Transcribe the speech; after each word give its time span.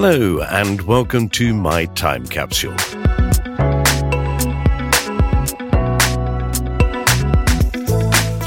Hello, 0.00 0.40
and 0.42 0.80
welcome 0.82 1.28
to 1.30 1.52
my 1.52 1.86
time 1.86 2.24
capsule. 2.24 2.72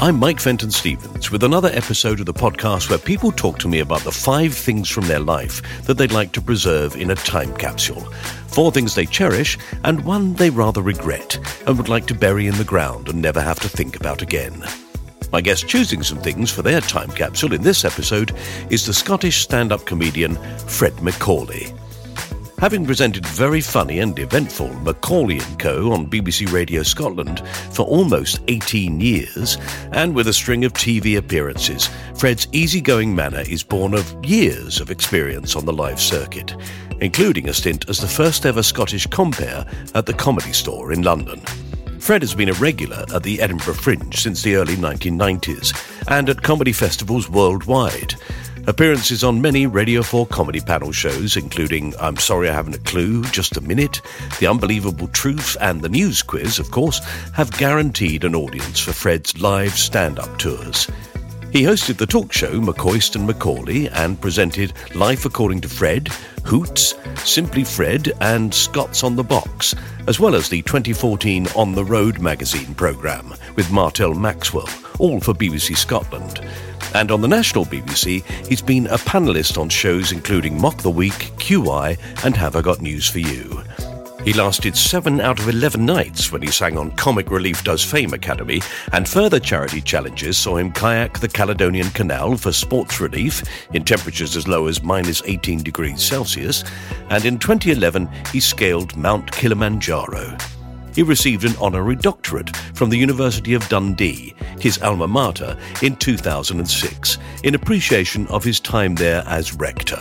I'm 0.00 0.18
Mike 0.18 0.40
Fenton 0.40 0.70
Stevens 0.70 1.30
with 1.30 1.42
another 1.42 1.68
episode 1.74 2.20
of 2.20 2.24
the 2.24 2.32
podcast 2.32 2.88
where 2.88 2.98
people 2.98 3.30
talk 3.32 3.58
to 3.58 3.68
me 3.68 3.80
about 3.80 4.00
the 4.00 4.10
five 4.10 4.54
things 4.54 4.88
from 4.88 5.08
their 5.08 5.20
life 5.20 5.60
that 5.82 5.98
they'd 5.98 6.10
like 6.10 6.32
to 6.32 6.40
preserve 6.40 6.96
in 6.96 7.10
a 7.10 7.16
time 7.16 7.54
capsule. 7.58 8.00
Four 8.46 8.72
things 8.72 8.94
they 8.94 9.04
cherish, 9.04 9.58
and 9.84 10.06
one 10.06 10.32
they 10.32 10.48
rather 10.48 10.80
regret 10.80 11.38
and 11.66 11.76
would 11.76 11.90
like 11.90 12.06
to 12.06 12.14
bury 12.14 12.46
in 12.46 12.56
the 12.56 12.64
ground 12.64 13.10
and 13.10 13.20
never 13.20 13.42
have 13.42 13.60
to 13.60 13.68
think 13.68 13.94
about 13.94 14.22
again. 14.22 14.64
My 15.32 15.40
guest 15.40 15.66
choosing 15.66 16.02
some 16.02 16.18
things 16.18 16.50
for 16.50 16.60
their 16.60 16.82
time 16.82 17.10
capsule 17.10 17.54
in 17.54 17.62
this 17.62 17.86
episode 17.86 18.36
is 18.68 18.84
the 18.84 18.92
Scottish 18.92 19.40
stand 19.40 19.72
up 19.72 19.86
comedian 19.86 20.36
Fred 20.68 21.00
Macaulay. 21.02 21.72
Having 22.58 22.84
presented 22.84 23.26
very 23.26 23.62
funny 23.62 24.00
and 24.00 24.16
eventful 24.18 24.68
Macaulay 24.80 25.40
& 25.50 25.58
Co. 25.58 25.90
on 25.90 26.10
BBC 26.10 26.52
Radio 26.52 26.82
Scotland 26.82 27.44
for 27.70 27.86
almost 27.86 28.40
18 28.48 29.00
years, 29.00 29.56
and 29.92 30.14
with 30.14 30.28
a 30.28 30.34
string 30.34 30.66
of 30.66 30.74
TV 30.74 31.16
appearances, 31.16 31.88
Fred's 32.14 32.46
easygoing 32.52 33.14
manner 33.14 33.40
is 33.48 33.62
born 33.62 33.94
of 33.94 34.14
years 34.22 34.80
of 34.80 34.90
experience 34.90 35.56
on 35.56 35.64
the 35.64 35.72
live 35.72 36.00
circuit, 36.00 36.54
including 37.00 37.48
a 37.48 37.54
stint 37.54 37.88
as 37.88 37.98
the 37.98 38.06
first 38.06 38.44
ever 38.44 38.62
Scottish 38.62 39.06
compere 39.06 39.64
at 39.94 40.04
the 40.04 40.14
Comedy 40.14 40.52
Store 40.52 40.92
in 40.92 41.00
London. 41.00 41.42
Fred 42.02 42.22
has 42.22 42.34
been 42.34 42.48
a 42.48 42.54
regular 42.54 43.04
at 43.14 43.22
the 43.22 43.40
Edinburgh 43.40 43.74
Fringe 43.74 44.16
since 44.16 44.42
the 44.42 44.56
early 44.56 44.74
1990s 44.74 45.72
and 46.08 46.28
at 46.28 46.42
comedy 46.42 46.72
festivals 46.72 47.30
worldwide. 47.30 48.16
Appearances 48.66 49.22
on 49.22 49.40
many 49.40 49.68
Radio 49.68 50.02
4 50.02 50.26
comedy 50.26 50.58
panel 50.58 50.90
shows, 50.90 51.36
including 51.36 51.94
I'm 52.00 52.16
Sorry 52.16 52.50
I 52.50 52.54
Haven't 52.54 52.74
a 52.74 52.80
Clue, 52.80 53.22
Just 53.26 53.56
a 53.56 53.60
Minute, 53.60 54.02
The 54.40 54.48
Unbelievable 54.48 55.06
Truth, 55.08 55.56
and 55.60 55.80
The 55.80 55.88
News 55.88 56.24
Quiz, 56.24 56.58
of 56.58 56.72
course, 56.72 56.98
have 57.34 57.56
guaranteed 57.56 58.24
an 58.24 58.34
audience 58.34 58.80
for 58.80 58.92
Fred's 58.92 59.40
live 59.40 59.78
stand 59.78 60.18
up 60.18 60.36
tours. 60.40 60.88
He 61.52 61.64
hosted 61.64 61.98
the 61.98 62.06
talk 62.06 62.32
show 62.32 62.62
McCoist 62.62 63.14
and 63.14 63.26
Macaulay 63.26 63.86
and 63.88 64.18
presented 64.18 64.72
Life 64.94 65.26
According 65.26 65.60
to 65.60 65.68
Fred, 65.68 66.08
Hoots, 66.44 66.94
Simply 67.16 67.62
Fred, 67.62 68.10
and 68.22 68.54
Scots 68.54 69.04
on 69.04 69.16
the 69.16 69.22
Box, 69.22 69.74
as 70.08 70.18
well 70.18 70.34
as 70.34 70.48
the 70.48 70.62
2014 70.62 71.48
On 71.54 71.74
the 71.74 71.84
Road 71.84 72.20
magazine 72.20 72.74
programme 72.74 73.34
with 73.54 73.70
Martel 73.70 74.14
Maxwell, 74.14 74.68
all 74.98 75.20
for 75.20 75.34
BBC 75.34 75.76
Scotland. 75.76 76.40
And 76.94 77.10
on 77.10 77.20
the 77.20 77.28
national 77.28 77.66
BBC, 77.66 78.24
he's 78.46 78.62
been 78.62 78.86
a 78.86 78.96
panellist 78.96 79.58
on 79.58 79.68
shows 79.68 80.10
including 80.10 80.58
Mock 80.58 80.78
the 80.78 80.90
Week, 80.90 81.32
QI, 81.36 81.98
and 82.24 82.34
Have 82.34 82.56
I 82.56 82.62
Got 82.62 82.80
News 82.80 83.06
for 83.06 83.18
You. 83.18 83.62
He 84.24 84.32
lasted 84.32 84.76
seven 84.76 85.20
out 85.20 85.40
of 85.40 85.48
11 85.48 85.84
nights 85.84 86.30
when 86.30 86.42
he 86.42 86.50
sang 86.52 86.78
on 86.78 86.92
Comic 86.92 87.28
Relief 87.28 87.64
Does 87.64 87.82
Fame 87.82 88.14
Academy, 88.14 88.62
and 88.92 89.08
further 89.08 89.40
charity 89.40 89.80
challenges 89.80 90.38
saw 90.38 90.58
him 90.58 90.70
kayak 90.70 91.18
the 91.18 91.26
Caledonian 91.26 91.90
Canal 91.90 92.36
for 92.36 92.52
sports 92.52 93.00
relief 93.00 93.42
in 93.74 93.82
temperatures 93.82 94.36
as 94.36 94.46
low 94.46 94.68
as 94.68 94.80
minus 94.80 95.22
18 95.24 95.64
degrees 95.64 96.00
Celsius, 96.00 96.62
and 97.10 97.24
in 97.24 97.36
2011 97.36 98.08
he 98.32 98.38
scaled 98.38 98.96
Mount 98.96 99.32
Kilimanjaro. 99.32 100.36
He 100.94 101.02
received 101.02 101.44
an 101.44 101.56
honorary 101.60 101.96
doctorate 101.96 102.56
from 102.74 102.90
the 102.90 102.98
University 102.98 103.54
of 103.54 103.68
Dundee, 103.68 104.36
his 104.60 104.80
alma 104.82 105.08
mater, 105.08 105.58
in 105.82 105.96
2006, 105.96 107.18
in 107.42 107.56
appreciation 107.56 108.28
of 108.28 108.44
his 108.44 108.60
time 108.60 108.94
there 108.94 109.24
as 109.26 109.52
rector. 109.54 110.00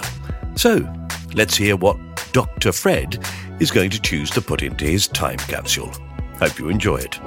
So, 0.56 0.88
let's 1.34 1.56
hear 1.56 1.76
what 1.76 1.98
Dr. 2.34 2.72
Fred 2.72 3.18
is 3.62 3.70
going 3.70 3.92
to 3.92 4.02
choose 4.02 4.32
to 4.32 4.42
put 4.42 4.64
into 4.64 4.86
his 4.86 5.08
time 5.08 5.38
capsule. 5.38 5.92
Hope 6.40 6.58
you 6.58 6.70
enjoy 6.70 6.98
it. 6.98 7.20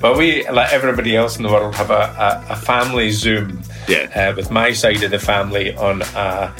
but 0.00 0.16
we, 0.16 0.48
like 0.48 0.72
everybody 0.72 1.14
else 1.14 1.36
in 1.36 1.42
the 1.42 1.50
world, 1.50 1.74
have 1.74 1.90
a, 1.90 2.44
a, 2.48 2.52
a 2.54 2.56
family 2.56 3.10
Zoom. 3.10 3.60
Yeah. 3.86 4.08
Uh, 4.14 4.34
with 4.34 4.50
my 4.50 4.72
side 4.72 5.02
of 5.02 5.10
the 5.10 5.18
family 5.18 5.76
on 5.76 6.00
a, 6.00 6.54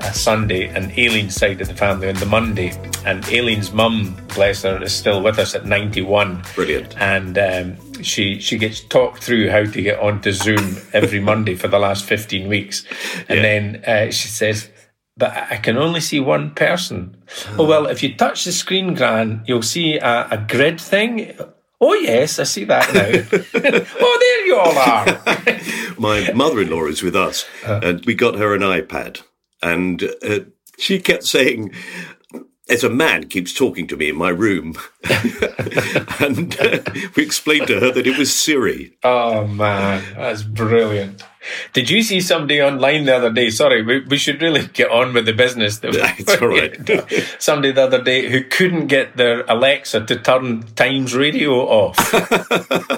a 0.00 0.12
Sunday 0.14 0.66
and 0.68 0.90
Aileen's 0.98 1.34
side 1.34 1.60
of 1.60 1.68
the 1.68 1.74
family 1.74 2.08
on 2.08 2.14
the 2.16 2.26
Monday. 2.26 2.72
And 3.04 3.24
Aileen's 3.28 3.72
mum, 3.72 4.16
bless 4.34 4.62
her, 4.62 4.82
is 4.82 4.94
still 4.94 5.22
with 5.22 5.38
us 5.38 5.54
at 5.54 5.66
91. 5.66 6.42
Brilliant. 6.54 6.96
And 7.00 7.36
um, 7.38 8.02
she 8.02 8.40
she 8.40 8.58
gets 8.58 8.80
talked 8.80 9.22
through 9.22 9.50
how 9.50 9.64
to 9.64 9.82
get 9.82 9.98
onto 10.00 10.32
Zoom 10.32 10.76
every 10.92 11.20
Monday 11.30 11.54
for 11.54 11.68
the 11.68 11.78
last 11.78 12.04
15 12.04 12.48
weeks. 12.48 12.84
And 13.28 13.38
Yeah. 13.38 13.42
then 13.42 13.84
uh, 13.86 14.10
she 14.10 14.28
says, 14.28 14.70
but 15.16 15.30
I 15.50 15.58
can 15.58 15.76
only 15.76 16.00
see 16.00 16.20
one 16.20 16.50
person. 16.54 17.16
Oh, 17.58 17.66
well, 17.66 17.86
if 17.86 18.02
you 18.02 18.14
touch 18.16 18.44
the 18.44 18.52
screen, 18.52 18.94
Gran, 18.94 19.42
you'll 19.46 19.62
see 19.62 19.96
a, 19.98 20.28
a 20.30 20.38
grid 20.48 20.80
thing. 20.80 21.36
Oh, 21.80 21.92
yes, 21.94 22.38
I 22.38 22.44
see 22.44 22.64
that 22.64 22.92
now. 22.94 23.38
oh, 24.00 24.18
there 24.20 24.46
you 24.46 24.56
all 24.56 24.78
are. 24.78 25.20
My 25.98 26.32
mother 26.32 26.60
in 26.62 26.70
law 26.70 26.86
is 26.86 27.02
with 27.02 27.14
us, 27.14 27.44
Uh. 27.66 27.80
and 27.82 28.04
we 28.06 28.14
got 28.14 28.36
her 28.36 28.54
an 28.54 28.62
iPad, 28.62 29.22
and 29.64 30.02
uh, 30.22 30.40
she 30.78 31.00
kept 31.00 31.24
saying, 31.24 31.72
as 32.68 32.82
a 32.82 32.88
man 32.88 33.28
keeps 33.28 33.52
talking 33.52 33.86
to 33.86 33.96
me 33.96 34.08
in 34.08 34.16
my 34.16 34.30
room. 34.30 34.74
and 36.20 36.58
uh, 36.58 36.78
we 37.14 37.22
explained 37.22 37.66
to 37.66 37.78
her 37.78 37.90
that 37.92 38.06
it 38.06 38.16
was 38.16 38.34
Siri. 38.34 38.96
Oh, 39.02 39.46
man, 39.46 40.02
that's 40.16 40.42
brilliant. 40.42 41.22
Did 41.74 41.90
you 41.90 42.02
see 42.02 42.22
somebody 42.22 42.62
online 42.62 43.04
the 43.04 43.14
other 43.14 43.30
day? 43.30 43.50
Sorry, 43.50 43.82
we, 43.82 44.00
we 44.06 44.16
should 44.16 44.40
really 44.40 44.66
get 44.68 44.90
on 44.90 45.12
with 45.12 45.26
the 45.26 45.34
business. 45.34 45.78
It's 45.84 46.40
all 46.40 46.48
right. 46.48 46.74
somebody 47.38 47.72
the 47.72 47.82
other 47.82 48.02
day 48.02 48.30
who 48.30 48.42
couldn't 48.44 48.86
get 48.86 49.18
their 49.18 49.44
Alexa 49.46 50.06
to 50.06 50.16
turn 50.16 50.62
Times 50.74 51.14
Radio 51.14 51.52
off. 51.52 51.96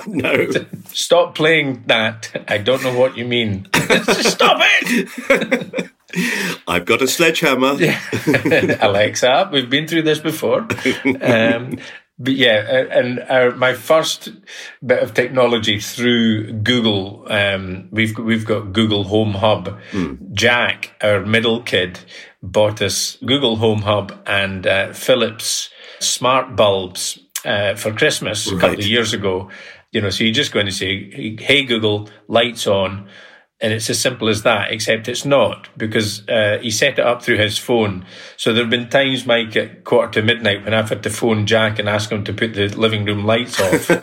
no. 0.06 0.48
Stop 0.92 1.34
playing 1.34 1.82
that. 1.86 2.44
I 2.46 2.58
don't 2.58 2.84
know 2.84 2.96
what 2.96 3.16
you 3.16 3.24
mean. 3.24 3.66
Stop 4.22 4.60
it! 4.62 5.90
I've 6.68 6.84
got 6.84 7.02
a 7.02 7.08
sledgehammer. 7.08 7.76
Alexa, 8.80 9.50
we've 9.52 9.70
been 9.70 9.88
through 9.88 10.02
this 10.02 10.18
before. 10.18 10.66
Um, 11.20 11.78
but 12.18 12.32
yeah, 12.32 12.86
and 12.90 13.20
our, 13.28 13.50
my 13.54 13.74
first 13.74 14.30
bit 14.84 15.02
of 15.02 15.12
technology 15.12 15.80
through 15.80 16.52
Google, 16.52 17.26
um, 17.30 17.88
we've 17.90 18.16
we've 18.18 18.46
got 18.46 18.72
Google 18.72 19.04
Home 19.04 19.34
Hub. 19.34 19.78
Mm. 19.90 20.32
Jack, 20.32 20.96
our 21.02 21.20
middle 21.26 21.62
kid, 21.62 22.00
bought 22.42 22.80
us 22.80 23.18
Google 23.24 23.56
Home 23.56 23.82
Hub 23.82 24.18
and 24.26 24.66
uh, 24.66 24.92
Philips 24.94 25.68
smart 25.98 26.56
bulbs 26.56 27.18
uh, 27.44 27.74
for 27.74 27.92
Christmas 27.92 28.46
right. 28.46 28.56
a 28.56 28.60
couple 28.60 28.78
of 28.78 28.86
years 28.86 29.12
ago. 29.12 29.50
You 29.92 30.00
know, 30.00 30.10
so 30.10 30.24
you 30.24 30.32
just 30.32 30.52
go 30.52 30.60
in 30.60 30.66
and 30.66 30.74
say, 30.74 31.36
"Hey 31.38 31.64
Google, 31.64 32.08
lights 32.28 32.66
on." 32.66 33.08
And 33.58 33.72
it's 33.72 33.88
as 33.88 33.98
simple 33.98 34.28
as 34.28 34.42
that, 34.42 34.70
except 34.70 35.08
it's 35.08 35.24
not 35.24 35.70
because 35.78 36.28
uh, 36.28 36.58
he 36.60 36.70
set 36.70 36.98
it 36.98 37.06
up 37.06 37.22
through 37.22 37.38
his 37.38 37.56
phone. 37.56 38.04
So 38.36 38.52
there 38.52 38.62
have 38.62 38.70
been 38.70 38.90
times, 38.90 39.24
Mike, 39.24 39.56
at 39.56 39.82
quarter 39.82 40.20
to 40.20 40.26
midnight 40.26 40.62
when 40.62 40.74
I've 40.74 40.90
had 40.90 41.02
to 41.04 41.10
phone 41.10 41.46
Jack 41.46 41.78
and 41.78 41.88
ask 41.88 42.12
him 42.12 42.22
to 42.24 42.34
put 42.34 42.52
the 42.52 42.68
living 42.68 43.06
room 43.06 43.24
lights 43.24 43.58
off. 43.58 43.88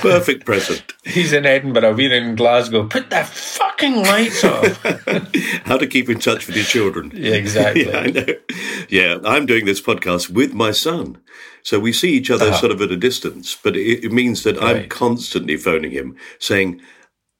Perfect 0.00 0.44
present. 0.44 0.94
He's 1.04 1.32
in 1.32 1.46
Edinburgh, 1.46 1.94
we're 1.94 2.12
in 2.12 2.36
Glasgow. 2.36 2.86
Put 2.86 3.10
the 3.10 3.24
fucking 3.24 3.96
lights 3.96 4.44
off. 4.44 4.82
How 5.64 5.78
to 5.78 5.86
keep 5.86 6.08
in 6.10 6.18
touch 6.18 6.46
with 6.46 6.56
your 6.56 6.64
children. 6.64 7.12
Yeah, 7.14 7.34
exactly. 7.34 7.86
yeah, 7.90 7.98
I 7.98 8.06
know. 8.10 8.26
Yeah, 8.88 9.18
I'm 9.24 9.46
doing 9.46 9.64
this 9.64 9.80
podcast 9.80 10.30
with 10.30 10.54
my 10.54 10.72
son. 10.72 11.18
So 11.62 11.80
we 11.80 11.92
see 11.92 12.12
each 12.12 12.30
other 12.30 12.48
uh-huh. 12.48 12.60
sort 12.60 12.72
of 12.72 12.80
at 12.80 12.92
a 12.92 12.96
distance, 12.96 13.56
but 13.60 13.76
it, 13.76 14.04
it 14.04 14.12
means 14.12 14.42
that 14.44 14.58
right. 14.58 14.76
I'm 14.76 14.88
constantly 14.88 15.56
phoning 15.56 15.90
him 15.90 16.16
saying, 16.38 16.80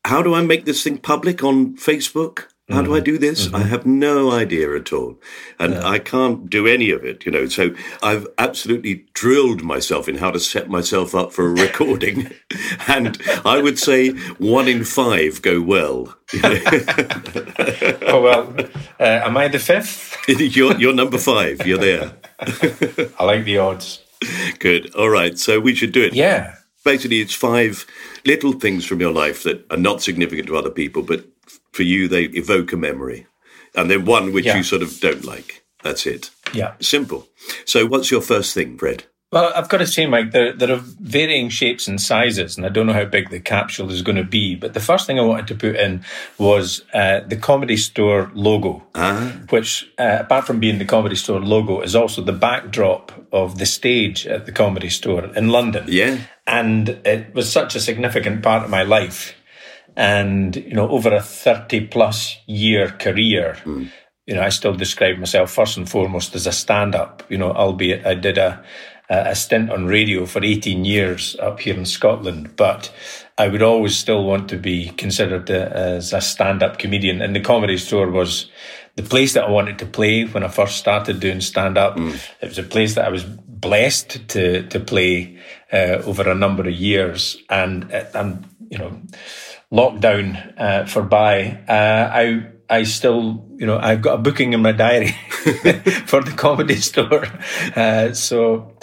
How 0.04 0.22
do 0.22 0.34
I 0.34 0.42
make 0.42 0.64
this 0.64 0.82
thing 0.82 0.98
public 0.98 1.44
on 1.44 1.76
Facebook? 1.76 2.46
How 2.68 2.82
do 2.82 2.96
I 2.96 3.00
do 3.00 3.16
this? 3.16 3.46
Mm-hmm. 3.46 3.56
I 3.56 3.62
have 3.62 3.86
no 3.86 4.32
idea 4.32 4.74
at 4.74 4.92
all. 4.92 5.20
And 5.60 5.74
yeah. 5.74 5.86
I 5.86 6.00
can't 6.00 6.50
do 6.50 6.66
any 6.66 6.90
of 6.90 7.04
it, 7.04 7.24
you 7.24 7.30
know. 7.30 7.46
So 7.46 7.76
I've 8.02 8.26
absolutely 8.38 9.06
drilled 9.14 9.62
myself 9.62 10.08
in 10.08 10.16
how 10.16 10.32
to 10.32 10.40
set 10.40 10.68
myself 10.68 11.14
up 11.14 11.32
for 11.32 11.46
a 11.46 11.50
recording. 11.62 12.32
and 12.88 13.22
I 13.44 13.62
would 13.62 13.78
say 13.78 14.10
one 14.38 14.66
in 14.66 14.82
five 14.82 15.42
go 15.42 15.62
well. 15.62 16.16
oh, 16.42 18.20
well, 18.20 18.52
uh, 18.98 19.20
am 19.24 19.36
I 19.36 19.46
the 19.46 19.60
fifth? 19.60 20.16
you're, 20.28 20.76
you're 20.76 20.94
number 20.94 21.18
five. 21.18 21.64
You're 21.64 21.78
there. 21.78 22.14
I 23.20 23.24
like 23.24 23.44
the 23.44 23.58
odds. 23.58 24.02
Good. 24.58 24.92
All 24.96 25.10
right. 25.10 25.38
So 25.38 25.60
we 25.60 25.76
should 25.76 25.92
do 25.92 26.02
it. 26.02 26.14
Yeah. 26.14 26.56
Basically, 26.84 27.20
it's 27.20 27.34
five 27.34 27.86
little 28.24 28.52
things 28.52 28.84
from 28.84 29.00
your 29.00 29.12
life 29.12 29.44
that 29.44 29.64
are 29.70 29.76
not 29.76 30.02
significant 30.02 30.48
to 30.48 30.56
other 30.56 30.70
people, 30.70 31.02
but 31.02 31.24
for 31.76 31.82
you, 31.82 32.08
they 32.08 32.24
evoke 32.24 32.72
a 32.72 32.76
memory. 32.76 33.26
And 33.74 33.90
then 33.90 34.06
one 34.06 34.32
which 34.32 34.46
yeah. 34.46 34.56
you 34.56 34.62
sort 34.62 34.82
of 34.82 34.98
don't 35.00 35.24
like. 35.24 35.64
That's 35.82 36.06
it. 36.06 36.30
Yeah. 36.52 36.74
Simple. 36.80 37.28
So, 37.66 37.86
what's 37.86 38.10
your 38.10 38.22
first 38.22 38.54
thing, 38.54 38.78
Fred? 38.78 39.04
Well, 39.32 39.52
I've 39.54 39.68
got 39.68 39.78
to 39.78 39.86
say, 39.86 40.06
Mike, 40.06 40.30
there, 40.30 40.52
there 40.52 40.72
are 40.72 40.80
varying 40.80 41.48
shapes 41.48 41.88
and 41.88 42.00
sizes, 42.00 42.56
and 42.56 42.64
I 42.64 42.68
don't 42.68 42.86
know 42.86 42.92
how 42.92 43.04
big 43.04 43.28
the 43.28 43.40
capsule 43.40 43.90
is 43.90 44.00
going 44.00 44.16
to 44.16 44.24
be. 44.24 44.54
But 44.54 44.72
the 44.72 44.80
first 44.80 45.06
thing 45.06 45.18
I 45.18 45.22
wanted 45.22 45.48
to 45.48 45.56
put 45.56 45.76
in 45.76 46.04
was 46.38 46.84
uh, 46.94 47.20
the 47.26 47.36
Comedy 47.36 47.76
Store 47.76 48.30
logo, 48.34 48.86
ah. 48.94 49.32
which, 49.50 49.90
uh, 49.98 50.18
apart 50.20 50.46
from 50.46 50.60
being 50.60 50.78
the 50.78 50.84
Comedy 50.84 51.16
Store 51.16 51.40
logo, 51.40 51.80
is 51.80 51.96
also 51.96 52.22
the 52.22 52.32
backdrop 52.32 53.12
of 53.32 53.58
the 53.58 53.66
stage 53.66 54.26
at 54.26 54.46
the 54.46 54.52
Comedy 54.52 54.88
Store 54.88 55.24
in 55.24 55.48
London. 55.48 55.84
Yeah. 55.88 56.18
And 56.46 56.88
it 56.88 57.34
was 57.34 57.50
such 57.50 57.74
a 57.74 57.80
significant 57.80 58.42
part 58.44 58.64
of 58.64 58.70
my 58.70 58.84
life 58.84 59.34
and, 59.96 60.56
you 60.56 60.74
know, 60.74 60.88
over 60.88 61.14
a 61.14 61.22
30 61.22 61.86
plus 61.86 62.36
year 62.46 62.88
career, 62.90 63.56
mm. 63.64 63.90
you 64.26 64.34
know, 64.34 64.42
I 64.42 64.50
still 64.50 64.74
describe 64.74 65.18
myself 65.18 65.50
first 65.50 65.76
and 65.76 65.88
foremost 65.88 66.34
as 66.34 66.46
a 66.46 66.52
stand 66.52 66.94
up, 66.94 67.22
you 67.28 67.38
know, 67.38 67.52
albeit 67.52 68.06
I 68.06 68.14
did 68.14 68.36
a, 68.36 68.62
a 69.08 69.34
stint 69.34 69.70
on 69.70 69.86
radio 69.86 70.26
for 70.26 70.44
18 70.44 70.84
years 70.84 71.36
up 71.36 71.60
here 71.60 71.74
in 71.74 71.86
Scotland, 71.86 72.56
but 72.56 72.92
I 73.38 73.48
would 73.48 73.62
always 73.62 73.96
still 73.96 74.24
want 74.24 74.48
to 74.50 74.56
be 74.56 74.90
considered 74.90 75.48
as 75.50 76.12
a 76.12 76.20
stand 76.20 76.62
up 76.62 76.78
comedian. 76.78 77.22
And 77.22 77.34
the 77.34 77.40
comedy 77.40 77.78
store 77.78 78.10
was 78.10 78.50
the 78.96 79.02
place 79.02 79.34
that 79.34 79.44
I 79.44 79.50
wanted 79.50 79.78
to 79.78 79.86
play 79.86 80.24
when 80.24 80.42
I 80.42 80.48
first 80.48 80.76
started 80.76 81.20
doing 81.20 81.40
stand 81.40 81.78
up. 81.78 81.96
Mm. 81.96 82.18
It 82.40 82.48
was 82.48 82.58
a 82.58 82.62
place 82.62 82.94
that 82.96 83.04
I 83.06 83.10
was 83.10 83.24
blessed 83.24 84.28
to, 84.28 84.66
to 84.68 84.80
play 84.80 85.38
uh, 85.72 86.02
over 86.04 86.28
a 86.28 86.34
number 86.34 86.66
of 86.66 86.74
years. 86.74 87.36
And, 87.48 87.90
and, 87.92 88.46
you 88.70 88.78
know, 88.78 89.00
lockdown 89.72 90.54
uh, 90.58 90.86
for 90.86 91.02
by, 91.02 91.62
uh, 91.68 92.10
I 92.12 92.46
I 92.68 92.82
still, 92.82 93.46
you 93.56 93.66
know, 93.66 93.78
I've 93.78 94.02
got 94.02 94.14
a 94.14 94.18
booking 94.18 94.52
in 94.52 94.62
my 94.62 94.72
diary 94.72 95.08
for 96.06 96.22
the 96.22 96.34
comedy 96.36 96.76
store. 96.80 97.26
Uh, 97.76 98.12
so 98.12 98.76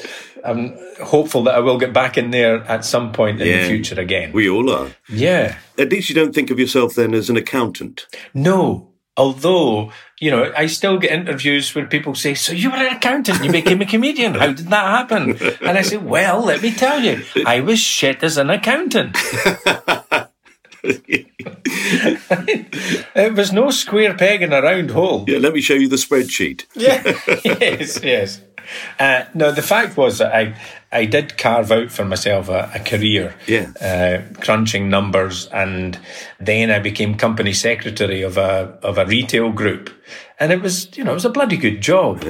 I'm 0.44 0.77
hopeful 1.01 1.44
that 1.44 1.56
I 1.56 1.59
will 1.59 1.77
get 1.77 1.94
back 1.94 2.18
in 2.18 2.31
there 2.31 2.63
at 2.63 2.85
some 2.85 3.12
point 3.12 3.41
in 3.41 3.47
yeah, 3.47 3.63
the 3.63 3.68
future 3.68 4.00
again. 4.00 4.31
We 4.31 4.50
all 4.50 4.69
are. 4.69 4.91
Yeah. 5.09 5.57
At 5.77 5.89
least 5.89 6.09
you 6.09 6.15
don't 6.15 6.33
think 6.33 6.50
of 6.50 6.59
yourself 6.59 6.95
then 6.95 7.13
as 7.13 7.29
an 7.29 7.38
accountant. 7.38 8.07
No. 8.33 8.89
Although, 9.15 9.91
you 10.19 10.31
know, 10.31 10.51
I 10.57 10.65
still 10.65 10.97
get 10.97 11.12
interviews 11.12 11.75
where 11.75 11.86
people 11.86 12.15
say, 12.15 12.33
So 12.33 12.51
you 12.51 12.71
were 12.71 12.77
an 12.77 12.95
accountant, 12.95 13.44
you 13.44 13.51
became 13.51 13.79
a 13.81 13.86
comedian. 13.86 14.33
How 14.33 14.47
did 14.47 14.69
that 14.69 14.86
happen? 14.86 15.38
And 15.62 15.77
I 15.77 15.83
say, 15.83 15.97
Well, 15.97 16.44
let 16.44 16.63
me 16.63 16.71
tell 16.71 17.00
you, 17.00 17.24
I 17.45 17.59
was 17.59 17.79
shit 17.79 18.24
as 18.24 18.38
an 18.38 18.50
accountant. 18.50 19.15
it 23.15 23.35
was 23.35 23.53
no 23.53 23.71
square 23.71 24.15
peg 24.15 24.41
in 24.41 24.51
a 24.51 24.62
round 24.62 24.91
hole. 24.91 25.24
Yeah, 25.27 25.38
let 25.39 25.53
me 25.53 25.62
show 25.62 25.75
you 25.75 25.88
the 25.88 25.95
spreadsheet. 25.95 26.65
yeah, 26.75 27.01
yes, 27.45 28.03
yes. 28.03 28.41
Uh, 29.00 29.24
no, 29.33 29.51
the 29.51 29.62
fact 29.62 29.95
was 29.97 30.18
that 30.18 30.33
I 30.33 30.56
I 30.91 31.06
did 31.06 31.38
carve 31.38 31.71
out 31.71 31.91
for 31.91 32.06
myself 32.06 32.50
a, 32.50 32.71
a 32.75 32.80
career, 32.80 33.35
yeah, 33.47 33.71
uh, 33.81 34.21
crunching 34.41 34.89
numbers, 34.89 35.47
and 35.47 35.97
then 36.39 36.69
I 36.69 36.80
became 36.80 37.15
company 37.15 37.53
secretary 37.53 38.22
of 38.22 38.38
a 38.38 38.77
of 38.81 38.98
a 38.98 39.05
retail 39.05 39.51
group, 39.51 39.89
and 40.39 40.51
it 40.51 40.62
was 40.62 40.96
you 40.98 41.03
know 41.03 41.12
it 41.12 41.15
was 41.15 41.25
a 41.25 41.29
bloody 41.29 41.58
good 41.58 41.81
job, 41.81 42.25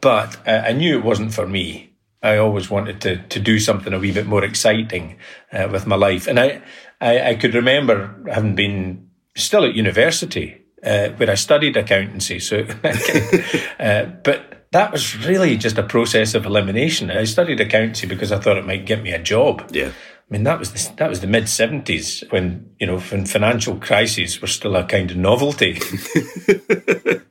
but 0.00 0.36
uh, 0.46 0.62
I 0.66 0.72
knew 0.72 0.98
it 0.98 1.04
wasn't 1.04 1.34
for 1.34 1.46
me. 1.46 1.92
I 2.22 2.36
always 2.38 2.68
wanted 2.68 3.00
to 3.02 3.18
to 3.18 3.40
do 3.40 3.58
something 3.58 3.92
a 3.92 3.98
wee 3.98 4.12
bit 4.12 4.26
more 4.26 4.44
exciting 4.44 5.18
uh, 5.52 5.68
with 5.70 5.86
my 5.86 5.96
life, 5.96 6.26
and 6.26 6.40
I 6.40 6.62
I, 7.00 7.30
I 7.30 7.34
could 7.34 7.54
remember 7.54 8.22
having 8.30 8.54
been 8.54 9.08
still 9.36 9.64
at 9.64 9.74
university 9.74 10.62
uh, 10.82 11.10
where 11.10 11.30
I 11.30 11.34
studied 11.34 11.76
accountancy. 11.76 12.38
So, 12.38 12.58
uh, 13.80 14.04
but 14.24 14.66
that 14.72 14.92
was 14.92 15.16
really 15.26 15.56
just 15.56 15.78
a 15.78 15.82
process 15.82 16.34
of 16.34 16.46
elimination. 16.46 17.10
I 17.10 17.24
studied 17.24 17.60
accountancy 17.60 18.06
because 18.06 18.32
I 18.32 18.38
thought 18.38 18.58
it 18.58 18.66
might 18.66 18.86
get 18.86 19.02
me 19.02 19.12
a 19.12 19.22
job. 19.22 19.68
Yeah. 19.72 19.88
I 19.88 20.34
mean, 20.34 20.44
that 20.44 20.58
was 20.58 20.72
the, 20.72 20.94
that 20.96 21.08
was 21.08 21.20
the 21.20 21.26
mid 21.26 21.48
seventies 21.48 22.22
when 22.28 22.70
you 22.78 22.86
know 22.86 22.98
when 22.98 23.24
financial 23.24 23.76
crises 23.76 24.42
were 24.42 24.46
still 24.46 24.76
a 24.76 24.84
kind 24.84 25.10
of 25.10 25.16
novelty. 25.16 25.80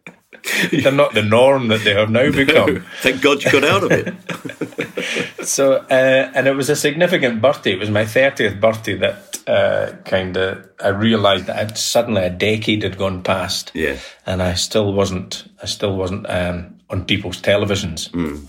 They're 0.72 0.92
not 0.92 1.13
the 1.13 1.24
norm 1.24 1.68
that 1.70 1.84
they 1.84 1.94
have 1.94 2.10
now 2.10 2.32
become. 2.32 2.75
No, 2.75 2.82
thank 3.01 3.22
God 3.22 3.44
you 3.44 3.51
got 3.51 3.63
out 3.63 3.84
of 3.84 3.92
it. 3.92 5.46
so, 5.46 5.74
uh, 5.74 6.32
and 6.34 6.48
it 6.48 6.56
was 6.56 6.70
a 6.70 6.75
significant 6.75 7.42
birthday. 7.42 7.74
It 7.74 7.80
was 7.80 7.89
my 7.89 8.04
30th 8.04 8.60
birthday 8.60 8.96
that 8.96 9.39
uh, 9.48 9.94
kind 10.04 10.38
of 10.38 10.70
I 10.84 10.89
realised 10.89 11.48
that 11.48 11.58
I'd, 11.58 11.77
suddenly 11.77 12.24
a 12.24 12.30
decade 12.30 12.84
had 12.84 12.98
gone 12.98 13.24
past. 13.24 13.72
Yeah. 13.74 13.98
And 14.25 14.42
I 14.42 14.54
still 14.54 14.94
wasn't, 14.94 15.48
I 15.62 15.66
still 15.66 15.96
wasn't 15.96 16.30
um, 16.30 16.80
on 16.89 17.06
people's 17.06 17.42
televisions. 17.42 18.10
Mm. 18.12 18.46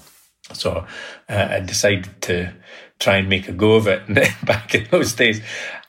So 0.52 0.87
uh, 1.28 1.49
I 1.50 1.61
decided 1.61 2.09
to 2.23 2.52
try 2.99 3.17
and 3.17 3.28
make 3.28 3.49
a 3.49 3.52
go 3.52 3.75
of 3.75 3.87
it 3.87 4.02
back 4.45 4.75
in 4.75 4.87
those 4.90 5.14
days. 5.14 5.40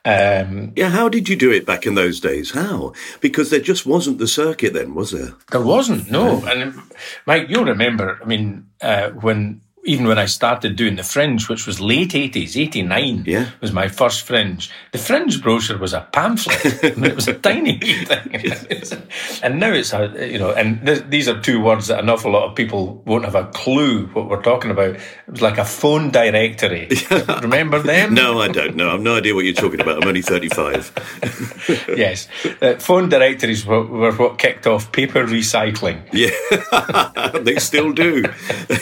Um, 0.10 0.74
yeah, 0.76 0.90
how 0.90 1.10
did 1.10 1.30
you 1.30 1.36
do 1.36 1.52
it 1.52 1.66
back 1.66 1.86
in 1.86 1.96
those 1.96 2.20
days? 2.20 2.52
How? 2.52 2.94
Because 3.20 3.50
there 3.50 3.60
just 3.60 3.86
wasn't 3.86 4.18
the 4.18 4.28
circuit 4.28 4.74
then, 4.74 4.96
was 4.96 5.12
there? 5.12 5.34
There 5.52 5.62
wasn't, 5.62 6.10
no. 6.10 6.44
And 6.46 6.82
Mike, 7.26 7.48
you'll 7.50 7.66
remember, 7.66 8.18
I 8.22 8.26
mean, 8.26 8.68
uh, 8.82 9.10
when 9.10 9.62
even 9.86 10.08
when 10.08 10.18
I 10.20 10.26
started 10.26 10.76
doing 10.76 10.96
the 10.98 11.04
Fringe, 11.04 11.48
which 11.48 11.66
was 11.66 11.80
late 11.80 12.10
80s, 12.12 12.58
89 12.60 13.24
Yeah. 13.26 13.50
was 13.62 13.72
my 13.72 13.88
first 13.88 14.24
Fringe. 14.28 14.70
The 14.92 14.98
Fringe 14.98 15.42
brochure 15.42 15.78
was 15.78 15.94
a 15.94 16.02
pamphlet. 16.12 16.84
It 16.84 17.16
was 17.16 17.28
a 17.30 17.34
tiny 17.34 17.80
thing. 18.06 18.62
and 19.42 19.60
now 19.60 19.72
it's, 19.72 19.94
a, 19.94 20.30
you 20.32 20.38
know, 20.38 20.52
and 20.52 20.86
th- 20.86 21.04
these 21.10 21.28
are 21.30 21.40
two 21.40 21.62
words 21.62 21.88
that 21.88 22.00
an 22.00 22.10
awful 22.10 22.32
lot 22.32 22.50
of 22.50 22.56
people 22.56 23.02
won't 23.06 23.24
have 23.26 23.36
a 23.36 23.46
clue 23.48 24.08
what 24.08 24.28
we're 24.30 24.42
talking 24.42 24.70
about. 24.70 24.96
It 24.96 25.02
was 25.28 25.42
like 25.42 25.58
a 25.58 25.66
phone 25.66 26.12
directory. 26.12 26.90
Remember 27.42 27.80
them? 27.80 28.14
No, 28.14 28.42
I 28.42 28.50
don't 28.50 28.76
know. 28.76 28.94
I've 28.94 29.02
no 29.02 29.16
idea 29.18 29.34
what 29.34 29.46
you're 29.46 29.54
talking 29.54 29.80
about. 29.82 30.02
I'm 30.02 30.08
only 30.08 30.22
35. 30.22 30.92
Yes. 31.96 32.28
Uh, 32.62 32.76
phone 32.76 33.10
directories 33.10 33.66
were, 33.66 33.86
were 33.86 34.14
what 34.14 34.38
kicked 34.38 34.66
off 34.68 34.92
paper 34.92 35.26
recycling. 35.26 36.02
Yeah, 36.14 37.40
they 37.40 37.58
still 37.58 37.92
do. 37.94 38.26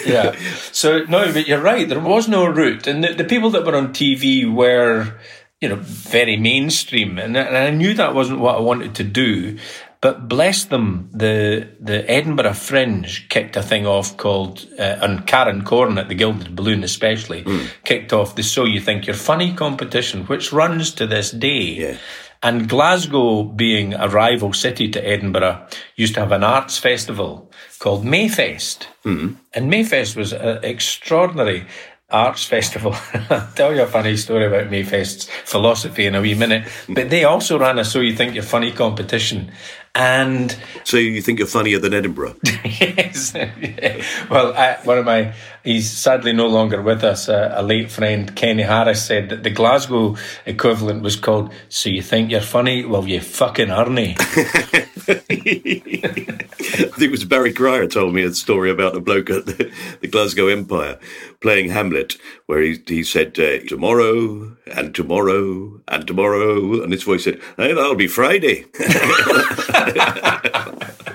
yeah. 0.05 0.35
So 0.71 0.86
no, 1.05 1.31
but 1.31 1.47
you're 1.47 1.61
right. 1.61 1.87
There 1.87 1.99
was 1.99 2.27
no 2.27 2.45
route, 2.45 2.87
and 2.87 3.03
the, 3.03 3.13
the 3.13 3.23
people 3.23 3.49
that 3.51 3.65
were 3.65 3.75
on 3.75 3.89
TV 3.93 4.51
were, 4.51 5.19
you 5.61 5.69
know, 5.69 5.77
very 5.77 6.37
mainstream, 6.37 7.17
and, 7.17 7.35
and 7.37 7.57
I 7.57 7.69
knew 7.69 7.93
that 7.93 8.15
wasn't 8.15 8.39
what 8.39 8.57
I 8.57 8.61
wanted 8.61 8.95
to 8.95 9.03
do. 9.03 9.57
But 9.99 10.27
bless 10.27 10.65
them, 10.65 11.09
the 11.11 11.69
the 11.79 12.09
Edinburgh 12.09 12.53
Fringe 12.53 13.27
kicked 13.29 13.55
a 13.55 13.63
thing 13.63 13.87
off 13.87 14.15
called, 14.17 14.67
uh, 14.77 14.97
and 15.01 15.25
Karen 15.25 15.63
Koren 15.63 15.97
at 15.97 16.07
the 16.07 16.15
Gilded 16.15 16.55
Balloon 16.55 16.83
especially 16.83 17.43
kicked 17.83 18.13
off 18.13 18.35
the 18.35 18.43
So 18.43 18.65
You 18.65 18.79
Think 18.79 19.07
You're 19.07 19.15
Funny 19.15 19.53
competition, 19.53 20.25
which 20.25 20.53
runs 20.53 20.91
to 20.95 21.07
this 21.07 21.31
day. 21.31 21.63
Yeah. 21.63 21.97
And 22.43 22.69
Glasgow, 22.69 23.43
being 23.43 23.93
a 23.93 24.07
rival 24.07 24.53
city 24.53 24.89
to 24.89 25.05
Edinburgh, 25.05 25.67
used 25.95 26.13
to 26.15 26.19
have 26.19 26.31
an 26.31 26.43
arts 26.43 26.77
festival 26.77 27.51
called 27.79 28.03
Mayfest. 28.03 28.87
Mm. 29.03 29.37
And 29.53 29.71
Mayfest 29.71 30.15
was 30.15 30.33
an 30.33 30.63
extraordinary 30.63 31.67
arts 32.09 32.45
festival. 32.45 32.95
I'll 33.29 33.49
tell 33.55 33.75
you 33.75 33.81
a 33.81 33.87
funny 33.87 34.15
story 34.17 34.45
about 34.45 34.71
Mayfest's 34.71 35.29
philosophy 35.45 36.05
in 36.05 36.15
a 36.15 36.21
wee 36.21 36.35
minute. 36.35 36.67
But 36.87 37.09
they 37.09 37.23
also 37.23 37.59
ran 37.59 37.79
a 37.79 37.85
So 37.85 37.99
You 37.99 38.15
Think 38.15 38.33
You're 38.33 38.43
Funny 38.43 38.71
competition. 38.71 39.51
And 39.93 40.55
So 40.83 40.97
you 40.97 41.21
think 41.21 41.39
you're 41.39 41.47
funnier 41.47 41.79
than 41.79 41.93
Edinburgh? 41.93 42.35
yes. 42.63 43.33
well, 44.29 44.53
I, 44.55 44.77
one 44.83 44.99
of 44.99 45.05
my, 45.05 45.33
he's 45.67 45.91
sadly 45.91 46.31
no 46.31 46.47
longer 46.47 46.81
with 46.81 47.03
us, 47.03 47.27
uh, 47.27 47.51
a 47.53 47.61
late 47.61 47.91
friend, 47.91 48.35
Kenny 48.35 48.63
Harris, 48.63 49.05
said 49.05 49.29
that 49.29 49.43
the 49.43 49.49
Glasgow 49.49 50.15
equivalent 50.45 51.03
was 51.03 51.15
called 51.15 51.53
So 51.69 51.89
You 51.89 52.01
Think 52.01 52.31
You're 52.31 52.41
Funny? 52.41 52.85
Well, 52.85 53.05
you 53.05 53.19
fucking 53.19 53.67
arnie. 53.67 54.15
I 55.09 55.13
think 55.13 57.01
it 57.01 57.11
was 57.11 57.25
Barry 57.25 57.53
Cryer 57.53 57.87
told 57.87 58.13
me 58.13 58.23
a 58.23 58.33
story 58.33 58.71
about 58.71 58.95
a 58.95 58.99
bloke 59.01 59.29
at 59.29 59.45
the, 59.45 59.71
the 60.01 60.07
Glasgow 60.07 60.47
Empire 60.47 60.99
playing 61.41 61.69
Hamlet, 61.69 62.17
where 62.45 62.61
he, 62.61 62.81
he 62.87 63.03
said, 63.03 63.37
uh, 63.39 63.59
tomorrow, 63.67 64.55
and 64.73 64.95
tomorrow, 64.95 65.81
and 65.87 66.07
tomorrow, 66.07 66.81
and 66.81 66.91
his 66.91 67.03
voice 67.03 67.25
said, 67.25 67.39
hey, 67.57 67.73
that'll 67.73 67.95
be 67.95 68.07
Friday. 68.07 68.65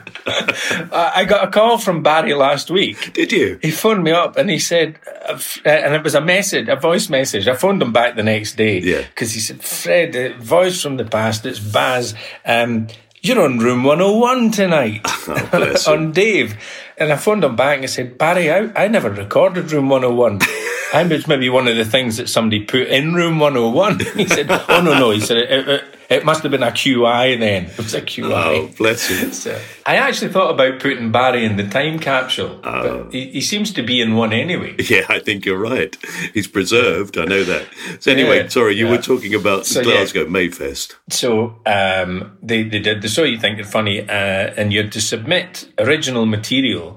I 0.33 1.13
I 1.17 1.25
got 1.25 1.47
a 1.47 1.51
call 1.51 1.79
from 1.79 2.03
Barry 2.03 2.35
last 2.35 2.71
week. 2.71 3.13
Did 3.13 3.33
you? 3.33 3.59
He 3.63 3.71
phoned 3.71 4.03
me 4.05 4.11
up 4.11 4.37
and 4.37 4.51
he 4.51 4.59
said, 4.59 4.99
uh, 5.29 5.39
uh, 5.65 5.69
and 5.69 5.95
it 5.95 6.03
was 6.03 6.15
a 6.15 6.21
message, 6.21 6.69
a 6.69 6.77
voice 6.77 7.09
message. 7.09 7.49
I 7.49 7.55
phoned 7.55 7.83
him 7.83 7.93
back 7.93 8.17
the 8.17 8.23
next 8.23 8.57
day. 8.57 8.79
Yeah. 8.81 9.03
Because 9.03 9.33
he 9.33 9.41
said, 9.41 9.63
Fred, 9.63 10.17
uh, 10.17 10.37
voice 10.39 10.83
from 10.83 10.97
the 10.97 11.05
past, 11.05 11.47
it's 11.47 11.61
Baz. 11.61 12.15
Um, 12.45 12.89
you're 13.21 13.41
on 13.41 13.59
room 13.59 13.85
101 13.85 14.51
tonight 14.51 15.01
Oh, 15.29 15.77
on 15.93 16.11
Dave. 16.11 16.57
And 17.03 17.13
I 17.13 17.17
phoned 17.17 17.43
him 17.45 17.57
back 17.57 17.77
and 17.77 17.85
I 17.85 17.87
said, 17.87 18.17
Barry, 18.17 18.51
I, 18.51 18.71
I 18.85 18.89
never 18.89 19.11
recorded 19.11 19.73
room 19.73 19.89
101. 19.89 20.41
I 20.95 21.03
was 21.05 21.27
maybe 21.27 21.49
one 21.49 21.69
of 21.69 21.77
the 21.77 21.85
things 21.87 22.19
that 22.19 22.29
somebody 22.29 22.65
put 22.65 22.87
in 22.89 23.15
room 23.15 23.39
101. 23.39 24.01
He 24.17 24.27
said, 24.29 24.47
Oh, 24.51 24.81
no, 24.85 24.99
no. 24.99 25.11
He 25.11 25.21
said, 25.21 25.39
it, 25.39 25.69
it, 25.69 25.85
it 26.11 26.25
must 26.27 26.43
have 26.43 26.53
been 26.53 26.63
a 26.63 26.67
QI 26.71 27.39
then. 27.39 27.65
It 27.65 27.79
was 27.79 27.95
a 27.95 28.03
QI. 28.03 28.31
Oh, 28.31 28.71
bless 28.77 29.09
him. 29.09 29.33
So, 29.43 29.59
I 29.87 29.97
actually 29.97 30.31
thought 30.31 30.51
about 30.51 30.79
putting 30.81 31.11
Barry 31.11 31.47
in 31.47 31.57
the 31.57 31.67
time 31.67 31.99
capsule, 31.99 32.61
Oh. 32.63 33.05
but 33.05 33.13
he, 33.15 33.31
he 33.31 33.41
seems 33.41 33.73
to 33.73 33.83
be 33.83 34.03
in 34.03 34.15
one 34.15 34.35
anyway. 34.35 34.77
Yeah, 34.79 35.07
I 35.09 35.19
think 35.21 35.47
you're 35.47 35.59
right. 35.59 35.97
He's 36.35 36.47
preserved. 36.47 37.17
I 37.17 37.25
know 37.25 37.43
that. 37.45 37.67
So 38.01 38.13
anyway, 38.13 38.43
Yeah, 38.43 38.49
sorry, 38.49 38.77
you 38.77 38.85
yeah. 38.85 38.93
were 38.93 39.03
talking 39.03 39.35
about 39.35 39.65
So, 39.65 39.81
yeah. 39.81 39.85
Glasgow 39.87 40.27
Mayfest. 40.27 40.95
So 41.09 41.57
um, 41.65 42.37
they, 42.43 42.63
they 42.65 42.81
did 42.81 43.01
the 43.01 43.09
So 43.09 43.23
You 43.25 43.39
Think 43.39 43.57
You're 43.57 43.67
Funny, 43.67 44.01
uh, 44.03 44.13
and 44.59 44.71
you 44.75 44.83
had 44.83 44.93
to 44.93 45.01
submit 45.01 45.73
original 45.79 46.27
material 46.27 46.92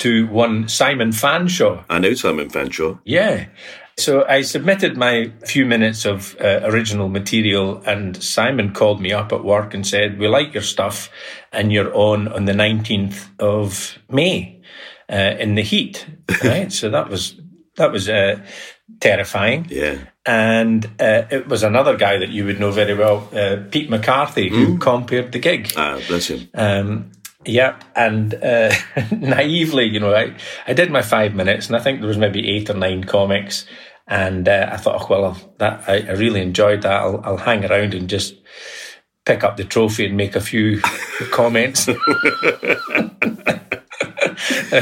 to 0.00 0.26
one 0.28 0.68
Simon 0.68 1.10
Fanshawe. 1.10 1.84
I 1.88 1.98
know 1.98 2.14
Simon 2.14 2.48
Fanshawe. 2.48 2.98
Yeah. 3.04 3.46
So 3.98 4.24
I 4.26 4.42
submitted 4.42 4.96
my 4.96 5.30
few 5.44 5.66
minutes 5.66 6.06
of 6.06 6.34
uh, 6.40 6.60
original 6.64 7.08
material, 7.08 7.82
and 7.84 8.16
Simon 8.22 8.72
called 8.72 9.00
me 9.00 9.12
up 9.12 9.30
at 9.32 9.44
work 9.44 9.74
and 9.74 9.86
said, 9.86 10.18
"We 10.18 10.26
like 10.26 10.54
your 10.54 10.62
stuff, 10.62 11.10
and 11.52 11.70
you're 11.70 11.94
on 11.94 12.28
on 12.28 12.46
the 12.46 12.54
nineteenth 12.54 13.28
of 13.38 13.98
May 14.10 14.62
uh, 15.12 15.36
in 15.38 15.54
the 15.54 15.62
heat." 15.62 16.06
Right. 16.44 16.72
so 16.72 16.88
that 16.90 17.10
was 17.10 17.34
that 17.76 17.92
was 17.92 18.08
uh, 18.08 18.40
terrifying. 19.00 19.66
Yeah. 19.68 19.98
And 20.24 20.84
uh, 20.98 21.24
it 21.30 21.48
was 21.48 21.62
another 21.62 21.96
guy 21.96 22.18
that 22.18 22.28
you 22.28 22.44
would 22.44 22.60
know 22.60 22.70
very 22.70 22.94
well, 22.94 23.28
uh, 23.34 23.56
Pete 23.70 23.90
McCarthy, 23.90 24.48
who 24.48 24.78
compared 24.78 25.32
the 25.32 25.38
gig. 25.38 25.72
Ah, 25.76 25.98
bless 26.06 26.28
him. 26.28 26.48
Um, 26.54 27.10
yeah, 27.44 27.80
and 27.96 28.34
uh, 28.34 28.72
naively, 29.12 29.86
you 29.86 30.00
know, 30.00 30.14
I, 30.14 30.34
I 30.66 30.72
did 30.72 30.90
my 30.90 31.02
five 31.02 31.34
minutes, 31.34 31.66
and 31.66 31.76
I 31.76 31.80
think 31.80 32.00
there 32.00 32.08
was 32.08 32.18
maybe 32.18 32.48
eight 32.50 32.70
or 32.70 32.74
nine 32.74 33.04
comics, 33.04 33.66
and 34.06 34.48
uh, 34.48 34.68
I 34.72 34.76
thought, 34.76 35.02
oh, 35.02 35.06
well, 35.08 35.54
that 35.58 35.84
I, 35.88 36.00
I 36.00 36.12
really 36.12 36.42
enjoyed 36.42 36.82
that. 36.82 37.00
I'll, 37.00 37.20
I'll 37.24 37.36
hang 37.36 37.64
around 37.64 37.94
and 37.94 38.08
just 38.08 38.34
pick 39.24 39.44
up 39.44 39.56
the 39.56 39.64
trophy 39.64 40.06
and 40.06 40.16
make 40.16 40.36
a 40.36 40.40
few 40.40 40.80
comments. 41.30 41.88
of 41.88 41.98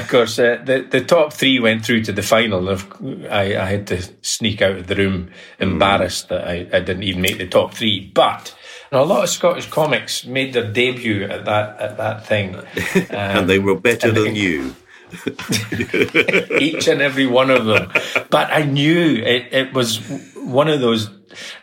course, 0.08 0.38
uh, 0.38 0.62
the 0.64 0.86
the 0.90 1.04
top 1.06 1.32
three 1.32 1.58
went 1.60 1.84
through 1.84 2.04
to 2.04 2.12
the 2.12 2.22
final. 2.22 2.68
And 2.68 3.26
I, 3.28 3.62
I 3.62 3.66
had 3.66 3.86
to 3.88 4.02
sneak 4.22 4.62
out 4.62 4.76
of 4.76 4.86
the 4.86 4.96
room, 4.96 5.30
embarrassed 5.58 6.28
that 6.30 6.48
I, 6.48 6.66
I 6.72 6.80
didn't 6.80 7.02
even 7.02 7.20
make 7.22 7.38
the 7.38 7.46
top 7.46 7.74
three. 7.74 8.10
But 8.14 8.56
a 8.92 9.04
lot 9.04 9.24
of 9.24 9.28
Scottish 9.28 9.66
comics 9.66 10.24
made 10.24 10.52
their 10.52 10.70
debut 10.70 11.24
at 11.24 11.44
that 11.44 11.80
at 11.80 11.96
that 11.96 12.26
thing, 12.26 12.56
and 13.10 13.48
they 13.48 13.58
were 13.58 13.78
better 13.78 14.10
than 14.10 14.34
they- 14.34 14.40
you. 14.40 14.74
each 16.60 16.86
and 16.86 17.00
every 17.00 17.26
one 17.26 17.50
of 17.50 17.64
them. 17.64 17.90
But 18.28 18.52
I 18.52 18.64
knew 18.64 19.14
it, 19.16 19.48
it 19.52 19.72
was 19.72 20.00
one 20.36 20.68
of 20.68 20.82
those 20.82 21.08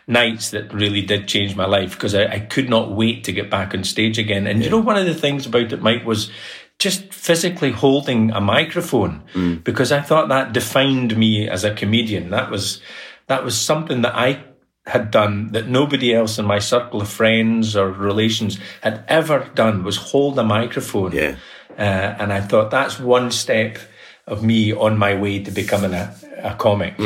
nights 0.08 0.50
that 0.50 0.72
really 0.72 1.02
did 1.02 1.28
change 1.28 1.54
my 1.54 1.66
life 1.66 1.92
because 1.92 2.14
I, 2.14 2.26
I 2.26 2.40
could 2.40 2.68
not 2.68 2.90
wait 2.90 3.22
to 3.24 3.32
get 3.32 3.48
back 3.48 3.74
on 3.74 3.84
stage 3.84 4.18
again. 4.18 4.48
And 4.48 4.64
you 4.64 4.70
know, 4.70 4.80
one 4.80 4.96
of 4.96 5.06
the 5.06 5.14
things 5.14 5.46
about 5.46 5.72
it, 5.72 5.80
Mike, 5.80 6.04
was 6.04 6.30
just 6.78 7.12
physically 7.12 7.70
holding 7.70 8.30
a 8.32 8.40
microphone 8.40 9.22
mm. 9.32 9.62
because 9.64 9.92
I 9.92 10.00
thought 10.00 10.28
that 10.28 10.52
defined 10.52 11.16
me 11.16 11.48
as 11.48 11.64
a 11.64 11.74
comedian. 11.74 12.30
That 12.30 12.50
was 12.50 12.80
that 13.28 13.44
was 13.44 13.58
something 13.58 14.02
that 14.02 14.14
I 14.14 14.44
had 14.86 15.10
done 15.10 15.50
that 15.52 15.68
nobody 15.68 16.14
else 16.14 16.38
in 16.38 16.44
my 16.44 16.60
circle 16.60 17.00
of 17.02 17.08
friends 17.08 17.74
or 17.74 17.90
relations 17.90 18.58
had 18.82 19.04
ever 19.08 19.50
done 19.54 19.82
was 19.82 19.96
hold 19.96 20.38
a 20.38 20.44
microphone. 20.44 21.12
Yeah. 21.12 21.36
Uh, 21.76 22.14
and 22.18 22.32
I 22.32 22.40
thought 22.40 22.70
that's 22.70 22.98
one 22.98 23.30
step 23.30 23.78
of 24.26 24.42
me 24.42 24.72
on 24.72 24.96
my 24.98 25.14
way 25.14 25.42
to 25.42 25.50
becoming 25.50 25.92
a, 25.92 26.14
a 26.38 26.54
comic. 26.54 26.98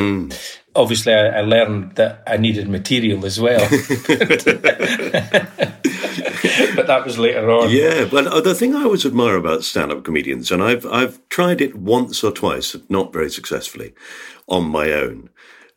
Obviously, 0.75 1.13
I, 1.13 1.39
I 1.39 1.41
learned 1.41 1.97
that 1.97 2.23
I 2.27 2.37
needed 2.37 2.69
material 2.69 3.27
as 3.27 3.41
well. 3.41 3.61
but 6.77 6.87
that 6.87 7.03
was 7.05 7.19
later 7.19 7.51
on. 7.51 7.71
Yeah, 7.71 8.05
but 8.05 8.45
the 8.45 8.55
thing 8.55 8.75
I 8.75 8.85
always 8.85 9.05
admire 9.05 9.37
about 9.37 9.65
stand-up 9.65 10.05
comedians, 10.05 10.53
and 10.53 10.63
I've 10.63 10.87
I've 10.87 11.27
tried 11.29 11.61
it 11.61 11.75
once 11.75 12.23
or 12.23 12.31
twice, 12.31 12.77
not 12.89 13.13
very 13.13 13.31
successfully, 13.31 13.93
on 14.49 14.65
my 14.67 14.93
own, 14.93 15.31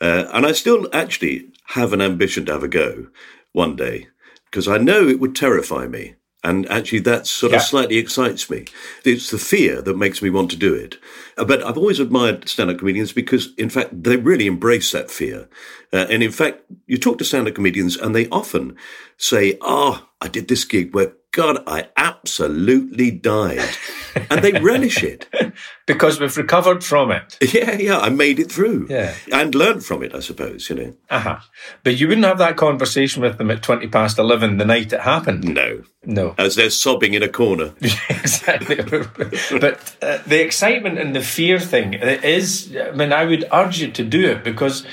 uh, 0.04 0.26
and 0.34 0.46
I 0.46 0.52
still 0.52 0.88
actually 0.94 1.38
have 1.78 1.94
an 1.94 2.02
ambition 2.02 2.46
to 2.46 2.52
have 2.54 2.64
a 2.64 2.68
go 2.84 3.08
one 3.54 3.76
day 3.76 4.08
because 4.46 4.68
I 4.68 4.78
know 4.78 5.08
it 5.08 5.20
would 5.22 5.36
terrify 5.36 5.88
me, 5.88 6.16
and 6.44 6.70
actually 6.70 7.00
that 7.00 7.26
sort 7.26 7.54
of 7.54 7.60
Yeah. 7.62 7.72
slightly 7.72 7.98
excites 7.98 8.50
me. 8.50 8.66
It's 9.06 9.30
the 9.32 9.38
fear 9.40 9.82
that 9.82 9.98
makes 9.98 10.22
me 10.22 10.30
want 10.30 10.52
to 10.52 10.58
do 10.68 10.74
it. 10.76 10.98
Uh, 11.38 11.46
But 11.46 11.64
I've 11.66 11.78
always 11.82 12.00
admired 12.02 12.48
stand-up 12.50 12.78
comedians 12.80 13.14
because, 13.14 13.54
in 13.58 13.70
fact, 13.70 14.04
they 14.04 14.18
really 14.18 14.46
embrace 14.46 14.92
that 14.92 15.10
fear. 15.10 15.48
Uh, 15.94 16.06
and 16.12 16.22
in 16.22 16.32
fact, 16.32 16.58
you 16.86 16.98
talk 16.98 17.18
to 17.20 17.26
stand-up 17.26 17.56
comedians, 17.56 17.96
and 17.98 18.14
they 18.14 18.28
often 18.30 18.76
say, 19.18 19.58
"Ah, 19.62 19.94
I 20.22 20.28
did 20.28 20.48
this 20.48 20.66
gig 20.66 20.94
where." 20.94 21.14
God, 21.36 21.64
I 21.66 21.88
absolutely 21.98 23.10
died. 23.10 23.72
And 24.30 24.42
they 24.42 24.52
relish 24.60 25.04
it. 25.04 25.28
because 25.86 26.20
we've 26.20 26.36
recovered 26.36 26.84
from 26.84 27.12
it. 27.12 27.38
Yeah, 27.54 27.74
yeah, 27.74 28.00
I 28.00 28.10
made 28.10 28.40
it 28.40 28.52
through. 28.52 28.88
Yeah. 28.90 29.14
And 29.32 29.54
learned 29.54 29.86
from 29.86 30.04
it, 30.04 30.16
I 30.16 30.20
suppose, 30.20 30.70
you 30.70 30.76
know. 30.76 30.94
Uh-huh. 31.10 31.40
But 31.84 32.00
you 32.00 32.08
wouldn't 32.08 32.26
have 32.26 32.38
that 32.40 32.58
conversation 32.58 33.22
with 33.22 33.38
them 33.38 33.52
at 33.52 33.62
20 33.62 33.88
past 33.88 34.18
11 34.18 34.58
the 34.58 34.66
night 34.66 34.94
it 34.94 35.02
happened. 35.02 35.44
No. 35.44 35.84
No. 36.06 36.36
As 36.38 36.56
they're 36.56 36.70
sobbing 36.70 37.14
in 37.14 37.24
a 37.24 37.30
corner. 37.30 37.74
exactly. 37.82 38.76
but 39.60 39.96
uh, 40.02 40.20
the 40.26 40.42
excitement 40.42 40.98
and 41.00 41.16
the 41.16 41.22
fear 41.22 41.60
thing 41.60 41.94
is, 41.94 42.76
I 42.76 42.92
mean, 42.92 43.14
I 43.14 43.26
would 43.26 43.48
urge 43.52 43.80
you 43.80 43.92
to 43.92 44.04
do 44.04 44.32
it 44.32 44.44
because 44.44 44.86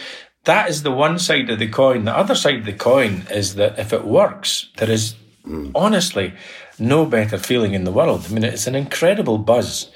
that 0.44 0.68
is 0.68 0.82
the 0.82 0.92
one 0.92 1.18
side 1.18 1.50
of 1.50 1.58
the 1.58 1.68
coin. 1.68 2.04
The 2.04 2.16
other 2.16 2.34
side 2.34 2.56
of 2.56 2.64
the 2.64 2.72
coin 2.72 3.24
is 3.30 3.56
that 3.56 3.78
if 3.78 3.92
it 3.92 4.04
works, 4.04 4.68
there 4.76 4.90
is 4.90 5.14
mm. 5.46 5.70
honestly 5.74 6.34
no 6.80 7.06
better 7.06 7.38
feeling 7.38 7.74
in 7.74 7.84
the 7.84 7.92
world. 7.92 8.26
I 8.28 8.32
mean, 8.32 8.44
it's 8.44 8.66
an 8.66 8.74
incredible 8.74 9.38
buzz 9.38 9.90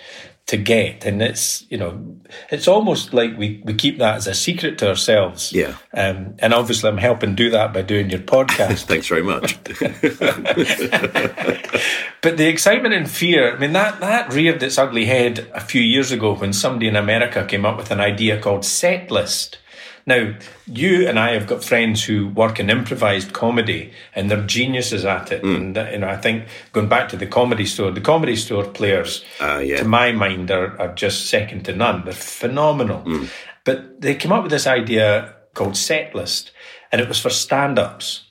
to 0.47 0.59
get. 0.59 1.07
And 1.07 1.23
it's, 1.23 1.65
you 1.71 1.79
know, 1.79 2.19
it's 2.51 2.69
almost 2.69 3.15
like 3.15 3.37
we, 3.39 3.63
we 3.65 3.75
keep 3.75 3.99
that 3.99 4.17
as 4.17 4.27
a 4.27 4.35
secret 4.35 4.77
to 4.79 4.89
ourselves. 4.89 5.53
Yeah. 5.53 5.77
Um, 5.95 6.35
and 6.39 6.53
obviously 6.53 6.91
I'm 6.91 6.99
helping 6.99 7.35
do 7.35 7.51
that 7.51 7.73
by 7.73 7.83
doing 7.83 8.11
your 8.11 8.21
podcast. 8.21 8.85
Thanks 8.85 9.07
very 9.07 9.23
much. 9.23 9.63
but 12.21 12.37
the 12.37 12.49
excitement 12.49 12.95
and 12.95 13.11
fear, 13.11 13.57
I 13.57 13.59
mean, 13.59 13.73
that, 13.73 14.01
that 14.01 14.35
reared 14.35 14.63
its 14.63 14.77
ugly 14.77 15.07
head 15.07 15.51
a 15.55 15.61
few 15.61 15.81
years 15.81 16.13
ago 16.13 16.35
when 16.35 16.53
somebody 16.53 16.89
in 16.89 16.97
America 16.97 17.47
came 17.47 17.65
up 17.65 17.79
with 17.79 17.91
an 17.91 18.01
idea 18.01 18.39
called 18.39 18.67
set 18.67 19.11
list. 19.11 19.59
Now, 20.07 20.35
you 20.67 21.09
and 21.09 21.19
I 21.19 21.33
have 21.33 21.47
got 21.47 21.65
friends 21.65 22.05
who 22.05 22.29
work 22.29 22.61
in 22.61 22.69
improvised 22.69 23.33
comedy 23.33 23.93
and 24.15 24.31
they're 24.31 24.47
geniuses 24.47 25.05
at 25.05 25.33
it. 25.33 25.43
Mm. 25.43 25.57
And, 25.57 25.93
you 25.93 25.99
know, 25.99 26.09
I 26.09 26.17
think 26.17 26.47
going 26.73 26.89
back 26.89 27.09
to 27.11 27.17
the 27.17 27.27
comedy 27.27 27.65
store, 27.65 27.91
the 27.91 28.03
comedy 28.03 28.37
store 28.37 28.65
players, 28.65 29.25
uh, 29.41 29.63
yeah. 29.65 29.79
to 29.79 29.85
my 29.85 30.13
mind, 30.13 30.51
are, 30.51 30.79
are 30.81 30.95
just 30.95 31.31
second 31.31 31.65
to 31.65 31.75
none. 31.75 32.05
They're 32.05 32.13
phenomenal. 32.13 33.03
Mm. 33.03 33.31
But 33.65 34.03
they 34.03 34.15
came 34.15 34.33
up 34.33 34.43
with 34.43 34.53
this 34.53 34.67
idea 34.67 35.35
called 35.55 35.77
set 35.77 36.15
list 36.15 36.51
and 36.93 37.01
it 37.01 37.09
was 37.09 37.19
for 37.19 37.31
stand 37.31 37.79
ups. 37.79 38.31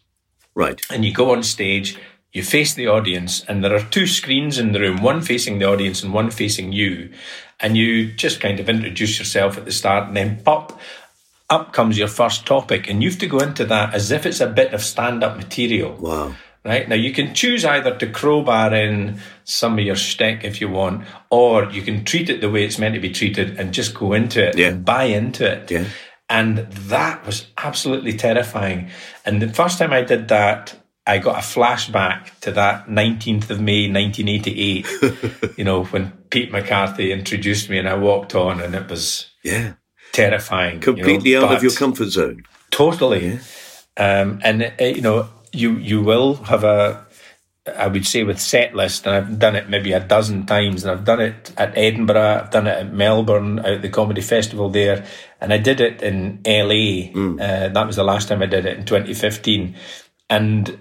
Right. 0.55 0.79
And 0.91 1.03
you 1.03 1.11
go 1.11 1.31
on 1.31 1.41
stage, 1.41 1.97
you 2.31 2.43
face 2.43 2.73
the 2.73 2.87
audience, 2.87 3.43
and 3.45 3.63
there 3.63 3.75
are 3.75 3.83
two 3.83 4.07
screens 4.07 4.57
in 4.57 4.71
the 4.71 4.79
room, 4.79 5.01
one 5.01 5.21
facing 5.21 5.59
the 5.59 5.65
audience 5.65 6.03
and 6.03 6.13
one 6.13 6.29
facing 6.29 6.71
you. 6.71 7.11
And 7.59 7.75
you 7.75 8.11
just 8.11 8.39
kind 8.39 8.59
of 8.59 8.69
introduce 8.69 9.17
yourself 9.17 9.57
at 9.57 9.65
the 9.65 9.71
start 9.71 10.07
and 10.07 10.17
then 10.17 10.41
pop 10.43 10.79
up 11.49 11.73
comes 11.73 11.97
your 11.97 12.07
first 12.07 12.45
topic, 12.45 12.89
and 12.89 13.03
you 13.03 13.09
have 13.09 13.19
to 13.19 13.27
go 13.27 13.39
into 13.39 13.65
that 13.65 13.93
as 13.93 14.11
if 14.11 14.25
it's 14.25 14.41
a 14.41 14.47
bit 14.47 14.73
of 14.73 14.81
stand 14.81 15.23
up 15.23 15.37
material. 15.37 15.95
Wow. 15.95 16.35
Right 16.65 16.87
now, 16.87 16.95
you 16.95 17.11
can 17.11 17.33
choose 17.33 17.65
either 17.65 17.97
to 17.97 18.07
crowbar 18.07 18.73
in 18.73 19.19
some 19.43 19.77
of 19.77 19.85
your 19.85 19.97
shtick 19.97 20.45
if 20.45 20.61
you 20.61 20.69
want, 20.69 21.05
or 21.29 21.65
you 21.65 21.81
can 21.81 22.05
treat 22.05 22.29
it 22.29 22.39
the 22.39 22.49
way 22.49 22.63
it's 22.63 22.79
meant 22.79 22.95
to 22.95 23.01
be 23.01 23.11
treated 23.11 23.59
and 23.59 23.73
just 23.73 23.93
go 23.93 24.13
into 24.13 24.47
it 24.47 24.57
yeah. 24.57 24.69
and 24.69 24.85
buy 24.85 25.03
into 25.03 25.45
it. 25.45 25.69
Yeah. 25.69 25.85
And 26.29 26.59
that 26.59 27.25
was 27.25 27.47
absolutely 27.57 28.13
terrifying. 28.13 28.89
And 29.25 29.41
the 29.41 29.49
first 29.49 29.77
time 29.77 29.91
I 29.91 30.03
did 30.03 30.29
that, 30.29 30.73
I 31.05 31.17
got 31.17 31.35
a 31.35 31.39
flashback 31.39 32.39
to 32.39 32.53
that 32.53 32.87
19th 32.87 33.49
of 33.49 33.59
May, 33.59 33.91
1988, 33.91 35.57
you 35.57 35.65
know, 35.65 35.83
when 35.83 36.11
Pete 36.29 36.49
McCarthy 36.49 37.11
introduced 37.11 37.69
me 37.69 37.77
and 37.77 37.89
I 37.89 37.95
walked 37.95 38.35
on 38.35 38.61
and 38.61 38.73
it 38.73 38.89
was. 38.89 39.29
Yeah 39.43 39.73
terrifying. 40.13 40.79
Completely 40.79 41.31
you 41.31 41.41
know, 41.41 41.47
out 41.47 41.57
of 41.57 41.63
your 41.63 41.73
comfort 41.73 42.09
zone. 42.09 42.45
Totally. 42.71 43.27
Yeah. 43.27 43.39
Um, 43.97 44.39
and, 44.43 44.63
uh, 44.63 44.83
you 44.83 45.01
know, 45.01 45.27
you, 45.51 45.73
you 45.73 46.01
will 46.01 46.35
have 46.35 46.63
a, 46.63 47.05
I 47.77 47.87
would 47.87 48.05
say 48.05 48.23
with 48.23 48.39
set 48.39 48.75
list, 48.75 49.05
and 49.05 49.15
I've 49.15 49.39
done 49.39 49.55
it 49.55 49.69
maybe 49.69 49.93
a 49.93 49.99
dozen 49.99 50.45
times, 50.45 50.83
and 50.83 50.91
I've 50.91 51.05
done 51.05 51.21
it 51.21 51.53
at 51.57 51.77
Edinburgh, 51.77 52.41
I've 52.43 52.51
done 52.51 52.67
it 52.67 52.77
at 52.77 52.93
Melbourne, 52.93 53.59
at 53.59 53.81
the 53.81 53.89
comedy 53.89 54.21
festival 54.21 54.69
there, 54.69 55.05
and 55.39 55.53
I 55.53 55.57
did 55.57 55.79
it 55.79 56.01
in 56.01 56.41
LA. 56.45 57.11
Mm. 57.13 57.39
Uh, 57.39 57.69
that 57.69 57.87
was 57.87 57.95
the 57.95 58.03
last 58.03 58.27
time 58.27 58.41
I 58.41 58.47
did 58.47 58.65
it 58.65 58.77
in 58.77 58.85
2015. 58.85 59.75
And 60.29 60.77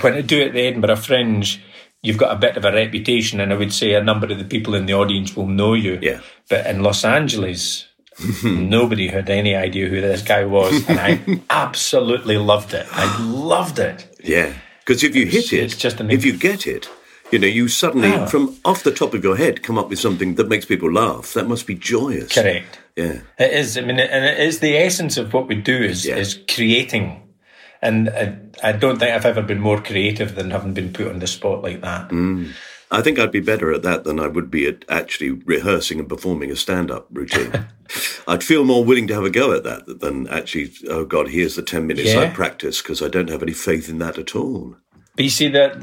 when 0.00 0.14
I 0.14 0.20
do 0.20 0.40
it 0.40 0.48
at 0.48 0.52
the 0.52 0.60
Edinburgh 0.60 0.96
Fringe, 0.96 1.62
you've 2.02 2.18
got 2.18 2.36
a 2.36 2.38
bit 2.38 2.56
of 2.56 2.64
a 2.64 2.72
reputation, 2.72 3.40
and 3.40 3.52
I 3.52 3.56
would 3.56 3.72
say 3.72 3.94
a 3.94 4.04
number 4.04 4.30
of 4.30 4.38
the 4.38 4.44
people 4.44 4.74
in 4.74 4.86
the 4.86 4.94
audience 4.94 5.34
will 5.34 5.46
know 5.46 5.74
you. 5.74 5.98
Yeah. 6.02 6.20
But 6.50 6.66
in 6.66 6.82
Los 6.82 7.04
Angeles, 7.04 7.86
Nobody 8.44 9.08
had 9.08 9.30
any 9.30 9.54
idea 9.54 9.88
who 9.88 10.00
this 10.00 10.22
guy 10.22 10.44
was, 10.44 10.88
and 10.88 10.98
I 10.98 11.42
absolutely 11.50 12.38
loved 12.38 12.74
it. 12.74 12.86
I 12.90 13.22
loved 13.22 13.78
it. 13.78 14.06
Yeah, 14.22 14.52
because 14.80 15.02
if 15.02 15.14
you 15.14 15.26
hit 15.26 15.52
it, 15.52 15.60
it's 15.64 15.76
just 15.76 16.00
if 16.00 16.24
you 16.24 16.36
get 16.36 16.66
it, 16.66 16.88
you 17.30 17.38
know, 17.38 17.46
you 17.46 17.68
suddenly, 17.68 18.12
oh. 18.12 18.26
from 18.26 18.56
off 18.64 18.82
the 18.82 18.90
top 18.90 19.14
of 19.14 19.22
your 19.22 19.36
head, 19.36 19.62
come 19.62 19.78
up 19.78 19.88
with 19.88 19.98
something 19.98 20.34
that 20.34 20.48
makes 20.48 20.64
people 20.64 20.92
laugh. 20.92 21.32
That 21.34 21.46
must 21.46 21.66
be 21.66 21.74
joyous. 21.74 22.32
Correct. 22.32 22.80
Yeah, 22.96 23.20
it 23.38 23.52
is. 23.52 23.78
I 23.78 23.82
mean, 23.82 24.00
and 24.00 24.24
it 24.24 24.40
is 24.40 24.60
the 24.60 24.76
essence 24.76 25.16
of 25.16 25.32
what 25.32 25.46
we 25.46 25.54
do 25.54 25.76
is 25.76 26.04
yeah. 26.04 26.16
is 26.16 26.40
creating. 26.48 27.22
And 27.82 28.10
I, 28.10 28.36
I, 28.62 28.72
don't 28.72 28.98
think 28.98 29.10
I've 29.10 29.24
ever 29.24 29.40
been 29.40 29.60
more 29.60 29.80
creative 29.80 30.34
than 30.34 30.50
having 30.50 30.74
been 30.74 30.92
put 30.92 31.08
on 31.08 31.18
the 31.18 31.26
spot 31.26 31.62
like 31.62 31.80
that. 31.80 32.10
Mm. 32.10 32.52
I 32.92 33.02
think 33.02 33.18
I'd 33.18 33.30
be 33.30 33.40
better 33.40 33.72
at 33.72 33.82
that 33.82 34.04
than 34.04 34.18
I 34.18 34.26
would 34.26 34.50
be 34.50 34.66
at 34.66 34.84
actually 34.88 35.30
rehearsing 35.30 36.00
and 36.00 36.08
performing 36.08 36.50
a 36.50 36.56
stand 36.56 36.90
up 36.90 37.06
routine. 37.12 37.68
I'd 38.28 38.42
feel 38.42 38.64
more 38.64 38.84
willing 38.84 39.06
to 39.08 39.14
have 39.14 39.24
a 39.24 39.30
go 39.30 39.52
at 39.52 39.62
that 39.64 40.00
than 40.00 40.26
actually, 40.28 40.72
oh 40.88 41.04
God, 41.04 41.28
here's 41.28 41.54
the 41.54 41.62
10 41.62 41.86
minutes 41.86 42.12
yeah. 42.12 42.20
I 42.20 42.30
practice 42.30 42.82
because 42.82 43.00
I 43.00 43.08
don't 43.08 43.30
have 43.30 43.42
any 43.42 43.52
faith 43.52 43.88
in 43.88 43.98
that 43.98 44.18
at 44.18 44.34
all. 44.34 44.76
But 45.14 45.24
you 45.24 45.30
see 45.30 45.48
that, 45.48 45.76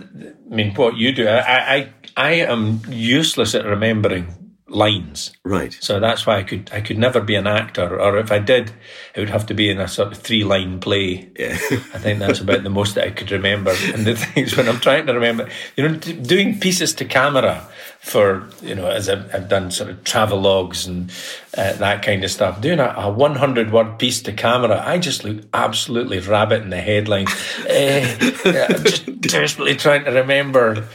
I 0.51 0.55
mean, 0.55 0.73
what 0.75 0.97
you 0.97 1.11
do, 1.13 1.27
I, 1.27 1.75
I, 1.75 1.93
I 2.17 2.31
am 2.33 2.81
useless 2.89 3.55
at 3.55 3.65
remembering 3.65 4.46
lines. 4.69 5.31
Right. 5.43 5.75
So 5.79 5.99
that's 5.99 6.25
why 6.25 6.37
I 6.37 6.43
could 6.43 6.69
I 6.73 6.81
could 6.81 6.97
never 6.97 7.21
be 7.21 7.35
an 7.35 7.47
actor, 7.47 7.99
or 7.99 8.17
if 8.17 8.31
I 8.31 8.39
did, 8.39 8.71
it 9.15 9.19
would 9.19 9.29
have 9.29 9.45
to 9.47 9.53
be 9.53 9.69
in 9.69 9.79
a 9.79 9.87
sort 9.87 10.11
of 10.11 10.17
three 10.17 10.43
line 10.43 10.79
play. 10.79 11.29
Yeah. 11.37 11.53
I 11.71 11.99
think 11.99 12.19
that's 12.19 12.39
about 12.39 12.63
the 12.63 12.69
most 12.69 12.95
that 12.95 13.05
I 13.05 13.11
could 13.11 13.31
remember. 13.31 13.73
And 13.93 14.05
the 14.05 14.15
things 14.33 14.55
when 14.55 14.67
I'm 14.67 14.79
trying 14.79 15.05
to 15.07 15.13
remember, 15.13 15.49
you 15.75 15.87
know, 15.87 15.95
doing 15.95 16.59
pieces 16.59 16.93
to 16.95 17.05
camera 17.05 17.67
for 17.99 18.47
you 18.61 18.75
know, 18.75 18.87
as 18.87 19.09
I've, 19.09 19.33
I've 19.33 19.49
done 19.49 19.71
sort 19.71 19.89
of 19.89 20.03
travel 20.03 20.39
logs 20.39 20.85
and 20.85 21.11
uh, 21.57 21.73
that 21.73 22.03
kind 22.03 22.23
of 22.23 22.31
stuff. 22.31 22.61
Doing 22.61 22.79
a, 22.79 22.93
a 22.97 23.11
100 23.11 23.71
word 23.71 23.99
piece 23.99 24.21
to 24.23 24.33
camera, 24.33 24.81
I 24.85 24.97
just 24.97 25.23
look 25.23 25.43
absolutely 25.53 26.19
rabbit 26.19 26.61
in 26.61 26.69
the 26.69 26.81
headline. 26.81 27.27
uh, 27.69 28.15
just 28.83 29.21
desperately 29.21 29.75
trying 29.75 30.05
to 30.05 30.11
remember 30.11 30.87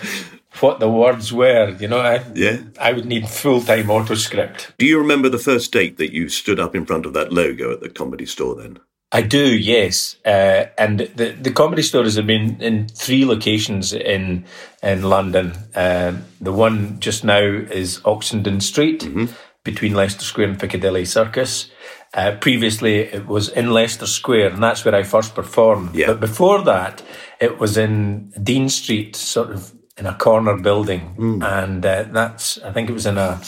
what 0.60 0.80
the 0.80 0.88
words 0.88 1.32
were. 1.32 1.70
You 1.78 1.88
know, 1.88 2.00
I, 2.00 2.24
yeah. 2.34 2.62
I 2.80 2.92
would 2.92 3.06
need 3.06 3.28
full 3.28 3.60
time 3.62 3.90
auto 3.90 4.14
script. 4.14 4.72
Do 4.78 4.86
you 4.86 4.98
remember 4.98 5.28
the 5.28 5.38
first 5.38 5.72
date 5.72 5.96
that 5.98 6.12
you 6.12 6.28
stood 6.28 6.60
up 6.60 6.74
in 6.74 6.86
front 6.86 7.06
of 7.06 7.12
that 7.14 7.32
logo 7.32 7.72
at 7.72 7.80
the 7.80 7.88
comedy 7.88 8.26
store 8.26 8.54
then? 8.54 8.78
I 9.14 9.20
do, 9.20 9.58
yes. 9.58 10.16
Uh, 10.24 10.66
and 10.78 11.00
the, 11.00 11.36
the 11.38 11.52
comedy 11.52 11.82
stores 11.82 12.16
have 12.16 12.26
been 12.26 12.60
in 12.62 12.88
three 12.88 13.26
locations 13.26 13.92
in 13.92 14.46
in 14.82 15.02
London. 15.02 15.52
Uh, 15.74 16.16
the 16.40 16.52
one 16.52 16.98
just 16.98 17.22
now 17.22 17.42
is 17.42 18.00
Oxendon 18.00 18.62
Street 18.62 19.00
mm-hmm. 19.00 19.26
between 19.64 19.94
Leicester 19.94 20.24
Square 20.24 20.48
and 20.48 20.58
Piccadilly 20.58 21.04
Circus. 21.04 21.70
Uh, 22.14 22.36
previously, 22.40 23.00
it 23.00 23.26
was 23.26 23.50
in 23.50 23.70
Leicester 23.70 24.06
Square, 24.06 24.54
and 24.54 24.62
that's 24.62 24.84
where 24.84 24.94
I 24.94 25.02
first 25.02 25.34
performed. 25.34 25.94
Yeah. 25.94 26.08
But 26.08 26.20
before 26.20 26.62
that, 26.62 27.02
it 27.38 27.58
was 27.58 27.76
in 27.76 28.32
Dean 28.42 28.70
Street, 28.70 29.14
sort 29.14 29.50
of 29.50 29.74
in 30.02 30.06
a 30.06 30.14
corner 30.14 30.56
building, 30.56 31.14
mm. 31.16 31.44
and 31.44 31.86
uh, 31.86 32.02
that's 32.10 32.58
I 32.62 32.72
think 32.72 32.90
it 32.90 32.92
was 32.92 33.06
in 33.06 33.18
a, 33.18 33.40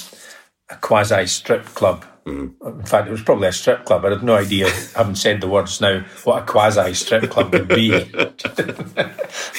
a 0.71 0.77
quasi 0.77 1.27
strip 1.27 1.65
club. 1.67 2.05
Mm. 2.25 2.55
In 2.79 2.87
fact, 2.87 3.09
it 3.09 3.11
was 3.11 3.25
probably 3.25 3.49
a 3.49 3.53
strip 3.53 3.85
club. 3.85 4.05
I 4.05 4.11
had 4.11 4.23
no 4.23 4.37
idea, 4.37 4.71
having 4.95 5.17
said 5.17 5.41
the 5.41 5.49
words 5.49 5.81
now, 5.81 6.05
what 6.23 6.45
a 6.45 6.47
quasi 6.47 6.95
strip 6.95 7.29
club 7.29 7.53
would 7.53 7.67
be. 7.67 7.91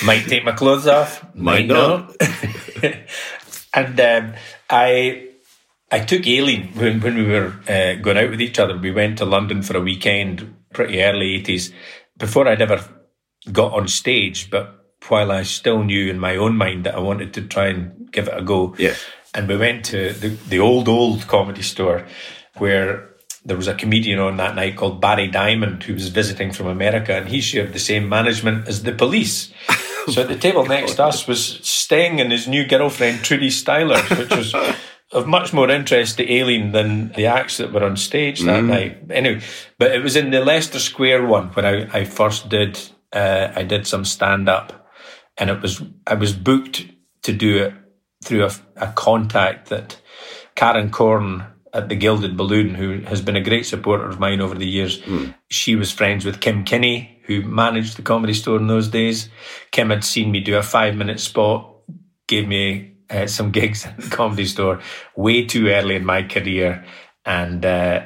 Might 0.05 0.25
take 0.27 0.45
my 0.45 0.53
clothes 0.53 0.87
off, 0.87 1.21
might, 1.35 1.67
might 1.67 1.67
not. 1.67 2.15
and 3.73 3.99
um, 3.99 4.33
I 4.69 5.27
I 5.91 5.99
took 5.99 6.25
Aileen 6.25 6.69
when, 6.75 7.01
when 7.01 7.15
we 7.15 7.27
were 7.27 7.53
uh, 7.67 7.95
going 7.95 8.17
out 8.17 8.29
with 8.29 8.41
each 8.41 8.57
other. 8.57 8.77
We 8.77 8.91
went 8.91 9.17
to 9.17 9.25
London 9.25 9.63
for 9.63 9.75
a 9.75 9.81
weekend, 9.81 10.55
pretty 10.71 11.03
early 11.03 11.43
80s, 11.43 11.73
before 12.17 12.47
I'd 12.47 12.61
ever 12.61 12.83
got 13.51 13.73
on 13.73 13.89
stage. 13.89 14.49
But 14.49 14.84
while 15.09 15.31
I 15.31 15.43
still 15.43 15.83
knew 15.83 16.09
in 16.09 16.19
my 16.19 16.35
own 16.35 16.57
mind 16.57 16.85
that 16.85 16.95
I 16.95 16.99
wanted 16.99 17.33
to 17.35 17.41
try 17.41 17.67
and 17.67 18.11
give 18.11 18.27
it 18.27 18.37
a 18.37 18.41
go. 18.41 18.75
Yeah. 18.77 18.95
And 19.33 19.47
we 19.47 19.57
went 19.57 19.85
to 19.85 20.13
the, 20.13 20.29
the 20.29 20.59
old, 20.59 20.87
old 20.87 21.27
comedy 21.27 21.61
store 21.61 22.05
where 22.57 23.09
there 23.43 23.57
was 23.57 23.67
a 23.67 23.75
comedian 23.75 24.19
on 24.19 24.37
that 24.37 24.55
night 24.55 24.75
called 24.75 25.01
Barry 25.01 25.27
Diamond 25.27 25.83
who 25.83 25.93
was 25.93 26.07
visiting 26.07 26.51
from 26.51 26.67
America 26.67 27.13
and 27.13 27.27
he 27.27 27.41
shared 27.41 27.73
the 27.73 27.79
same 27.79 28.09
management 28.09 28.67
as 28.67 28.83
the 28.83 28.91
police. 28.91 29.53
so 30.09 30.21
at 30.21 30.27
the 30.27 30.37
table 30.37 30.65
next 30.65 30.95
to 30.95 31.05
us 31.05 31.27
was 31.27 31.59
Sting 31.67 32.19
and 32.19 32.31
his 32.31 32.47
new 32.47 32.65
girlfriend 32.65 33.19
Trudie 33.19 33.49
Styler, 33.49 34.01
which 34.17 34.35
was 34.35 34.55
of 35.11 35.27
much 35.27 35.53
more 35.53 35.69
interest 35.69 36.17
to 36.17 36.23
Aileen 36.23 36.71
than 36.71 37.11
the 37.13 37.27
acts 37.27 37.57
that 37.57 37.71
were 37.71 37.83
on 37.83 37.97
stage 37.97 38.41
that 38.41 38.63
mm. 38.63 38.67
night. 38.67 38.97
Anyway, 39.09 39.41
but 39.77 39.91
it 39.91 40.01
was 40.01 40.15
in 40.15 40.31
the 40.31 40.43
Leicester 40.43 40.79
Square 40.79 41.27
one 41.27 41.49
when 41.49 41.65
I, 41.65 41.99
I 41.99 42.03
first 42.05 42.49
did 42.49 42.79
uh, 43.13 43.51
I 43.55 43.63
did 43.63 43.87
some 43.87 44.05
stand 44.05 44.49
up 44.49 44.84
and 45.37 45.49
it 45.49 45.61
was 45.61 45.81
I 46.07 46.15
was 46.15 46.33
booked 46.33 46.85
to 47.23 47.33
do 47.33 47.63
it 47.63 47.73
through 48.23 48.45
a, 48.45 48.51
a 48.77 48.91
contact 48.93 49.69
that 49.69 49.99
Karen 50.55 50.89
Koren 50.89 51.43
at 51.73 51.89
the 51.89 51.95
Gilded 51.95 52.37
Balloon, 52.37 52.73
who 52.73 53.01
has 53.01 53.21
been 53.21 53.35
a 53.35 53.43
great 53.43 53.65
supporter 53.65 54.07
of 54.07 54.19
mine 54.19 54.39
over 54.39 54.55
the 54.55 54.67
years, 54.67 55.01
mm. 55.01 55.35
she 55.49 55.75
was 55.75 55.91
friends 55.91 56.23
with 56.23 56.39
Kim 56.39 56.63
Kinnie, 56.63 57.19
who 57.23 57.41
managed 57.41 57.97
the 57.97 58.01
comedy 58.01 58.33
store 58.33 58.57
in 58.57 58.67
those 58.67 58.87
days. 58.87 59.29
Kim 59.71 59.89
had 59.89 60.03
seen 60.03 60.31
me 60.31 60.39
do 60.39 60.55
a 60.55 60.63
five 60.63 60.95
minute 60.95 61.19
spot, 61.19 61.75
gave 62.27 62.47
me 62.47 62.93
uh, 63.09 63.27
some 63.27 63.51
gigs 63.57 63.85
at 63.85 63.97
the 63.97 64.09
comedy 64.09 64.45
store 64.45 64.79
way 65.15 65.45
too 65.45 65.67
early 65.67 65.95
in 65.95 66.05
my 66.05 66.23
career. 66.23 66.85
And 67.25 67.65
uh, 67.65 68.05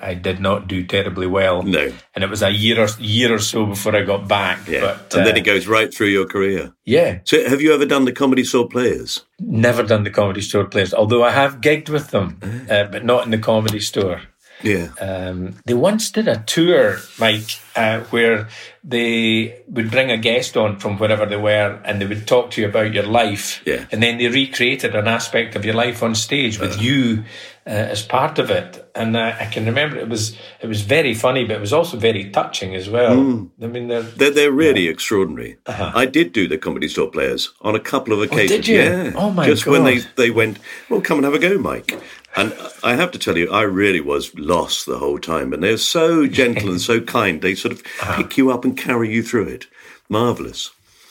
I 0.00 0.14
did 0.14 0.40
not 0.40 0.68
do 0.68 0.84
terribly 0.84 1.26
well. 1.26 1.62
No, 1.62 1.92
and 2.14 2.24
it 2.24 2.30
was 2.30 2.42
a 2.42 2.50
year 2.50 2.80
or 2.80 2.88
year 2.98 3.34
or 3.34 3.38
so 3.38 3.66
before 3.66 3.94
I 3.96 4.02
got 4.02 4.28
back. 4.28 4.66
Yeah, 4.68 4.80
but, 4.80 5.14
and 5.14 5.22
uh, 5.22 5.24
then 5.24 5.36
it 5.36 5.44
goes 5.44 5.66
right 5.66 5.92
through 5.92 6.08
your 6.08 6.26
career. 6.26 6.72
Yeah. 6.84 7.20
So, 7.24 7.48
have 7.48 7.60
you 7.60 7.72
ever 7.74 7.86
done 7.86 8.04
the 8.04 8.12
comedy 8.12 8.44
store 8.44 8.68
players? 8.68 9.24
Never 9.40 9.82
done 9.82 10.04
the 10.04 10.10
comedy 10.10 10.40
store 10.40 10.64
players, 10.64 10.94
although 10.94 11.24
I 11.24 11.30
have 11.30 11.60
gigged 11.60 11.88
with 11.88 12.10
them, 12.10 12.38
ah. 12.42 12.72
uh, 12.72 12.84
but 12.84 13.04
not 13.04 13.24
in 13.24 13.30
the 13.30 13.38
comedy 13.38 13.80
store. 13.80 14.22
Yeah. 14.62 14.88
Um, 15.00 15.56
they 15.64 15.74
once 15.74 16.10
did 16.10 16.28
a 16.28 16.42
tour, 16.46 16.98
Mike, 17.18 17.58
uh, 17.74 18.00
where 18.10 18.48
they 18.82 19.62
would 19.68 19.90
bring 19.90 20.10
a 20.10 20.16
guest 20.16 20.56
on 20.56 20.78
from 20.78 20.98
wherever 20.98 21.26
they 21.26 21.36
were 21.36 21.80
and 21.84 22.00
they 22.00 22.06
would 22.06 22.26
talk 22.26 22.50
to 22.52 22.60
you 22.60 22.68
about 22.68 22.94
your 22.94 23.06
life. 23.06 23.62
Yeah. 23.66 23.86
And 23.92 24.02
then 24.02 24.18
they 24.18 24.28
recreated 24.28 24.94
an 24.94 25.08
aspect 25.08 25.56
of 25.56 25.64
your 25.64 25.74
life 25.74 26.02
on 26.02 26.14
stage 26.14 26.58
with 26.58 26.78
uh 26.78 26.80
you 26.80 27.24
uh, 27.66 27.70
as 27.70 28.02
part 28.02 28.38
of 28.38 28.50
it. 28.50 28.88
And 28.94 29.16
uh, 29.16 29.34
I 29.40 29.46
can 29.46 29.66
remember 29.66 29.96
it 29.96 30.08
was 30.08 30.36
it 30.60 30.68
was 30.68 30.82
very 30.82 31.14
funny, 31.14 31.44
but 31.44 31.56
it 31.56 31.60
was 31.60 31.72
also 31.72 31.96
very 31.96 32.30
touching 32.30 32.74
as 32.74 32.88
well. 32.88 33.16
Mm. 33.16 33.50
I 33.60 33.66
mean, 33.66 33.88
they're 33.88 34.02
they're, 34.02 34.30
they're 34.30 34.52
really 34.52 34.82
yeah. 34.82 34.92
extraordinary. 34.92 35.56
Uh-huh. 35.66 35.92
I 35.94 36.06
did 36.06 36.32
do 36.32 36.46
the 36.46 36.58
comedy 36.58 36.88
store 36.88 37.10
players 37.10 37.52
on 37.62 37.74
a 37.74 37.80
couple 37.80 38.12
of 38.12 38.22
occasions. 38.22 38.52
Oh, 38.52 38.56
did 38.56 38.68
you? 38.68 38.78
Yeah. 38.78 39.12
Oh 39.16 39.30
my 39.30 39.46
Just 39.46 39.64
God. 39.64 39.72
when 39.72 39.84
they 39.84 39.98
they 40.16 40.30
went, 40.30 40.58
well, 40.88 41.00
come 41.00 41.18
and 41.18 41.24
have 41.24 41.34
a 41.34 41.38
go, 41.38 41.58
Mike. 41.58 42.00
And 42.36 42.54
I 42.84 42.94
have 42.96 43.10
to 43.12 43.18
tell 43.18 43.38
you, 43.38 43.50
I 43.50 43.62
really 43.62 44.00
was 44.00 44.34
lost 44.38 44.84
the 44.84 44.98
whole 44.98 45.18
time. 45.18 45.54
And 45.54 45.62
they're 45.62 45.78
so 45.78 46.26
gentle 46.26 46.68
and 46.70 46.80
so 46.80 47.00
kind. 47.16 47.40
They 47.40 47.54
sort 47.54 47.72
of 47.72 47.80
uh-huh. 47.80 48.16
pick 48.18 48.36
you 48.36 48.50
up 48.50 48.64
and 48.64 48.76
carry 48.76 49.12
you 49.12 49.22
through 49.22 49.48
it. 49.48 49.66
Marvelous. 50.08 50.70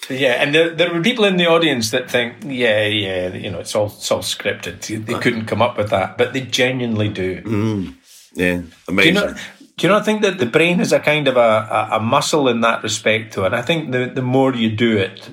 Yeah, 0.10 0.34
and 0.42 0.54
there, 0.54 0.70
there 0.70 0.94
were 0.94 1.02
people 1.02 1.26
in 1.26 1.38
the 1.38 1.48
audience 1.48 1.92
that 1.92 2.10
think, 2.10 2.36
yeah, 2.44 2.86
yeah, 2.86 3.34
you 3.34 3.50
know, 3.50 3.60
it's 3.60 3.76
all 3.76 3.88
it's 3.88 4.12
all 4.12 4.20
scripted. 4.20 5.06
They 5.06 5.20
couldn't 5.20 5.46
come 5.46 5.62
up 5.62 5.78
with 5.78 5.90
that, 5.90 6.18
but 6.18 6.34
they 6.34 6.42
genuinely 6.42 7.10
do. 7.10 7.42
Mm. 7.42 7.96
Yeah, 8.34 8.62
amazing. 8.88 9.14
Do 9.14 9.20
you, 9.20 9.26
not, 9.26 9.38
do 9.78 9.88
you 9.88 9.94
not 9.94 10.06
think 10.06 10.22
that 10.22 10.38
the 10.38 10.46
brain 10.46 10.80
is 10.80 10.92
a 10.92 11.00
kind 11.00 11.28
of 11.28 11.38
a, 11.38 11.90
a, 11.94 12.00
muscle 12.00 12.48
in 12.50 12.62
that 12.62 12.84
respect 12.84 13.34
to 13.34 13.46
And 13.46 13.56
I 13.56 13.62
think 13.62 13.92
the, 13.92 14.12
the 14.14 14.22
more 14.22 14.54
you 14.54 14.76
do 14.76 14.98
it, 14.98 15.30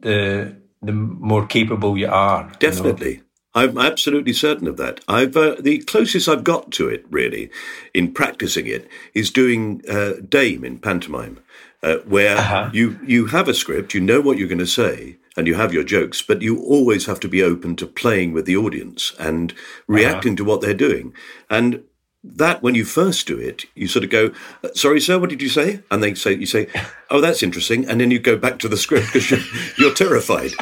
the 0.00 0.56
the 0.82 0.92
more 0.92 1.46
capable 1.46 1.96
you 1.96 2.08
are. 2.08 2.52
Definitely. 2.58 3.10
You 3.10 3.16
know? 3.18 3.22
I'm 3.54 3.78
absolutely 3.78 4.32
certain 4.32 4.66
of 4.66 4.78
that. 4.78 5.00
I've 5.06 5.36
uh, 5.36 5.56
the 5.60 5.78
closest 5.78 6.28
I've 6.28 6.44
got 6.44 6.70
to 6.72 6.88
it, 6.88 7.04
really, 7.10 7.50
in 7.92 8.12
practicing 8.12 8.66
it, 8.66 8.88
is 9.14 9.30
doing 9.30 9.82
uh, 9.88 10.14
Dame 10.26 10.64
in 10.64 10.78
pantomime, 10.78 11.38
uh, 11.82 11.96
where 11.98 12.36
uh-huh. 12.36 12.70
you 12.72 12.98
you 13.04 13.26
have 13.26 13.48
a 13.48 13.54
script, 13.54 13.94
you 13.94 14.00
know 14.00 14.20
what 14.20 14.38
you're 14.38 14.48
going 14.48 14.58
to 14.58 14.66
say, 14.66 15.18
and 15.36 15.46
you 15.46 15.54
have 15.54 15.72
your 15.72 15.84
jokes, 15.84 16.22
but 16.22 16.42
you 16.42 16.62
always 16.62 17.06
have 17.06 17.20
to 17.20 17.28
be 17.28 17.42
open 17.42 17.76
to 17.76 17.86
playing 17.86 18.32
with 18.32 18.46
the 18.46 18.56
audience 18.56 19.12
and 19.18 19.54
reacting 19.86 20.32
uh-huh. 20.32 20.36
to 20.36 20.44
what 20.44 20.60
they're 20.60 20.74
doing. 20.74 21.14
And 21.50 21.82
that 22.24 22.62
when 22.62 22.76
you 22.76 22.84
first 22.84 23.26
do 23.26 23.36
it, 23.38 23.64
you 23.74 23.88
sort 23.88 24.04
of 24.04 24.10
go, 24.10 24.30
"Sorry, 24.74 25.00
sir, 25.00 25.18
what 25.18 25.30
did 25.30 25.42
you 25.42 25.48
say?" 25.48 25.80
And 25.90 26.02
they 26.02 26.14
say, 26.14 26.34
"You 26.34 26.46
say, 26.46 26.68
oh, 27.10 27.20
that's 27.20 27.42
interesting," 27.42 27.86
and 27.86 28.00
then 28.00 28.10
you 28.10 28.18
go 28.18 28.36
back 28.36 28.58
to 28.60 28.68
the 28.68 28.76
script 28.76 29.12
because 29.12 29.30
you're, 29.30 29.40
you're 29.78 29.94
terrified. 29.94 30.52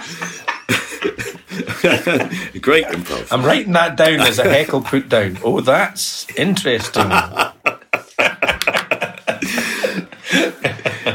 Great 2.61 2.85
improv. 2.87 3.29
I'm 3.31 3.45
writing 3.45 3.73
that 3.73 3.97
down 3.97 4.21
as 4.21 4.39
a 4.39 4.45
heckle 4.45 4.83
put 4.83 5.09
down. 5.09 5.39
Oh, 5.43 5.61
that's 5.61 6.27
interesting. 6.37 7.11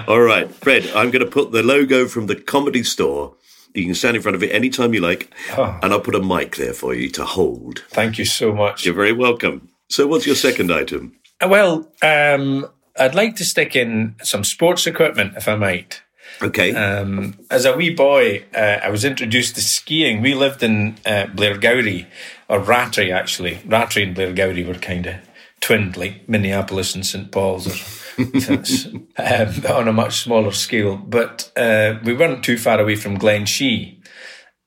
All 0.08 0.22
right, 0.22 0.50
Fred, 0.54 0.86
I'm 0.96 1.10
going 1.10 1.26
to 1.26 1.32
put 1.32 1.52
the 1.52 1.64
logo 1.64 2.08
from 2.08 2.28
the 2.28 2.36
comedy 2.36 2.84
store. 2.84 3.36
You 3.74 3.86
can 3.86 3.96
stand 3.96 4.16
in 4.16 4.22
front 4.22 4.36
of 4.36 4.44
it 4.44 4.52
anytime 4.52 4.94
you 4.94 5.02
like, 5.02 5.34
oh. 5.58 5.80
and 5.82 5.92
I'll 5.92 6.00
put 6.00 6.16
a 6.16 6.22
mic 6.22 6.56
there 6.56 6.74
for 6.74 6.94
you 6.94 7.10
to 7.12 7.26
hold. 7.26 7.80
Thank 7.90 8.18
you 8.18 8.26
so 8.26 8.54
much. 8.54 8.86
You're 8.86 8.94
very 8.94 9.12
welcome. 9.12 9.70
So, 9.90 10.08
what's 10.08 10.26
your 10.26 10.36
second 10.36 10.72
item? 10.72 11.18
Uh, 11.42 11.48
well, 11.50 11.92
um, 12.02 12.68
I'd 12.98 13.16
like 13.16 13.36
to 13.38 13.46
stick 13.46 13.76
in 13.76 14.16
some 14.24 14.44
sports 14.44 14.88
equipment, 14.88 15.36
if 15.36 15.48
I 15.48 15.56
might. 15.56 16.02
Okay. 16.42 16.74
Um, 16.74 17.38
as 17.50 17.66
a 17.66 17.76
wee 17.76 17.94
boy, 17.94 18.46
uh, 18.56 18.80
I 18.84 18.90
was 18.90 19.06
introduced 19.06 19.56
to 19.56 19.62
skiing. 19.62 20.22
We 20.22 20.34
lived 20.34 20.64
in 20.64 20.98
uh, 21.06 21.26
Blairgowrie, 21.34 22.08
or 22.50 22.60
Rattray 22.60 23.12
actually. 23.12 23.60
Rattray 23.66 24.04
and 24.04 24.16
Blairgowrie 24.16 24.68
were 24.68 24.76
kind 24.76 25.08
of 25.08 25.16
twinned, 25.62 25.98
like 25.98 26.28
Minneapolis 26.28 26.96
and 26.96 27.06
St. 27.06 27.32
Paul's, 27.32 27.68
um, 28.18 29.66
on 29.70 29.88
a 29.88 29.94
much 29.94 30.24
smaller 30.24 30.52
scale. 30.52 30.98
But 30.98 31.52
uh, 31.56 32.00
we 32.04 32.14
weren't 32.14 32.44
too 32.44 32.58
far 32.58 32.80
away 32.80 32.96
from 32.96 33.18
Glen 33.18 33.46
Shee 33.46 34.02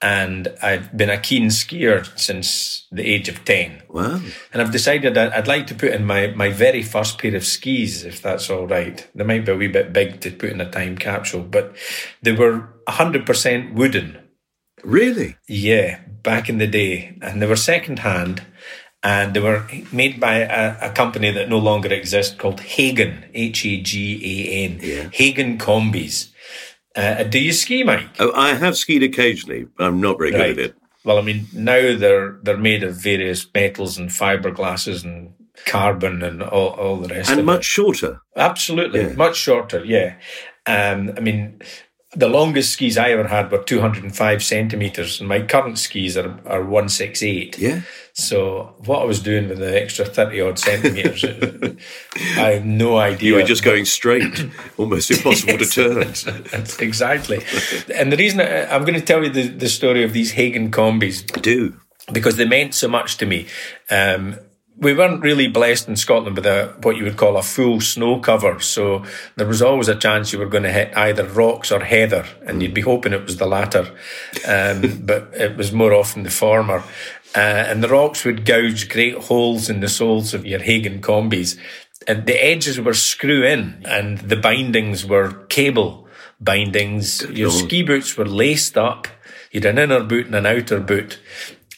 and 0.01 0.49
I've 0.63 0.97
been 0.97 1.11
a 1.11 1.19
keen 1.19 1.47
skier 1.47 2.07
since 2.19 2.87
the 2.93 3.03
age 3.03 3.29
of 3.29 3.45
10. 3.45 3.83
Wow. 3.89 4.21
And 4.53 4.63
I've 4.63 4.71
decided 4.71 5.19
I'd 5.19 5.49
like 5.49 5.67
to 5.69 5.75
put 5.75 5.93
in 5.93 6.05
my, 6.05 6.29
my 6.29 6.51
very 6.51 6.83
first 6.83 7.19
pair 7.19 7.35
of 7.35 7.45
skis, 7.45 8.05
if 8.05 8.23
that's 8.23 8.49
all 8.49 8.69
right. 8.69 9.09
They 9.15 9.25
might 9.25 9.45
be 9.45 9.53
a 9.53 9.57
wee 9.57 9.67
bit 9.67 9.93
big 9.93 10.21
to 10.21 10.31
put 10.31 10.51
in 10.51 10.61
a 10.61 10.71
time 10.71 10.97
capsule, 10.97 11.43
but 11.43 11.77
they 12.23 12.33
were 12.33 12.69
100% 12.89 13.75
wooden. 13.75 14.19
Really? 14.85 15.37
Yeah, 15.49 16.01
back 16.23 16.49
in 16.49 16.59
the 16.59 16.69
day. 16.69 17.19
And 17.21 17.43
they 17.43 17.47
were 17.47 17.57
second 17.57 18.01
hand 18.01 18.45
and 19.03 19.35
they 19.35 19.41
were 19.41 19.67
made 19.93 20.19
by 20.19 20.39
a, 20.39 20.89
a, 20.89 20.91
company 20.91 21.31
that 21.31 21.49
no 21.49 21.59
longer 21.59 21.93
exists 21.93 22.35
called 22.35 22.61
Hagan, 22.61 23.25
H 23.33 23.65
A 23.65 23.81
G 23.81 24.21
A 24.25 24.65
N. 24.65 24.81
Yeah. 24.83 25.09
Hagan 25.13 25.59
Combis. 25.59 26.31
Uh, 26.97 27.23
do 27.23 27.39
you 27.39 27.53
ski, 27.53 27.85
Mike? 27.85 28.09
Oh, 28.19 28.33
I 28.35 28.55
have 28.55 28.77
skied 28.77 29.05
occasionally. 29.05 29.69
I'm 29.79 30.01
not 30.01 30.19
very 30.19 30.33
right. 30.33 30.57
good 30.57 30.59
at 30.59 30.71
it. 30.71 30.77
Well, 31.05 31.19
I 31.19 31.23
mean, 31.23 31.47
now 31.53 31.97
they're 31.97 32.39
they're 32.43 32.57
made 32.57 32.83
of 32.83 32.97
various 32.97 33.47
metals 33.55 33.99
and 33.99 34.11
fiberglasses 34.11 35.05
and 35.05 35.33
carbon 35.65 36.23
and 36.23 36.43
all, 36.43 36.71
all 36.71 36.97
the 36.97 37.09
rest. 37.09 37.31
And 37.31 37.47
much 37.47 37.61
it. 37.61 37.65
shorter. 37.65 38.21
Absolutely, 38.37 39.03
yeah. 39.03 39.13
much 39.15 39.37
shorter. 39.37 39.85
Yeah. 39.85 40.17
Um, 40.67 41.13
I 41.17 41.21
mean, 41.21 41.63
the 42.15 42.29
longest 42.29 42.73
skis 42.73 42.99
I 42.99 43.11
ever 43.11 43.29
had 43.29 43.51
were 43.51 43.63
205 43.63 44.43
centimeters, 44.43 45.21
and 45.21 45.29
my 45.29 45.43
current 45.43 45.79
skis 45.79 46.17
are, 46.17 46.41
are 46.47 46.63
168. 46.63 47.59
Yeah. 47.59 47.83
So 48.19 48.75
what 48.85 49.01
I 49.01 49.05
was 49.05 49.21
doing 49.21 49.49
with 49.49 49.59
the 49.59 49.81
extra 49.81 50.05
30 50.05 50.41
odd 50.41 50.59
centimeters, 50.59 51.25
I 52.37 52.55
have 52.55 52.65
no 52.65 52.97
idea. 52.97 53.29
You 53.29 53.35
were 53.37 53.45
just 53.45 53.63
going 53.63 53.85
straight, 53.85 54.45
almost 54.77 55.13
impossible 55.13 55.57
to 55.57 55.65
turn. 55.67 56.01
exactly. 56.81 57.45
And 57.95 58.11
the 58.11 58.17
reason 58.17 58.41
I, 58.41 58.75
am 58.75 58.81
going 58.81 58.99
to 58.99 59.07
tell 59.07 59.23
you 59.23 59.31
the, 59.31 59.47
the 59.47 59.69
story 59.69 60.03
of 60.03 60.15
these 60.15 60.33
Hagan 60.33 60.73
combis. 60.73 61.25
Do. 61.41 61.77
Because 62.13 62.35
they 62.35 62.45
meant 62.45 62.75
so 62.75 62.89
much 62.89 63.19
to 63.19 63.27
me. 63.27 63.47
Um, 63.89 64.37
we 64.81 64.95
weren't 64.95 65.23
really 65.23 65.49
blessed 65.49 65.89
in 65.89 65.97
Scotland 65.97 66.37
with 66.37 66.47
a 66.47 66.75
what 66.83 66.97
you 66.97 67.05
would 67.05 67.17
call 67.17 67.37
a 67.37 67.43
full 67.43 67.81
snow 67.81 68.21
cover, 68.21 68.61
so 68.61 69.05
there 69.37 69.47
was 69.47 69.61
always 69.61 69.89
a 69.89 69.97
chance 69.97 70.33
you 70.33 70.39
were 70.39 70.47
going 70.47 70.63
to 70.63 70.73
hit 70.73 70.97
either 70.97 71.25
rocks 71.27 71.73
or 71.73 71.81
heather, 71.81 72.25
and 72.47 72.63
you'd 72.63 72.75
be 72.75 72.81
hoping 72.81 73.13
it 73.13 73.25
was 73.25 73.39
the 73.39 73.47
latter, 73.47 73.91
um, 74.47 75.01
but 75.05 75.31
it 75.35 75.57
was 75.57 75.73
more 75.73 75.93
often 75.93 76.23
the 76.23 76.31
former. 76.31 76.83
Uh, 77.37 77.41
and 77.41 77.85
the 77.85 77.89
rocks 77.89 78.25
would 78.25 78.47
gouge 78.47 78.89
great 78.89 79.15
holes 79.15 79.69
in 79.69 79.81
the 79.81 79.89
soles 79.89 80.33
of 80.33 80.47
your 80.47 80.61
Hagan 80.61 81.01
combis, 81.01 81.59
and 82.07 82.27
the 82.27 82.43
edges 82.43 82.81
were 82.81 82.95
screw 82.95 83.45
in, 83.45 83.83
and 83.85 84.19
the 84.19 84.37
bindings 84.37 85.05
were 85.05 85.45
cable 85.49 86.09
bindings. 86.41 87.23
Your 87.31 87.51
ski 87.51 87.83
boots 87.83 88.17
were 88.17 88.27
laced 88.27 88.79
up. 88.79 89.09
You 89.51 89.61
had 89.61 89.71
an 89.71 89.79
inner 89.79 90.05
boot 90.05 90.27
and 90.27 90.35
an 90.35 90.47
outer 90.47 90.81
boot. 90.81 91.19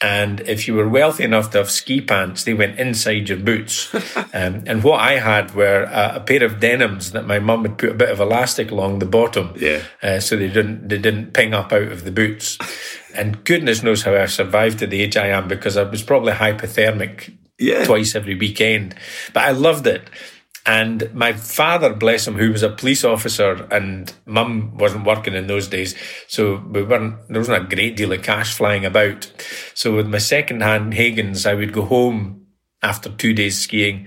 And 0.02 0.40
if 0.40 0.66
you 0.66 0.74
were 0.74 0.88
wealthy 0.88 1.24
enough 1.24 1.50
to 1.50 1.58
have 1.58 1.70
ski 1.70 2.00
pants, 2.00 2.44
they 2.44 2.54
went 2.54 2.80
inside 2.80 3.28
your 3.28 3.38
boots. 3.38 3.94
um, 4.16 4.62
and 4.66 4.82
what 4.82 5.00
I 5.00 5.18
had 5.18 5.54
were 5.54 5.82
a, 5.82 6.16
a, 6.16 6.20
pair 6.20 6.42
of 6.42 6.58
denims 6.58 7.12
that 7.12 7.26
my 7.26 7.38
mum 7.38 7.64
had 7.64 7.76
put 7.76 7.90
a 7.90 7.94
bit 7.94 8.08
of 8.08 8.18
elastic 8.18 8.70
along 8.70 9.00
the 9.00 9.06
bottom, 9.06 9.52
yeah. 9.56 9.82
Uh, 10.02 10.18
so 10.18 10.36
they 10.36 10.48
didn't 10.48 10.88
they 10.88 10.96
didn't 10.96 11.34
ping 11.34 11.52
up 11.52 11.70
out 11.72 11.92
of 11.92 12.04
the 12.04 12.10
boots. 12.10 12.56
and 13.14 13.44
goodness 13.44 13.82
knows 13.82 14.02
how 14.02 14.14
I 14.14 14.24
survived 14.24 14.78
to 14.78 14.86
the 14.86 15.02
age 15.02 15.18
I 15.18 15.26
am 15.26 15.48
because 15.48 15.76
I 15.76 15.82
was 15.82 16.02
probably 16.02 16.32
hypothermic 16.32 17.36
yeah. 17.58 17.84
twice 17.84 18.14
every 18.14 18.36
weekend. 18.36 18.94
But 19.34 19.44
I 19.44 19.50
loved 19.50 19.86
it. 19.86 20.08
And 20.70 21.12
my 21.12 21.33
father, 21.33 21.92
bless 21.92 22.28
him, 22.28 22.37
who 22.37 22.52
was 22.52 22.62
a 22.62 22.68
police 22.68 23.02
officer, 23.02 23.66
and 23.72 24.14
mum 24.24 24.78
wasn't 24.78 25.04
working 25.04 25.35
in 25.35 25.48
those 25.48 25.66
days, 25.66 25.96
so 26.28 26.62
we 26.64 26.85
weren't. 26.85 27.16
There 27.26 27.40
wasn't 27.40 27.64
a 27.64 27.74
great 27.74 27.96
deal 27.96 28.12
of 28.12 28.22
cash 28.22 28.54
flying 28.54 28.85
about. 28.85 29.33
So 29.74 29.96
with 29.96 30.06
my 30.06 30.18
second-hand 30.18 30.92
Hagans, 30.92 31.44
I 31.44 31.54
would 31.54 31.72
go 31.72 31.83
home 31.83 32.46
after 32.85 33.09
two 33.11 33.35
days 33.35 33.59
skiing. 33.59 34.06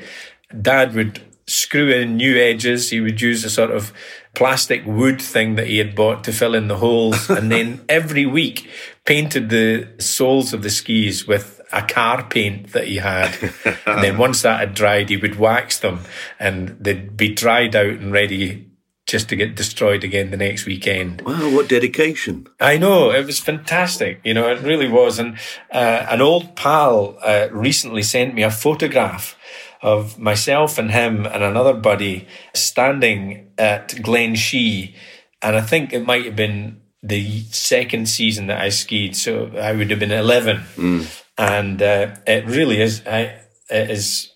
Dad 0.61 0.95
would 0.95 1.21
screw 1.47 1.89
in 1.91 2.15
new 2.15 2.37
edges. 2.37 2.91
He 2.91 3.01
would 3.01 3.19
use 3.19 3.43
a 3.43 3.49
sort 3.49 3.71
of 3.71 3.91
plastic 4.33 4.85
wood 4.85 5.21
thing 5.21 5.55
that 5.55 5.67
he 5.67 5.79
had 5.79 5.95
bought 5.95 6.23
to 6.23 6.31
fill 6.31 6.55
in 6.55 6.69
the 6.69 6.77
holes. 6.77 7.29
and 7.29 7.51
then 7.51 7.83
every 7.89 8.25
week 8.25 8.69
painted 9.03 9.49
the 9.49 9.89
soles 9.99 10.53
of 10.53 10.63
the 10.63 10.69
skis 10.69 11.27
with 11.27 11.52
a 11.73 11.81
car 11.81 12.23
paint 12.23 12.71
that 12.73 12.87
he 12.87 12.97
had. 12.97 13.35
and 13.85 14.03
then 14.03 14.17
once 14.17 14.41
that 14.41 14.59
had 14.59 14.73
dried, 14.73 15.09
he 15.09 15.17
would 15.17 15.37
wax 15.37 15.79
them 15.79 16.01
and 16.39 16.69
they'd 16.79 17.17
be 17.17 17.29
dried 17.33 17.75
out 17.75 17.87
and 17.87 18.11
ready 18.11 18.69
just 19.05 19.29
to 19.29 19.35
get 19.35 19.55
destroyed 19.55 20.03
again 20.03 20.31
the 20.31 20.37
next 20.37 20.65
weekend. 20.65 21.21
Wow, 21.21 21.53
what 21.53 21.67
dedication. 21.67 22.47
I 22.59 22.77
know, 22.77 23.11
it 23.11 23.25
was 23.25 23.39
fantastic. 23.39 24.21
You 24.23 24.33
know, 24.33 24.49
it 24.49 24.61
really 24.61 24.87
was. 24.87 25.19
And 25.19 25.37
uh, 25.71 26.05
an 26.09 26.21
old 26.21 26.55
pal 26.55 27.17
uh, 27.21 27.47
recently 27.51 28.01
sent 28.01 28.33
me 28.33 28.43
a 28.43 28.51
photograph 28.51 29.37
of 29.81 30.17
myself 30.17 30.77
and 30.77 30.91
him 30.91 31.25
and 31.25 31.43
another 31.43 31.73
buddy 31.73 32.27
standing 32.53 33.51
at 33.57 34.01
Glen 34.01 34.35
Shee. 34.35 34.95
And 35.41 35.57
I 35.57 35.61
think 35.61 35.91
it 35.91 36.05
might 36.05 36.25
have 36.25 36.37
been 36.37 36.81
the 37.03 37.41
second 37.51 38.07
season 38.07 38.47
that 38.47 38.61
I 38.61 38.69
skied. 38.69 39.17
So 39.17 39.51
I 39.57 39.73
would 39.73 39.89
have 39.89 39.99
been 39.99 40.11
11. 40.11 40.63
Mm. 40.77 41.22
And 41.37 41.81
uh, 41.81 42.15
it 42.27 42.45
really 42.45 42.81
is, 42.81 43.01
it 43.05 43.49
is 43.69 44.33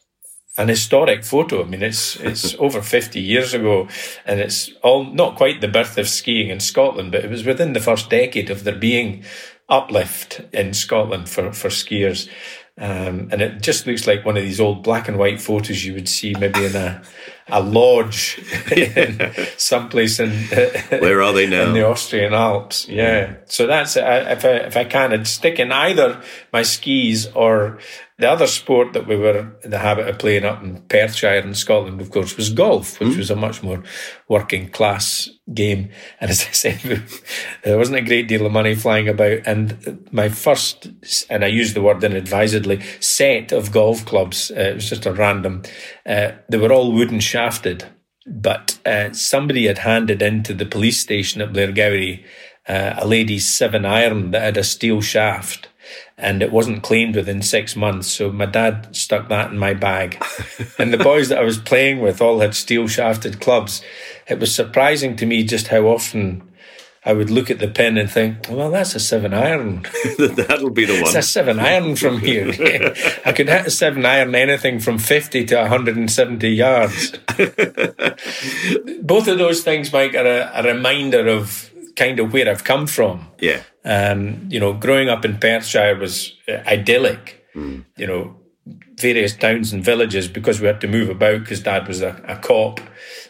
an 0.57 0.67
historic 0.67 1.23
photo. 1.23 1.63
I 1.63 1.65
mean, 1.65 1.83
it's 1.83 2.15
it's 2.17 2.55
over 2.59 2.81
50 2.81 3.19
years 3.19 3.53
ago, 3.53 3.87
and 4.25 4.39
it's 4.39 4.71
all 4.81 5.03
not 5.05 5.35
quite 5.35 5.61
the 5.61 5.67
birth 5.67 5.97
of 5.97 6.09
skiing 6.09 6.49
in 6.49 6.59
Scotland, 6.59 7.11
but 7.11 7.23
it 7.23 7.29
was 7.29 7.45
within 7.45 7.73
the 7.73 7.79
first 7.79 8.09
decade 8.09 8.49
of 8.49 8.63
there 8.63 8.75
being 8.75 9.23
uplift 9.69 10.41
in 10.53 10.73
Scotland 10.73 11.29
for, 11.29 11.51
for 11.51 11.69
skiers. 11.69 12.29
Um, 12.77 13.29
and 13.31 13.41
it 13.41 13.61
just 13.61 13.87
looks 13.87 14.05
like 14.05 14.25
one 14.25 14.37
of 14.37 14.43
these 14.43 14.59
old 14.59 14.83
black 14.83 15.07
and 15.07 15.17
white 15.17 15.41
photos 15.41 15.83
you 15.83 15.93
would 15.93 16.07
see 16.07 16.35
maybe 16.39 16.65
in 16.65 16.75
a, 16.75 17.01
a 17.49 17.61
lodge 17.61 18.39
in 18.71 19.31
someplace 19.57 20.19
in 20.19 20.29
where 20.89 21.21
are 21.21 21.33
they 21.33 21.47
now 21.47 21.67
in 21.67 21.73
the 21.73 21.87
Austrian 21.87 22.33
Alps. 22.33 22.87
Yeah, 22.87 23.35
so 23.45 23.67
that's 23.67 23.97
uh, 23.97 24.25
if 24.29 24.45
I 24.45 24.49
if 24.49 24.77
I 24.77 24.83
can, 24.83 25.13
I'd 25.13 25.27
stick 25.27 25.59
in 25.59 25.71
either 25.71 26.21
my 26.51 26.63
skis 26.63 27.27
or 27.27 27.79
the 28.19 28.29
other 28.29 28.47
sport 28.47 28.93
that 28.93 29.07
we 29.07 29.15
were 29.15 29.55
in 29.63 29.69
the 29.69 29.77
habit 29.77 30.07
of 30.07 30.17
playing 30.17 30.43
up 30.43 30.63
in 30.63 30.81
Perthshire 30.83 31.35
in 31.35 31.53
Scotland, 31.53 32.01
of 32.01 32.09
course, 32.09 32.35
was 32.35 32.49
golf, 32.49 32.99
which 32.99 33.09
mm. 33.09 33.17
was 33.17 33.29
a 33.29 33.35
much 33.35 33.61
more 33.61 33.83
working 34.27 34.69
class 34.69 35.29
game. 35.53 35.91
And 36.19 36.31
as 36.31 36.41
I 36.41 36.51
said, 36.51 36.79
there 37.63 37.77
wasn't 37.77 37.99
a 37.99 38.01
great 38.01 38.27
deal 38.27 38.45
of 38.45 38.51
money 38.51 38.73
flying 38.73 39.07
about. 39.07 39.41
And 39.45 40.07
my 40.11 40.29
first, 40.29 40.89
and 41.29 41.45
I 41.45 41.47
use 41.47 41.75
the 41.75 41.81
word 41.83 42.03
inadvisedly, 42.03 42.81
set 42.99 43.51
of 43.51 43.71
golf 43.71 44.03
clubs, 44.05 44.49
uh, 44.49 44.61
it 44.61 44.75
was 44.75 44.89
just 44.89 45.05
a 45.05 45.13
random, 45.13 45.61
uh, 46.05 46.31
they 46.49 46.57
were 46.57 46.73
all 46.73 46.91
wooden 46.91 47.19
shafted. 47.19 47.85
But 48.25 48.79
uh, 48.83 49.13
somebody 49.13 49.67
had 49.67 49.77
handed 49.77 50.23
into 50.23 50.55
the 50.55 50.65
police 50.65 50.99
station 50.99 51.41
at 51.41 51.53
Blairgowrie 51.53 52.25
uh, 52.67 52.95
a 52.97 53.07
lady's 53.07 53.47
seven 53.47 53.85
iron 53.85 54.31
that 54.31 54.41
had 54.41 54.57
a 54.57 54.63
steel 54.63 55.01
shaft 55.01 55.69
and 56.17 56.41
it 56.41 56.51
wasn't 56.51 56.81
claimed 56.81 57.15
within 57.15 57.41
six 57.41 57.75
months. 57.75 58.07
So 58.07 58.31
my 58.31 58.47
dad 58.47 58.95
stuck 58.95 59.29
that 59.29 59.51
in 59.51 59.57
my 59.57 59.73
bag. 59.73 60.23
and 60.79 60.91
the 60.91 60.97
boys 60.97 61.29
that 61.29 61.37
I 61.37 61.43
was 61.43 61.59
playing 61.59 61.99
with 61.99 62.21
all 62.21 62.39
had 62.39 62.55
steel 62.55 62.87
shafted 62.87 63.39
clubs. 63.39 63.83
It 64.27 64.39
was 64.39 64.53
surprising 64.53 65.15
to 65.17 65.25
me 65.25 65.43
just 65.43 65.67
how 65.67 65.83
often 65.83 66.41
I 67.05 67.13
would 67.13 67.29
look 67.29 67.51
at 67.51 67.59
the 67.59 67.67
pin 67.67 67.97
and 67.97 68.11
think, 68.11 68.47
well, 68.49 68.71
that's 68.71 68.95
a 68.95 68.99
seven 68.99 69.33
iron. 69.33 69.83
That'll 70.17 70.71
be 70.71 70.85
the 70.85 70.93
one. 70.93 71.03
It's 71.03 71.15
a 71.15 71.21
seven 71.21 71.59
iron 71.59 71.95
from 71.95 72.19
here. 72.19 72.47
I 73.25 73.31
could 73.31 73.47
hit 73.47 73.67
a 73.67 73.71
seven 73.71 74.03
iron 74.03 74.33
anything 74.33 74.79
from 74.79 74.97
50 74.97 75.45
to 75.45 75.55
170 75.55 76.49
yards. 76.49 77.11
Both 79.01 79.27
of 79.27 79.37
those 79.37 79.63
things, 79.63 79.93
Mike, 79.93 80.15
are 80.15 80.25
a, 80.25 80.51
a 80.55 80.63
reminder 80.63 81.27
of 81.27 81.71
kind 81.97 82.19
of 82.19 82.31
where 82.31 82.49
I've 82.49 82.63
come 82.63 82.87
from. 82.87 83.27
Yeah. 83.39 83.63
Um, 83.83 84.47
you 84.49 84.59
know, 84.59 84.73
growing 84.73 85.09
up 85.09 85.25
in 85.25 85.37
Perthshire 85.37 85.97
was 85.97 86.33
uh, 86.47 86.63
idyllic. 86.65 87.45
Mm. 87.55 87.85
You 87.97 88.07
know, 88.07 88.35
various 88.99 89.35
towns 89.35 89.73
and 89.73 89.83
villages 89.83 90.27
because 90.27 90.61
we 90.61 90.67
had 90.67 90.81
to 90.81 90.87
move 90.87 91.09
about 91.09 91.41
because 91.41 91.61
Dad 91.61 91.87
was 91.87 92.01
a, 92.01 92.21
a 92.27 92.37
cop. 92.37 92.79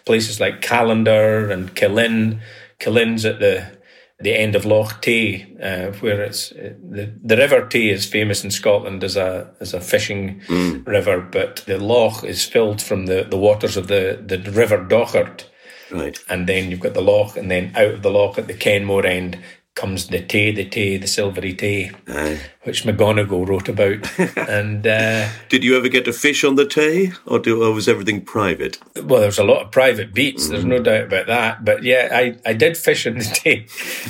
Places 0.06 0.39
like 0.39 0.62
Callander 0.62 1.49
and 1.49 1.73
Killin. 1.75 2.41
Killin's 2.80 3.25
at 3.25 3.39
the 3.39 3.77
the 4.19 4.36
end 4.36 4.56
of 4.56 4.65
Loch 4.65 4.99
Tay, 5.01 5.45
uh, 5.62 5.91
where 5.99 6.21
it's 6.23 6.51
uh, 6.51 6.73
the 6.82 7.13
the 7.23 7.38
River 7.38 7.67
Tay 7.67 7.89
is 7.89 8.06
famous 8.06 8.43
in 8.43 8.51
Scotland 8.51 9.03
as 9.03 9.15
a 9.15 9.53
as 9.60 9.73
a 9.73 9.82
fishing 9.82 10.41
mm. 10.47 10.86
river, 10.88 11.21
but 11.21 11.58
the 11.67 11.77
loch 11.77 12.23
is 12.23 12.43
filled 12.43 12.82
from 12.82 13.06
the, 13.06 13.27
the 13.30 13.38
waters 13.38 13.77
of 13.77 13.88
the, 13.88 14.19
the 14.25 14.39
River 14.51 14.80
Dochart. 14.80 15.43
Right. 15.91 16.17
And 16.30 16.47
then 16.47 16.69
you've 16.69 16.80
got 16.80 16.93
the 16.93 17.02
loch, 17.02 17.38
and 17.38 17.50
then 17.50 17.71
out 17.76 17.93
of 17.93 18.04
the 18.04 18.12
loch 18.12 18.38
at 18.38 18.47
the 18.47 18.54
Kenmore 18.54 19.06
end 19.06 19.39
comes 19.78 20.08
the 20.08 20.19
Tay, 20.19 20.52
the 20.52 20.65
Tay, 20.65 20.97
the 20.97 21.06
Silvery 21.08 21.54
Tay, 21.54 21.91
Aye. 22.08 22.41
which 22.63 22.84
McGonagall 22.84 23.47
wrote 23.47 23.69
about. 23.69 24.10
and 24.50 24.86
uh, 24.86 25.30
did 25.50 25.63
you 25.63 25.78
ever 25.78 25.88
get 25.88 26.04
to 26.06 26.13
fish 26.13 26.43
on 26.43 26.56
the 26.56 26.65
Tay, 26.65 27.12
or, 27.28 27.38
do, 27.38 27.63
or 27.63 27.71
was 27.71 27.88
everything 27.88 28.21
private? 28.21 28.80
Well, 29.02 29.21
there's 29.21 29.38
a 29.38 29.43
lot 29.43 29.62
of 29.62 29.71
private 29.71 30.13
beats. 30.13 30.47
Mm. 30.47 30.50
There's 30.50 30.65
no 30.65 30.80
doubt 30.80 31.06
about 31.06 31.28
that. 31.28 31.63
But 31.63 31.84
yeah, 31.84 32.10
I 32.12 32.38
I 32.43 32.54
did 32.54 32.76
fish 32.76 33.06
on 33.06 33.19
the 33.19 33.23
Tay 33.36 33.67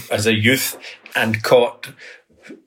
as 0.10 0.26
a 0.26 0.34
youth 0.34 0.80
and 1.16 1.44
caught 1.44 1.90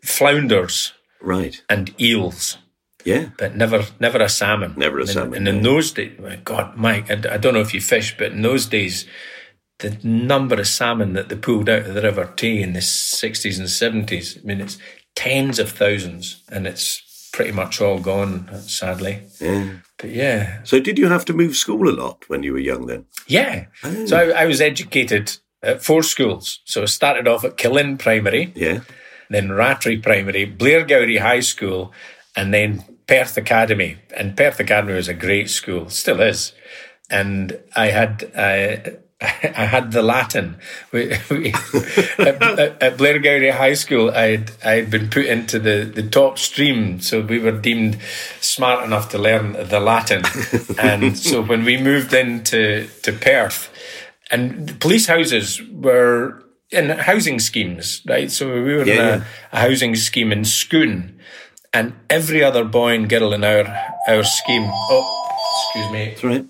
flounders, 0.02 0.92
right, 1.22 1.60
and 1.70 1.98
eels. 1.98 2.58
Yeah, 3.04 3.30
but 3.38 3.56
never, 3.56 3.84
never 3.98 4.18
a 4.18 4.28
salmon. 4.28 4.74
Never 4.76 4.98
a 4.98 5.02
and, 5.02 5.10
salmon. 5.10 5.34
And 5.34 5.48
in 5.48 5.62
those 5.62 5.92
days, 5.92 6.18
my 6.18 6.36
God, 6.36 6.76
Mike, 6.76 7.10
I, 7.10 7.34
I 7.34 7.36
don't 7.38 7.54
know 7.54 7.60
if 7.60 7.74
you 7.74 7.80
fish, 7.80 8.16
but 8.16 8.32
in 8.32 8.42
those 8.42 8.66
days, 8.66 9.06
the 9.80 9.98
number 10.02 10.56
of 10.56 10.66
salmon 10.66 11.14
that 11.14 11.28
they 11.28 11.36
pulled 11.36 11.68
out 11.68 11.86
of 11.86 11.94
the 11.94 12.02
River 12.02 12.32
Tay 12.36 12.62
in 12.62 12.74
the 12.74 12.80
60s 12.80 13.58
and 13.58 14.06
70s, 14.06 14.38
I 14.38 14.46
mean, 14.46 14.60
it's 14.60 14.78
tens 15.14 15.58
of 15.58 15.70
thousands, 15.70 16.42
and 16.50 16.66
it's 16.66 17.30
pretty 17.32 17.52
much 17.52 17.80
all 17.80 17.98
gone, 17.98 18.48
sadly. 18.62 19.22
Yeah. 19.40 19.78
But 19.98 20.10
yeah. 20.10 20.62
So, 20.64 20.80
did 20.80 20.98
you 20.98 21.08
have 21.08 21.24
to 21.26 21.32
move 21.32 21.56
school 21.56 21.88
a 21.88 21.94
lot 21.94 22.28
when 22.28 22.42
you 22.42 22.52
were 22.52 22.58
young 22.58 22.86
then? 22.86 23.06
Yeah. 23.26 23.66
Oh. 23.84 24.06
So, 24.06 24.16
I, 24.16 24.42
I, 24.42 24.46
was 24.46 24.60
educated 24.60 25.36
at 25.62 25.82
four 25.84 26.02
schools. 26.02 26.60
So, 26.64 26.82
I 26.82 26.86
started 26.86 27.28
off 27.28 27.44
at 27.44 27.56
Killin 27.56 27.98
Primary. 27.98 28.52
Yeah. 28.54 28.80
Then 29.28 29.52
Rattray 29.52 29.98
Primary, 29.98 30.44
Blairgowrie 30.46 31.20
High 31.20 31.40
School, 31.40 31.92
and 32.36 32.52
then 32.54 32.84
Perth 33.06 33.36
Academy. 33.36 33.98
And 34.16 34.36
Perth 34.36 34.60
Academy 34.60 34.94
was 34.94 35.08
a 35.08 35.14
great 35.14 35.50
school, 35.50 35.88
still 35.88 36.20
is. 36.20 36.52
And 37.10 37.58
I 37.74 37.86
had, 37.86 38.30
uh, 38.34 38.90
I 39.20 39.66
had 39.66 39.92
the 39.92 40.02
Latin. 40.02 40.56
We, 40.92 41.08
we, 41.30 41.52
at, 42.18 42.42
at 42.82 42.96
Blairgowrie 42.96 43.52
High 43.52 43.74
School, 43.74 44.10
I 44.10 44.44
I 44.64 44.72
had 44.72 44.90
been 44.90 45.08
put 45.08 45.26
into 45.26 45.58
the, 45.58 45.84
the 45.84 46.02
top 46.02 46.38
stream, 46.38 47.00
so 47.00 47.20
we 47.20 47.38
were 47.38 47.52
deemed 47.52 47.98
smart 48.40 48.84
enough 48.84 49.08
to 49.10 49.18
learn 49.18 49.52
the 49.52 49.78
Latin. 49.78 50.22
and 50.78 51.16
so 51.16 51.42
when 51.42 51.64
we 51.64 51.76
moved 51.76 52.12
into 52.12 52.88
to 53.02 53.12
Perth, 53.12 53.70
and 54.30 54.80
police 54.80 55.06
houses 55.06 55.60
were 55.70 56.42
in 56.70 56.90
housing 56.90 57.38
schemes, 57.38 58.02
right? 58.06 58.30
So 58.30 58.52
we 58.52 58.74
were 58.74 58.86
yeah, 58.86 58.94
in 58.94 59.00
a, 59.00 59.02
yeah. 59.02 59.24
a 59.52 59.58
housing 59.60 59.94
scheme 59.96 60.32
in 60.32 60.44
Scone, 60.44 61.19
and 61.72 61.94
every 62.08 62.42
other 62.42 62.64
boy 62.64 62.94
and 62.94 63.08
girl 63.08 63.32
in 63.32 63.44
our 63.44 63.66
our 64.08 64.24
scheme. 64.24 64.64
Oh, 64.66 65.04
excuse 65.62 65.90
me. 65.92 66.04
That's 66.08 66.24
right. 66.24 66.46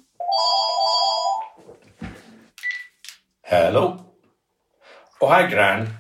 Hello. 3.43 4.07
Oh, 5.21 5.29
hi, 5.29 5.47
Gran. 5.51 5.93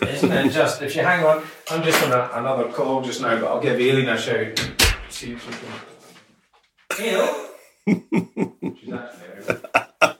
Isn't 0.00 0.32
it 0.32 0.50
just 0.50 0.82
if 0.82 0.96
you 0.96 1.02
hang 1.02 1.24
on? 1.24 1.44
I'm 1.70 1.82
just 1.82 2.02
on 2.04 2.12
a, 2.12 2.30
another 2.34 2.72
call 2.72 3.02
just 3.02 3.20
now, 3.20 3.38
but 3.38 3.46
I'll 3.46 3.60
give 3.60 3.78
Aileen 3.78 4.08
a 4.08 4.18
shout. 4.18 4.58
See 5.08 5.32
if 5.32 5.44
she 5.44 5.50
can. 5.50 5.68
Hello. 6.92 7.46
She's 7.86 8.92
actually 8.92 9.28
out. 10.02 10.16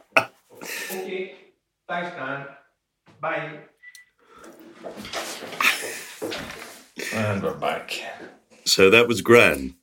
Okay. 0.92 1.34
Thanks, 1.88 2.14
Gran. 2.14 2.46
Bye. 3.20 3.60
And 7.14 7.42
we're 7.42 7.54
back. 7.54 8.00
So 8.64 8.90
that 8.90 9.08
was 9.08 9.22
Gran. 9.22 9.74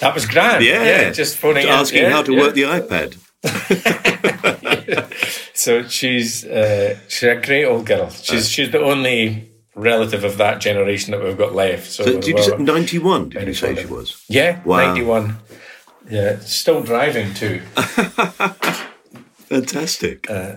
That 0.00 0.14
was 0.14 0.26
Gran. 0.26 0.62
Yeah. 0.62 0.84
yeah 0.84 1.10
just 1.10 1.36
phoning 1.36 1.66
Asking 1.66 2.02
yeah, 2.02 2.10
how 2.10 2.22
to 2.22 2.32
yeah. 2.32 2.40
work 2.40 2.54
the 2.54 2.62
iPad. 2.62 3.18
so 5.54 5.86
she's 5.86 6.44
uh, 6.44 6.98
she's 7.08 7.22
a 7.24 7.36
great 7.36 7.66
old 7.66 7.86
girl. 7.86 8.10
She's 8.10 8.48
she's 8.48 8.70
the 8.70 8.80
only 8.80 9.50
relative 9.74 10.24
of 10.24 10.38
that 10.38 10.60
generation 10.60 11.12
that 11.12 11.22
we've 11.22 11.36
got 11.36 11.54
left. 11.54 11.90
So, 11.90 12.04
so 12.04 12.20
did 12.20 12.38
you 12.38 12.42
say 12.42 12.56
ninety 12.56 12.98
one? 12.98 13.28
Did 13.28 13.48
you 13.48 13.54
say 13.54 13.76
she 13.76 13.86
was? 13.86 14.24
Yeah, 14.28 14.62
wow. 14.64 14.86
ninety 14.86 15.02
one. 15.02 15.36
Yeah, 16.08 16.38
still 16.40 16.82
driving 16.82 17.34
too. 17.34 17.60
Fantastic. 19.48 20.30
Uh, 20.30 20.56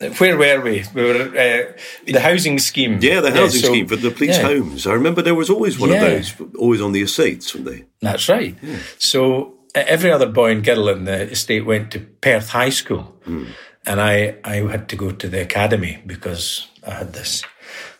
where 0.00 0.36
were 0.36 0.60
we? 0.62 0.84
We 0.94 1.02
were 1.04 1.22
uh, 1.28 1.72
the 2.06 2.20
housing 2.20 2.58
scheme. 2.58 2.98
Yeah, 3.00 3.20
the 3.20 3.30
housing 3.30 3.60
yeah, 3.60 3.66
so, 3.66 3.72
scheme 3.72 3.88
for 3.88 3.96
the 3.96 4.10
police 4.10 4.38
yeah. 4.38 4.42
homes. 4.42 4.86
I 4.86 4.92
remember 4.92 5.22
there 5.22 5.34
was 5.34 5.50
always 5.50 5.78
one 5.78 5.90
yeah. 5.90 6.02
of 6.02 6.38
those, 6.38 6.56
always 6.58 6.80
on 6.80 6.92
the 6.92 7.02
estates, 7.02 7.54
weren't 7.54 7.66
they? 7.66 7.84
That's 8.00 8.28
right. 8.28 8.56
So 8.98 9.54
every 9.74 10.10
other 10.10 10.26
boy 10.26 10.52
and 10.52 10.64
girl 10.64 10.88
in 10.88 11.04
the 11.04 11.30
estate 11.30 11.66
went 11.66 11.90
to 11.92 12.00
Perth 12.00 12.50
High 12.50 12.70
School. 12.70 13.16
Mm. 13.26 13.48
and 13.86 14.00
I 14.00 14.36
I 14.44 14.56
had 14.56 14.88
to 14.88 14.96
go 14.96 15.10
to 15.10 15.28
the 15.28 15.42
academy 15.42 16.02
because 16.06 16.68
I 16.86 16.90
had 16.90 17.12
this 17.12 17.42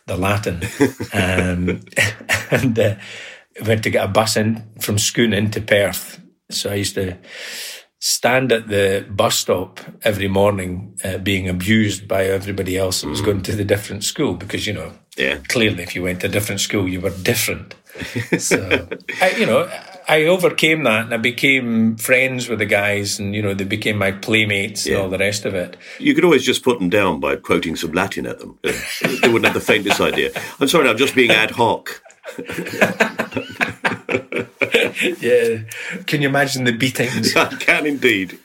the 0.07 0.17
Latin, 0.17 0.61
um, 1.13 1.81
and 2.51 2.77
uh, 2.77 2.95
went 3.65 3.83
to 3.83 3.89
get 3.89 4.05
a 4.05 4.07
bus 4.07 4.35
in 4.35 4.63
from 4.79 4.97
Scone 4.97 5.33
into 5.33 5.61
Perth. 5.61 6.19
So 6.49 6.71
I 6.71 6.75
used 6.75 6.95
to 6.95 7.17
stand 8.01 8.51
at 8.51 8.67
the 8.67 9.05
bus 9.09 9.35
stop 9.35 9.79
every 10.03 10.27
morning, 10.27 10.97
uh, 11.03 11.19
being 11.19 11.47
abused 11.47 12.07
by 12.07 12.25
everybody 12.25 12.75
else 12.75 13.01
that 13.01 13.07
was 13.07 13.21
mm. 13.21 13.25
going 13.25 13.41
to 13.43 13.55
the 13.55 13.63
different 13.63 14.03
school 14.03 14.33
because 14.33 14.67
you 14.67 14.73
know, 14.73 14.91
yeah, 15.17 15.37
clearly 15.47 15.83
if 15.83 15.95
you 15.95 16.03
went 16.03 16.19
to 16.21 16.27
a 16.27 16.29
different 16.29 16.59
school, 16.59 16.89
you 16.89 16.99
were 16.99 17.11
different. 17.11 17.75
so 18.39 18.87
I, 19.21 19.31
you 19.37 19.45
know, 19.45 19.69
I 20.07 20.23
overcame 20.25 20.83
that 20.83 21.05
and 21.05 21.13
I 21.13 21.17
became 21.17 21.95
friends 21.97 22.49
with 22.49 22.57
the 22.57 22.65
guys, 22.65 23.19
and 23.19 23.35
you 23.35 23.41
know, 23.41 23.53
they 23.53 23.65
became 23.65 23.97
my 23.97 24.11
playmates 24.11 24.87
yeah. 24.87 24.95
and 24.95 25.03
all 25.03 25.09
the 25.09 25.19
rest 25.19 25.45
of 25.45 25.53
it. 25.53 25.77
You 25.99 26.15
could 26.15 26.25
always 26.25 26.43
just 26.43 26.63
put 26.63 26.79
them 26.79 26.89
down 26.89 27.19
by 27.19 27.35
quoting 27.35 27.75
some 27.75 27.91
Latin 27.91 28.25
at 28.25 28.39
them. 28.39 28.57
they 28.63 29.29
wouldn't 29.29 29.45
have 29.45 29.53
the 29.53 29.61
faintest 29.61 30.01
idea. 30.01 30.31
I'm 30.59 30.67
sorry, 30.67 30.89
I'm 30.89 30.97
just 30.97 31.13
being 31.13 31.29
ad 31.29 31.51
hoc. 31.51 32.01
Yeah. 35.19 35.63
Can 36.05 36.21
you 36.21 36.29
imagine 36.29 36.63
the 36.63 36.75
beatings? 36.77 37.35
I 37.35 37.55
can 37.55 37.85
indeed. 37.85 38.39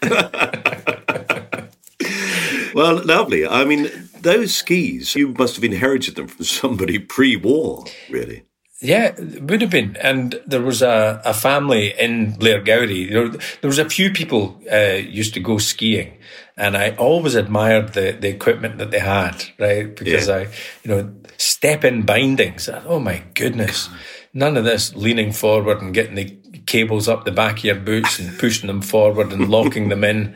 well, 2.74 3.04
lovely. 3.04 3.46
I 3.46 3.64
mean, 3.64 3.90
those 4.20 4.54
skis, 4.54 5.14
you 5.14 5.28
must 5.28 5.56
have 5.56 5.64
inherited 5.64 6.16
them 6.16 6.28
from 6.28 6.44
somebody 6.44 6.98
pre 6.98 7.36
war, 7.36 7.84
really. 8.10 8.44
Yeah, 8.80 9.14
it 9.16 9.42
would 9.42 9.62
have 9.62 9.70
been. 9.70 9.96
And 10.02 10.40
there 10.46 10.60
was 10.60 10.82
a, 10.82 11.22
a 11.24 11.32
family 11.32 11.94
in 11.98 12.34
Blairgowrie. 12.34 13.10
There, 13.10 13.28
there 13.28 13.68
was 13.68 13.78
a 13.78 13.88
few 13.88 14.10
people 14.10 14.60
uh, 14.70 15.00
used 15.20 15.32
to 15.34 15.40
go 15.40 15.56
skiing, 15.56 16.18
and 16.56 16.76
I 16.76 16.90
always 16.96 17.34
admired 17.34 17.92
the, 17.92 18.16
the 18.18 18.28
equipment 18.28 18.78
that 18.78 18.90
they 18.90 18.98
had, 18.98 19.44
right? 19.58 19.94
Because 19.94 20.28
yeah. 20.28 20.34
I, 20.34 20.40
you 20.82 20.90
know, 20.90 21.14
step 21.36 21.84
in 21.84 22.02
bindings. 22.02 22.68
Oh 22.86 22.98
my 22.98 23.22
goodness. 23.34 23.90
None 24.32 24.56
of 24.56 24.64
this 24.64 24.94
leaning 24.94 25.32
forward 25.32 25.82
and 25.82 25.92
getting 25.92 26.14
the 26.14 26.38
cables 26.66 27.08
up 27.08 27.24
the 27.24 27.30
back 27.30 27.58
of 27.58 27.64
your 27.64 27.74
boots 27.74 28.18
and 28.18 28.38
pushing 28.38 28.66
them 28.66 28.82
forward 28.82 29.32
and 29.32 29.48
locking 29.48 29.88
them 29.90 30.02
in. 30.02 30.34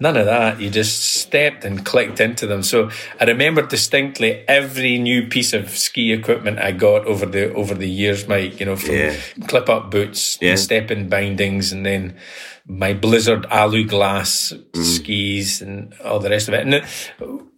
None 0.00 0.16
of 0.16 0.26
that. 0.26 0.60
You 0.60 0.70
just 0.70 1.16
stepped 1.16 1.64
and 1.64 1.84
clicked 1.84 2.20
into 2.20 2.46
them. 2.46 2.62
So 2.62 2.90
I 3.20 3.24
remember 3.24 3.66
distinctly 3.66 4.44
every 4.46 4.96
new 4.96 5.26
piece 5.26 5.52
of 5.52 5.70
ski 5.70 6.12
equipment 6.12 6.60
I 6.60 6.72
got 6.72 7.04
over 7.06 7.26
the 7.26 7.52
over 7.52 7.74
the 7.74 7.88
years, 7.88 8.28
Mike. 8.28 8.60
You 8.60 8.66
know, 8.66 8.76
from 8.76 8.94
yeah. 8.94 9.16
clip 9.48 9.68
up 9.68 9.90
boots, 9.90 10.38
yeah. 10.40 10.54
step 10.54 10.92
in 10.92 11.08
bindings, 11.08 11.72
and 11.72 11.84
then 11.84 12.16
my 12.68 12.92
Blizzard 12.92 13.46
alu 13.50 13.84
glass 13.84 14.52
mm. 14.52 14.84
skis 14.84 15.62
and 15.62 15.94
all 16.04 16.20
the 16.20 16.30
rest 16.30 16.48
of 16.48 16.54
it. 16.54 16.66
And 16.66 16.84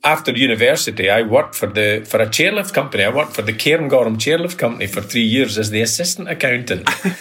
after 0.04 0.32
university, 0.32 1.10
I 1.10 1.22
worked 1.22 1.54
for 1.54 1.66
the 1.66 2.06
for 2.08 2.20
a 2.20 2.26
chairlift 2.26 2.72
company. 2.72 3.04
I 3.04 3.14
worked 3.14 3.32
for 3.32 3.42
the 3.42 3.52
Cairngorm 3.52 4.16
Chairlift 4.16 4.56
Company 4.56 4.86
for 4.86 5.02
three 5.02 5.26
years 5.26 5.58
as 5.58 5.70
the 5.70 5.82
assistant 5.82 6.28
accountant. 6.28 6.88
um, 7.04 7.14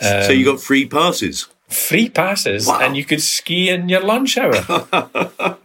so 0.00 0.30
you 0.30 0.44
got 0.44 0.60
free 0.60 0.86
passes 0.86 1.48
free 1.72 2.08
passes 2.08 2.66
wow. 2.66 2.80
and 2.80 2.96
you 2.96 3.04
could 3.04 3.22
ski 3.22 3.70
in 3.70 3.88
your 3.88 4.02
lunch 4.02 4.36
hour. 4.36 4.52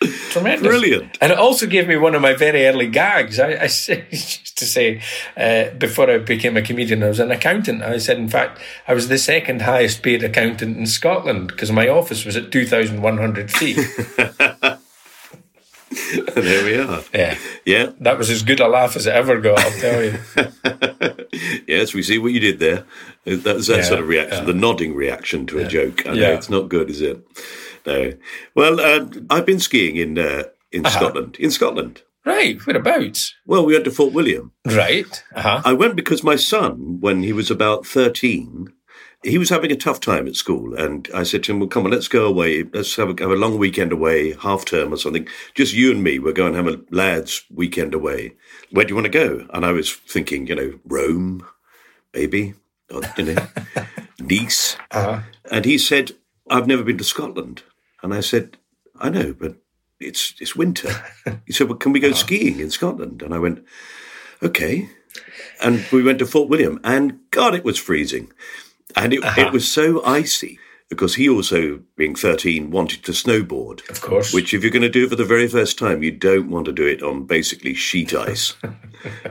Tremendous. 0.00 0.66
Brilliant. 0.66 1.18
And 1.20 1.30
it 1.32 1.38
also 1.38 1.66
gave 1.66 1.86
me 1.86 1.96
one 1.96 2.14
of 2.14 2.22
my 2.22 2.32
very 2.32 2.66
early 2.66 2.86
gags. 2.86 3.38
I, 3.38 3.50
I 3.50 3.64
used 4.10 4.56
to 4.58 4.64
say, 4.64 5.02
uh, 5.36 5.70
before 5.76 6.10
I 6.10 6.18
became 6.18 6.56
a 6.56 6.62
comedian, 6.62 7.02
I 7.02 7.08
was 7.08 7.20
an 7.20 7.30
accountant. 7.30 7.82
I 7.82 7.98
said, 7.98 8.16
in 8.16 8.28
fact, 8.28 8.60
I 8.88 8.94
was 8.94 9.08
the 9.08 9.18
second 9.18 9.62
highest 9.62 10.02
paid 10.02 10.24
accountant 10.24 10.78
in 10.78 10.86
Scotland 10.86 11.48
because 11.48 11.70
my 11.70 11.88
office 11.88 12.24
was 12.24 12.34
at 12.36 12.50
2,100 12.50 13.50
feet. 13.50 13.76
there 16.34 16.64
we 16.64 16.78
are. 16.78 17.02
Yeah. 17.12 17.36
Yeah. 17.66 17.90
That 18.00 18.16
was 18.16 18.30
as 18.30 18.42
good 18.42 18.60
a 18.60 18.68
laugh 18.68 18.96
as 18.96 19.06
it 19.06 19.12
ever 19.12 19.38
got, 19.38 19.58
I'll 19.58 19.80
tell 19.80 20.02
you. 20.02 20.18
yes, 21.66 21.92
we 21.92 22.02
see 22.02 22.18
what 22.18 22.32
you 22.32 22.40
did 22.40 22.58
there. 22.58 22.84
That's 23.24 23.66
that 23.66 23.76
yeah, 23.76 23.82
sort 23.82 24.00
of 24.00 24.08
reaction, 24.08 24.38
yeah. 24.38 24.44
the 24.44 24.54
nodding 24.54 24.94
reaction 24.94 25.46
to 25.48 25.58
a 25.58 25.68
joke. 25.68 26.06
I 26.06 26.14
know 26.14 26.32
it's 26.32 26.48
not 26.48 26.70
good, 26.70 26.88
is 26.88 27.02
it? 27.02 27.22
No. 27.86 28.12
Well, 28.54 28.80
uh, 28.80 29.06
I've 29.28 29.46
been 29.46 29.60
skiing 29.60 29.96
in 29.96 30.18
uh, 30.18 30.44
in 30.72 30.86
uh-huh. 30.86 30.98
Scotland. 30.98 31.36
In 31.38 31.50
Scotland. 31.50 32.02
Right, 32.24 32.64
whereabouts? 32.66 33.34
Well, 33.46 33.64
we 33.64 33.72
went 33.72 33.86
to 33.86 33.90
Fort 33.90 34.12
William. 34.12 34.52
Right. 34.66 35.24
Uh-huh. 35.34 35.62
I 35.64 35.72
went 35.72 35.96
because 35.96 36.22
my 36.22 36.36
son, 36.36 37.00
when 37.00 37.22
he 37.22 37.32
was 37.32 37.50
about 37.50 37.86
13, 37.86 38.70
he 39.22 39.38
was 39.38 39.48
having 39.48 39.72
a 39.72 39.76
tough 39.76 40.00
time 40.00 40.28
at 40.28 40.36
school. 40.36 40.74
And 40.74 41.08
I 41.14 41.22
said 41.22 41.44
to 41.44 41.52
him, 41.52 41.60
well, 41.60 41.68
come 41.70 41.86
on, 41.86 41.92
let's 41.92 42.08
go 42.08 42.26
away. 42.26 42.64
Let's 42.64 42.94
have 42.96 43.08
a, 43.08 43.22
have 43.22 43.30
a 43.30 43.36
long 43.36 43.56
weekend 43.56 43.90
away, 43.90 44.34
half 44.34 44.66
term 44.66 44.92
or 44.92 44.98
something. 44.98 45.26
Just 45.54 45.72
you 45.72 45.90
and 45.90 46.04
me, 46.04 46.18
we're 46.18 46.32
going 46.32 46.52
to 46.52 46.62
have 46.62 46.72
a 46.72 46.82
lad's 46.90 47.42
weekend 47.50 47.94
away. 47.94 48.34
Where 48.70 48.84
do 48.84 48.90
you 48.90 48.96
want 48.96 49.06
to 49.06 49.10
go? 49.10 49.46
And 49.54 49.64
I 49.64 49.72
was 49.72 49.90
thinking, 49.90 50.46
you 50.46 50.54
know, 50.54 50.78
Rome, 50.84 51.46
maybe, 52.12 52.52
or, 52.90 53.00
you 53.16 53.24
know, 53.24 53.46
Nice. 54.20 54.76
Uh-huh. 54.90 55.20
And 55.50 55.64
he 55.64 55.78
said, 55.78 56.12
I've 56.48 56.66
never 56.66 56.82
been 56.82 56.98
to 56.98 57.04
Scotland. 57.04 57.62
And 58.02 58.14
I 58.14 58.20
said, 58.20 58.56
I 58.98 59.08
know, 59.08 59.32
but 59.32 59.56
it's 59.98 60.34
it's 60.40 60.56
winter. 60.56 60.90
he 61.46 61.52
said, 61.52 61.68
well, 61.68 61.78
can 61.78 61.92
we 61.92 62.00
go 62.00 62.12
skiing 62.12 62.60
in 62.60 62.70
Scotland? 62.70 63.22
And 63.22 63.34
I 63.34 63.38
went, 63.38 63.64
okay. 64.42 64.88
And 65.62 65.84
we 65.92 66.02
went 66.02 66.18
to 66.20 66.26
Fort 66.26 66.48
William, 66.48 66.80
and 66.84 67.18
God, 67.30 67.54
it 67.54 67.64
was 67.64 67.78
freezing. 67.78 68.32
And 68.96 69.12
it, 69.12 69.24
uh-huh. 69.24 69.40
it 69.42 69.52
was 69.52 69.70
so 69.70 70.04
icy 70.04 70.58
because 70.90 71.14
he 71.14 71.28
also, 71.28 71.80
being 71.96 72.16
13, 72.16 72.70
wanted 72.70 73.04
to 73.04 73.12
snowboard. 73.12 73.88
Of 73.88 74.00
course. 74.00 74.34
Which, 74.34 74.52
if 74.52 74.62
you're 74.62 74.72
going 74.72 74.82
to 74.82 74.88
do 74.88 75.04
it 75.04 75.10
for 75.10 75.16
the 75.16 75.24
very 75.24 75.46
first 75.46 75.78
time, 75.78 76.02
you 76.02 76.10
don't 76.10 76.50
want 76.50 76.66
to 76.66 76.72
do 76.72 76.84
it 76.84 77.00
on 77.00 77.26
basically 77.26 77.74
sheet 77.74 78.12
ice. 78.14 78.56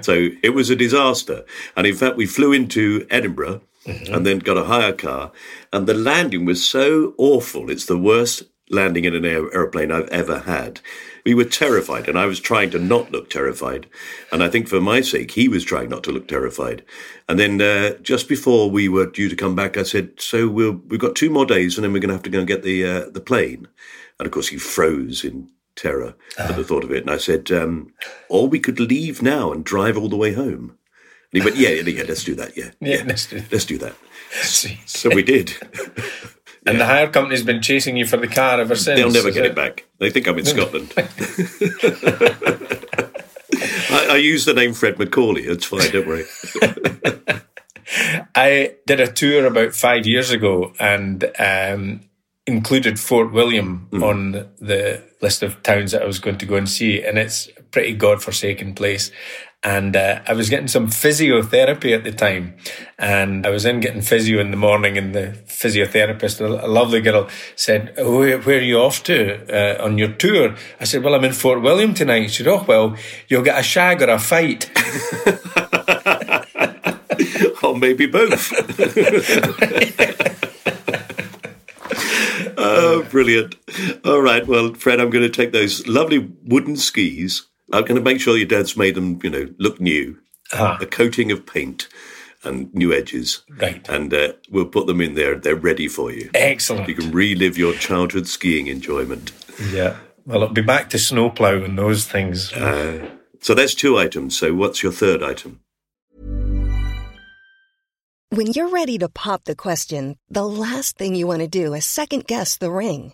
so 0.01 0.29
it 0.41 0.51
was 0.51 0.69
a 0.69 0.75
disaster. 0.75 1.45
And 1.75 1.85
in 1.85 1.95
fact, 1.95 2.15
we 2.15 2.25
flew 2.25 2.53
into 2.53 3.05
Edinburgh 3.09 3.61
mm-hmm. 3.85 4.13
and 4.13 4.25
then 4.25 4.39
got 4.39 4.57
a 4.57 4.63
hire 4.63 4.93
car. 4.93 5.33
And 5.73 5.85
the 5.85 5.93
landing 5.93 6.45
was 6.45 6.65
so 6.65 7.13
awful. 7.17 7.69
It's 7.69 7.85
the 7.85 7.97
worst 7.97 8.43
landing 8.69 9.05
in 9.05 9.15
an 9.15 9.25
aer- 9.25 9.53
aeroplane 9.53 9.91
I've 9.91 10.09
ever 10.09 10.39
had. 10.39 10.79
We 11.25 11.33
were 11.33 11.45
terrified, 11.45 12.07
and 12.07 12.17
I 12.17 12.25
was 12.25 12.39
trying 12.39 12.69
to 12.71 12.79
not 12.79 13.11
look 13.11 13.29
terrified. 13.29 13.87
And 14.31 14.43
I 14.43 14.49
think 14.49 14.67
for 14.67 14.79
my 14.79 15.01
sake, 15.01 15.31
he 15.31 15.47
was 15.47 15.63
trying 15.63 15.89
not 15.89 16.03
to 16.03 16.11
look 16.11 16.27
terrified. 16.27 16.83
And 17.27 17.39
then 17.39 17.61
uh, 17.61 17.97
just 18.01 18.29
before 18.29 18.69
we 18.69 18.87
were 18.87 19.05
due 19.05 19.29
to 19.29 19.35
come 19.35 19.55
back, 19.55 19.77
I 19.77 19.83
said, 19.83 20.13
"So 20.19 20.47
we'll, 20.47 20.81
we've 20.87 20.99
got 20.99 21.15
two 21.15 21.29
more 21.29 21.45
days, 21.45 21.77
and 21.77 21.83
then 21.83 21.93
we're 21.93 21.99
going 21.99 22.09
to 22.09 22.15
have 22.15 22.23
to 22.23 22.29
go 22.29 22.39
and 22.39 22.47
get 22.47 22.63
the 22.63 22.85
uh, 22.85 23.09
the 23.09 23.21
plane." 23.21 23.67
And 24.17 24.25
of 24.25 24.31
course, 24.31 24.47
he 24.49 24.57
froze 24.57 25.23
in 25.23 25.49
terror 25.75 26.15
at 26.37 26.55
the 26.55 26.63
thought 26.63 26.83
of 26.83 26.91
it. 26.91 27.01
And 27.01 27.11
I 27.11 27.17
said, 27.17 27.51
um, 27.51 27.93
"Or 28.29 28.47
we 28.47 28.59
could 28.59 28.79
leave 28.79 29.21
now 29.21 29.51
and 29.51 29.63
drive 29.63 29.97
all 29.97 30.09
the 30.09 30.17
way 30.17 30.33
home." 30.33 30.77
And 31.31 31.41
he 31.41 31.45
went, 31.45 31.57
"Yeah, 31.57 31.69
yeah, 31.69 32.03
let's 32.07 32.23
do 32.23 32.35
that. 32.35 32.57
Yeah, 32.57 32.71
yeah, 32.79 32.97
yeah 32.97 33.03
let's 33.05 33.25
do 33.27 33.43
let's 33.51 33.65
do 33.65 33.77
that." 33.79 33.95
so 34.85 35.09
we 35.13 35.23
did. 35.23 35.55
And 36.69 36.77
yeah. 36.77 36.85
the 36.85 36.93
hire 36.93 37.09
company's 37.09 37.43
been 37.43 37.63
chasing 37.63 37.97
you 37.97 38.05
for 38.05 38.17
the 38.17 38.27
car 38.27 38.61
ever 38.61 38.75
since. 38.75 38.99
They'll 38.99 39.11
never 39.11 39.31
get 39.31 39.43
it? 39.43 39.51
it? 39.51 39.55
back. 39.55 39.87
They 39.97 40.11
think 40.11 40.27
I'm 40.27 40.37
in 40.37 40.45
Scotland. 40.53 40.93
I, 43.89 44.07
I, 44.11 44.17
use 44.17 44.45
the 44.45 44.53
name 44.53 44.73
Fred 44.73 44.99
Macaulay. 44.99 45.41
It's 45.45 45.65
fine, 45.65 45.89
don't 45.89 46.07
worry. 46.07 46.25
I 48.35 48.75
did 48.85 48.99
a 48.99 49.11
tour 49.11 49.47
about 49.47 49.73
five 49.73 50.05
years 50.05 50.29
ago 50.29 50.73
and 50.79 51.25
um, 51.39 52.01
included 52.45 52.99
Fort 52.99 53.33
William 53.33 53.87
mm. 53.91 54.03
on 54.03 54.31
the 54.59 55.03
list 55.23 55.41
of 55.41 55.63
towns 55.63 55.93
that 55.93 56.03
I 56.03 56.05
was 56.05 56.19
going 56.19 56.37
to 56.37 56.45
go 56.45 56.55
and 56.55 56.69
see. 56.69 57.01
And 57.01 57.17
it's 57.17 57.49
a 57.57 57.63
pretty 57.63 57.95
godforsaken 57.95 58.75
place. 58.75 59.09
And 59.61 59.97
uh, 59.97 60.21
I 60.25 60.33
was 60.33 60.49
getting 60.49 60.69
some 60.69 60.87
physiotherapy 60.87 61.93
at 61.93 62.05
the 62.05 62.13
time. 62.13 62.55
And 62.97 63.45
I 63.45 63.49
was 63.49 63.65
in 63.65 63.81
getting 63.81 64.01
physio 64.01 64.39
in 64.39 64.51
the 64.51 64.57
morning, 64.57 64.97
and 64.97 65.13
the 65.13 65.37
physiotherapist, 65.47 66.39
a 66.39 66.67
lovely 66.67 67.01
girl, 67.01 67.27
said, 67.57 67.93
where, 67.97 68.39
where, 68.39 68.57
are 68.57 68.61
you 68.61 68.79
off 68.79 69.03
to 69.03 69.43
uh, 69.53 69.83
on 69.83 69.97
your 69.97 70.13
tour? 70.13 70.55
I 70.79 70.85
said, 70.85 71.03
Well, 71.03 71.13
I'm 71.13 71.25
in 71.25 71.33
Fort 71.33 71.61
William 71.61 71.93
tonight. 71.93 72.27
She 72.27 72.43
said, 72.43 72.47
Oh, 72.47 72.63
well, 72.65 72.95
you'll 73.27 73.43
get 73.43 73.59
a 73.59 73.63
shag 73.63 74.01
or 74.01 74.09
a 74.09 74.19
fight. 74.19 74.71
or 77.63 77.77
maybe 77.77 78.05
both. 78.05 78.53
oh, 82.57 83.05
brilliant. 83.11 83.55
All 84.05 84.21
right. 84.21 84.47
Well, 84.47 84.73
Fred, 84.73 85.01
I'm 85.01 85.09
going 85.09 85.23
to 85.23 85.29
take 85.29 85.51
those 85.51 85.85
lovely 85.85 86.31
wooden 86.45 86.77
skis 86.77 87.48
I'm 87.71 87.83
going 87.83 87.95
to 87.95 88.01
make 88.01 88.19
sure 88.19 88.37
your 88.37 88.47
dad's 88.47 88.75
made 88.75 88.95
them, 88.95 89.19
you 89.23 89.29
know, 89.29 89.47
look 89.57 89.79
new. 89.79 90.17
Ah. 90.53 90.77
A 90.81 90.85
coating 90.85 91.31
of 91.31 91.45
paint 91.45 91.87
and 92.43 92.73
new 92.73 92.91
edges. 92.93 93.43
Right. 93.49 93.87
And 93.87 94.13
uh, 94.13 94.33
we'll 94.49 94.65
put 94.65 94.87
them 94.87 95.01
in 95.01 95.13
there. 95.13 95.35
They're 95.35 95.55
ready 95.55 95.87
for 95.87 96.11
you. 96.11 96.29
Excellent. 96.33 96.87
You 96.87 96.95
can 96.95 97.11
relive 97.11 97.57
your 97.57 97.73
childhood 97.73 98.27
skiing 98.27 98.67
enjoyment. 98.67 99.31
Yeah. 99.71 99.97
Well, 100.25 100.43
it'll 100.43 100.53
be 100.53 100.61
back 100.61 100.89
to 100.91 100.99
snowplow 100.99 101.63
and 101.63 101.77
those 101.77 102.05
things. 102.05 102.51
Uh, 102.53 103.09
so 103.41 103.53
that's 103.53 103.75
two 103.75 103.97
items. 103.97 104.37
So 104.37 104.53
what's 104.53 104.81
your 104.81 104.91
third 104.91 105.21
item? 105.21 105.59
When 108.31 108.47
you're 108.47 108.69
ready 108.69 108.97
to 108.99 109.09
pop 109.09 109.45
the 109.45 109.55
question, 109.55 110.15
the 110.29 110.45
last 110.45 110.97
thing 110.97 111.15
you 111.15 111.27
want 111.27 111.41
to 111.41 111.47
do 111.47 111.73
is 111.73 111.85
second 111.85 112.27
guess 112.27 112.57
the 112.57 112.71
ring 112.71 113.13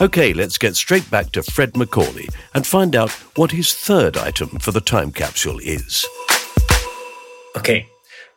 Okay, 0.00 0.32
let's 0.32 0.58
get 0.58 0.74
straight 0.74 1.08
back 1.10 1.32
to 1.32 1.42
Fred 1.42 1.76
Macaulay 1.76 2.28
and 2.54 2.66
find 2.66 2.96
out 2.96 3.10
what 3.36 3.50
his 3.50 3.74
third 3.74 4.16
item 4.16 4.48
for 4.58 4.72
the 4.72 4.80
time 4.80 5.12
capsule 5.12 5.58
is. 5.58 6.06
Okay. 7.56 7.86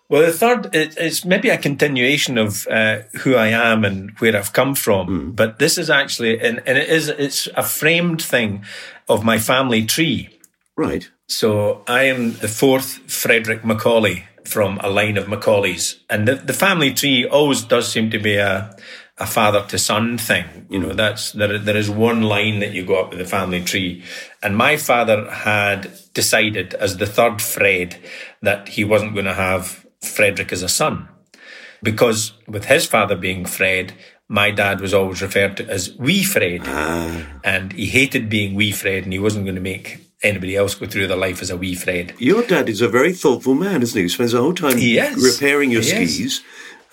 Well, 0.09 0.21
the 0.21 0.33
third 0.33 0.69
it's 0.73 1.25
maybe 1.25 1.49
a 1.49 1.57
continuation 1.57 2.37
of 2.37 2.67
uh, 2.67 2.99
who 3.19 3.35
I 3.35 3.47
am 3.47 3.83
and 3.83 4.11
where 4.19 4.35
I've 4.35 4.53
come 4.53 4.75
from, 4.75 5.31
but 5.31 5.57
this 5.57 5.79
is 5.79 5.89
actually 5.89 6.39
and, 6.39 6.61
and 6.67 6.77
it 6.77 6.89
is 6.89 7.09
it's 7.09 7.47
a 7.55 7.63
framed 7.63 8.21
thing 8.21 8.63
of 9.09 9.23
my 9.23 9.39
family 9.39 9.85
tree. 9.85 10.29
Right. 10.75 11.09
So 11.27 11.83
I 11.87 12.03
am 12.03 12.33
the 12.33 12.47
fourth 12.47 12.99
Frederick 13.11 13.65
Macaulay 13.65 14.25
from 14.43 14.79
a 14.83 14.89
line 14.89 15.17
of 15.17 15.27
Macaulays, 15.27 15.95
and 16.07 16.27
the, 16.27 16.35
the 16.35 16.53
family 16.53 16.93
tree 16.93 17.25
always 17.25 17.63
does 17.63 17.91
seem 17.91 18.11
to 18.11 18.19
be 18.19 18.35
a 18.35 18.77
a 19.17 19.25
father 19.25 19.65
to 19.67 19.77
son 19.77 20.17
thing. 20.17 20.67
You 20.69 20.79
know, 20.79 20.93
that's 20.93 21.31
there. 21.31 21.57
There 21.57 21.77
is 21.77 21.89
one 21.89 22.21
line 22.21 22.59
that 22.59 22.73
you 22.73 22.85
go 22.85 22.99
up 22.99 23.09
with 23.09 23.19
the 23.19 23.25
family 23.25 23.63
tree, 23.63 24.03
and 24.43 24.57
my 24.57 24.77
father 24.77 25.29
had 25.29 25.91
decided 26.13 26.73
as 26.75 26.97
the 26.97 27.05
third 27.05 27.41
Fred 27.41 27.97
that 28.41 28.69
he 28.69 28.83
wasn't 28.83 29.13
going 29.13 29.25
to 29.25 29.33
have 29.33 29.85
Frederick 30.01 30.51
as 30.51 30.63
a 30.63 30.69
son, 30.69 31.07
because 31.81 32.33
with 32.47 32.65
his 32.65 32.85
father 32.85 33.15
being 33.15 33.45
Fred, 33.45 33.93
my 34.27 34.51
dad 34.51 34.81
was 34.81 34.93
always 34.93 35.21
referred 35.21 35.57
to 35.57 35.69
as 35.69 35.95
Wee 35.97 36.23
Fred, 36.23 36.61
ah. 36.65 37.39
and 37.43 37.71
he 37.73 37.85
hated 37.85 38.29
being 38.29 38.53
Wee 38.53 38.71
Fred, 38.71 39.03
and 39.03 39.13
he 39.13 39.19
wasn't 39.19 39.45
going 39.45 39.55
to 39.55 39.61
make 39.61 39.99
anybody 40.23 40.55
else 40.55 40.75
go 40.75 40.87
through 40.87 41.07
their 41.07 41.17
life 41.17 41.41
as 41.41 41.49
a 41.49 41.57
Wee 41.57 41.75
Fred. 41.75 42.13
Your 42.17 42.43
dad 42.43 42.67
is 42.67 42.81
a 42.81 42.87
very 42.87 43.13
thoughtful 43.13 43.53
man, 43.53 43.81
isn't 43.81 43.97
he? 43.97 44.03
He 44.03 44.09
spends 44.09 44.31
the 44.31 44.41
whole 44.41 44.53
time 44.53 44.77
repairing 45.21 45.71
your 45.71 45.81
He 46.17 46.23
is. 46.23 46.41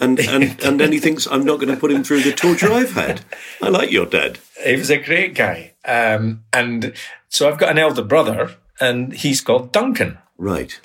And, 0.01 0.19
and, 0.29 0.63
and 0.63 0.81
then 0.81 0.93
he 0.93 0.99
thinks, 0.99 1.27
I'm 1.27 1.45
not 1.45 1.61
going 1.61 1.73
to 1.75 1.81
put 1.81 1.93
him 1.93 2.05
through 2.05 2.23
the 2.23 2.33
torture 2.33 2.73
I've 2.73 2.93
had. 2.93 3.23
I 3.61 3.69
like 3.69 3.91
your 3.91 4.07
dad. 4.07 4.39
He 4.65 4.77
was 4.77 4.91
a 4.91 4.99
great 4.99 5.35
guy. 5.35 5.75
Um, 5.85 6.45
and 6.53 6.93
so 7.29 7.49
I've 7.49 7.59
got 7.59 7.71
an 7.71 7.79
elder 7.79 8.03
brother, 8.03 8.57
and 8.81 9.13
he's 9.13 9.41
called 9.41 9.73
Duncan. 9.73 10.19
Right. 10.39 10.79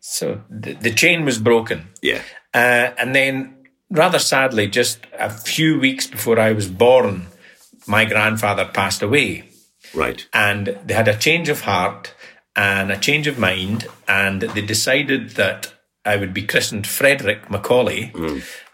So 0.00 0.42
the, 0.48 0.74
the 0.74 0.92
chain 0.92 1.24
was 1.24 1.38
broken. 1.38 1.88
Yeah. 2.02 2.22
Uh, 2.54 2.92
and 2.98 3.14
then, 3.14 3.54
rather 3.90 4.18
sadly, 4.18 4.68
just 4.68 5.00
a 5.18 5.30
few 5.30 5.78
weeks 5.78 6.06
before 6.06 6.38
I 6.38 6.52
was 6.52 6.68
born, 6.68 7.26
my 7.86 8.04
grandfather 8.04 8.64
passed 8.64 9.02
away. 9.02 9.44
Right. 9.94 10.26
And 10.32 10.78
they 10.84 10.94
had 10.94 11.08
a 11.08 11.16
change 11.16 11.48
of 11.48 11.62
heart 11.62 12.14
and 12.54 12.90
a 12.90 12.98
change 12.98 13.26
of 13.26 13.38
mind, 13.38 13.86
and 14.06 14.42
they 14.42 14.60
decided 14.60 15.30
that 15.30 15.72
I 16.04 16.16
would 16.16 16.34
be 16.34 16.42
christened 16.42 16.86
Frederick 16.86 17.48
Macaulay. 17.50 18.12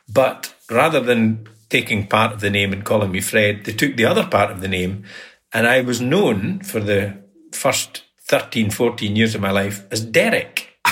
But 0.09 0.55
rather 0.71 1.01
than 1.01 1.47
taking 1.69 2.07
part 2.07 2.33
of 2.33 2.41
the 2.41 2.51
name 2.51 2.73
and 2.73 2.85
calling 2.85 3.13
me 3.13 3.21
Fred, 3.21 3.65
they 3.65 3.73
took 3.73 3.97
the 3.97 4.07
other 4.07 4.27
part 4.27 4.51
of 4.51 4.61
the 4.61 4.69
name, 4.69 5.05
and 5.53 5.67
I 5.67 5.83
was 5.83 6.01
known 6.01 6.61
for 6.61 6.81
the 6.81 7.23
first 7.53 8.05
13, 8.29 8.71
14 8.71 9.17
years 9.17 9.35
of 9.35 9.41
my 9.41 9.51
life 9.51 9.85
as 9.91 10.05
Derek. 10.05 10.79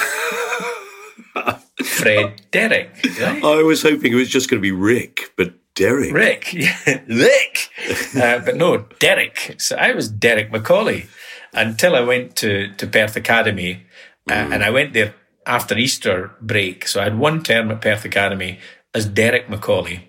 Fred 1.84 2.42
Derek. 2.50 2.90
Right? 3.20 3.44
I 3.44 3.62
was 3.62 3.82
hoping 3.82 4.12
it 4.12 4.16
was 4.16 4.28
just 4.28 4.50
going 4.50 4.58
to 4.58 4.62
be 4.62 4.72
Rick, 4.72 5.32
but 5.36 5.54
Derek. 5.74 6.12
Rick, 6.12 6.52
Rick, 7.06 7.70
uh, 8.16 8.38
but 8.38 8.56
no, 8.56 8.86
Derek. 8.98 9.56
So 9.58 9.76
I 9.76 9.92
was 9.92 10.08
Derek 10.08 10.50
Macaulay 10.50 11.06
until 11.52 11.94
I 11.94 12.00
went 12.00 12.34
to 12.36 12.72
to 12.74 12.86
Perth 12.86 13.16
Academy, 13.16 13.84
uh, 14.28 14.32
and 14.32 14.64
I 14.64 14.70
went 14.70 14.94
there 14.94 15.14
after 15.46 15.76
Easter 15.78 16.32
break. 16.40 16.88
So 16.88 17.00
I 17.00 17.04
had 17.04 17.18
one 17.18 17.42
term 17.42 17.70
at 17.70 17.80
Perth 17.80 18.04
Academy 18.04 18.58
as 18.94 19.06
Derek 19.06 19.48
Macaulay, 19.48 20.08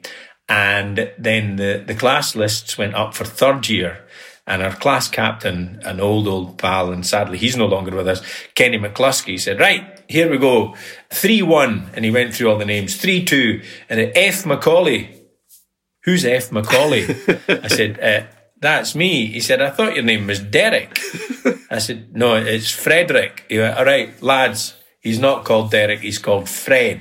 and 0.50 1.12
then 1.18 1.58
the 1.58 1.84
the 1.86 1.96
class 1.96 2.36
lists 2.36 2.78
went 2.78 2.96
up 2.96 3.14
for 3.14 3.26
third 3.26 3.70
year. 3.70 4.04
And 4.50 4.64
our 4.64 4.74
class 4.74 5.10
captain, 5.10 5.82
an 5.84 6.00
old, 6.00 6.26
old 6.26 6.58
pal, 6.58 6.94
and 6.94 7.06
sadly 7.06 7.38
he's 7.38 7.58
no 7.58 7.66
longer 7.66 7.94
with 7.94 8.08
us, 8.08 8.22
Kenny 8.56 8.80
McCluskey, 8.80 9.38
said, 9.38 9.60
Right, 9.60 10.02
here 10.08 10.32
we 10.32 10.38
go. 10.38 10.74
3 11.12 11.42
1. 11.42 11.92
And 11.94 12.06
he 12.06 12.12
went 12.12 12.34
through 12.34 12.50
all 12.50 12.58
the 12.58 12.64
names. 12.64 12.96
3 12.96 13.26
2. 13.26 13.62
And 13.90 14.12
F. 14.16 14.46
Macaulay. 14.46 15.22
Who's 16.04 16.24
F. 16.24 16.54
Macaulay? 16.54 17.04
I 17.50 17.68
said, 17.68 18.00
uh, 18.00 18.28
That's 18.62 18.96
me. 18.96 19.26
He 19.28 19.42
said, 19.42 19.62
I 19.62 19.70
thought 19.70 19.96
your 19.96 20.06
name 20.06 20.28
was 20.28 20.40
Derek. 20.40 20.98
I 21.70 21.80
said, 21.80 22.16
No, 22.16 22.36
it's 22.36 22.72
Frederick. 22.72 23.44
He 23.50 23.58
went, 23.58 23.78
All 23.78 23.84
right, 23.84 24.22
lads, 24.24 24.78
he's 25.08 25.20
not 25.20 25.45
called 25.47 25.72
Derek, 25.72 25.99
he's 26.01 26.20
called 26.28 26.47
Fred. 26.49 26.99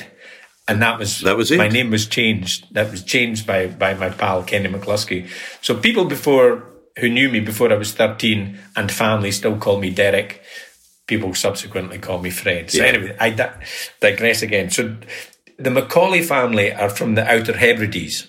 And 0.68 0.82
that 0.82 0.98
was 0.98 1.20
That 1.20 1.36
was 1.36 1.50
it? 1.50 1.58
My 1.58 1.68
name 1.78 1.90
was 1.90 2.06
changed. 2.06 2.60
That 2.74 2.90
was 2.90 3.02
changed 3.14 3.46
by 3.46 3.60
by 3.84 3.94
my 4.02 4.10
pal 4.10 4.42
Kenny 4.50 4.68
McCluskey. 4.74 5.20
So 5.66 5.70
people 5.86 6.04
before 6.16 6.48
who 7.00 7.08
knew 7.08 7.28
me 7.36 7.40
before 7.40 7.68
I 7.72 7.76
was 7.84 7.92
thirteen 7.92 8.58
and 8.74 8.90
family 8.90 9.30
still 9.32 9.56
call 9.64 9.78
me 9.84 9.90
Derek. 9.90 10.30
People 11.06 11.34
subsequently 11.34 11.98
call 11.98 12.18
me 12.26 12.30
Fred. 12.30 12.70
So 12.70 12.78
Yeah. 12.78 12.88
anyway, 12.92 13.16
I 13.26 13.30
di- 13.30 13.56
digress 14.00 14.42
again. 14.42 14.70
So 14.70 14.82
the 15.64 15.70
Macaulay 15.70 16.22
family 16.22 16.68
are 16.82 16.90
from 16.90 17.14
the 17.14 17.24
Outer 17.32 17.56
Hebrides, 17.56 18.26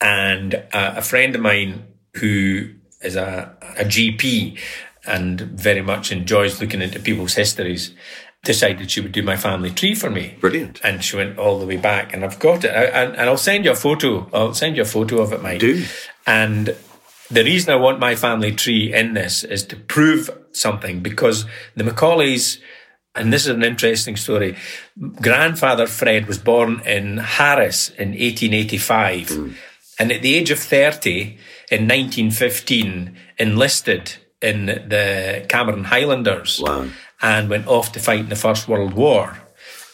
and 0.00 0.54
uh, 0.72 0.94
a 0.96 1.02
friend 1.02 1.34
of 1.34 1.40
mine 1.42 1.72
who 2.20 2.70
is 3.02 3.16
a, 3.16 3.56
a 3.78 3.84
GP 3.84 4.58
and 5.06 5.40
very 5.40 5.82
much 5.82 6.12
enjoys 6.12 6.60
looking 6.60 6.82
into 6.82 6.98
people's 7.00 7.34
histories 7.34 7.90
decided 8.44 8.90
she 8.90 9.00
would 9.00 9.12
do 9.12 9.22
my 9.22 9.36
family 9.36 9.70
tree 9.70 9.94
for 9.94 10.10
me. 10.10 10.36
Brilliant. 10.40 10.80
And 10.84 11.02
she 11.02 11.16
went 11.16 11.38
all 11.38 11.58
the 11.58 11.66
way 11.66 11.76
back, 11.76 12.12
and 12.12 12.24
I've 12.24 12.38
got 12.38 12.64
it. 12.64 12.70
I, 12.70 12.84
and, 12.84 13.16
and 13.16 13.28
I'll 13.28 13.36
send 13.36 13.64
you 13.64 13.72
a 13.72 13.76
photo. 13.76 14.28
I'll 14.32 14.54
send 14.54 14.76
you 14.76 14.82
a 14.82 14.86
photo 14.86 15.20
of 15.20 15.32
it, 15.32 15.42
Mike. 15.42 15.60
Do. 15.60 15.84
And 16.26 16.76
the 17.30 17.44
reason 17.44 17.72
I 17.72 17.76
want 17.76 17.98
my 17.98 18.14
family 18.14 18.52
tree 18.52 18.92
in 18.92 19.14
this 19.14 19.44
is 19.44 19.64
to 19.66 19.76
prove 19.76 20.30
something 20.52 21.00
because 21.00 21.46
the 21.74 21.84
Macaulays, 21.84 22.60
and 23.14 23.32
this 23.32 23.42
is 23.44 23.54
an 23.54 23.64
interesting 23.64 24.16
story. 24.16 24.56
Grandfather 25.20 25.86
Fred 25.86 26.26
was 26.26 26.38
born 26.38 26.80
in 26.86 27.18
Harris 27.18 27.88
in 27.90 28.10
1885. 28.10 29.28
Mm. 29.28 29.54
And 29.98 30.12
at 30.12 30.22
the 30.22 30.34
age 30.34 30.50
of 30.50 30.58
30, 30.58 31.38
in 31.70 31.88
1915, 31.88 33.16
enlisted 33.38 34.14
in 34.42 34.66
the 34.66 35.46
Cameron 35.48 35.84
Highlanders 35.84 36.60
Wow. 36.60 36.88
And 37.24 37.48
went 37.48 37.66
off 37.66 37.90
to 37.92 37.98
fight 37.98 38.20
in 38.20 38.28
the 38.28 38.36
First 38.36 38.68
World 38.68 38.92
War 38.92 39.38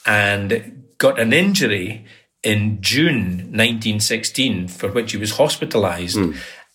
and 0.04 0.84
got 0.98 1.18
an 1.18 1.32
injury 1.32 2.04
in 2.42 2.60
June 2.82 3.52
1916 3.52 4.68
for 4.68 4.88
which 4.90 5.12
he 5.12 5.18
was 5.18 5.36
hospitalized. 5.36 6.18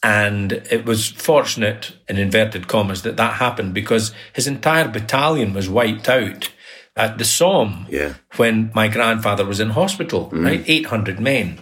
And 0.03 0.51
it 0.51 0.86
was 0.86 1.10
fortunate, 1.10 1.93
in 2.08 2.18
inverted 2.18 2.68
commas, 2.68 3.01
that 3.01 3.18
that 3.18 3.34
happened 3.36 3.74
because 3.74 4.14
his 4.34 4.45
entire 4.47 4.88
battalion 4.88 5.53
was 5.53 5.68
wiped 5.68 6.08
out 6.08 6.51
at 6.95 7.18
the 7.18 7.26
Somme 7.26 7.88
Yeah. 7.89 8.14
when 8.38 8.72
my 8.76 8.88
grandfather 8.88 9.43
was 9.45 9.60
in 9.60 9.72
hospital, 9.72 10.30
right? 10.32 10.64
800 10.68 11.20
men. 11.20 11.60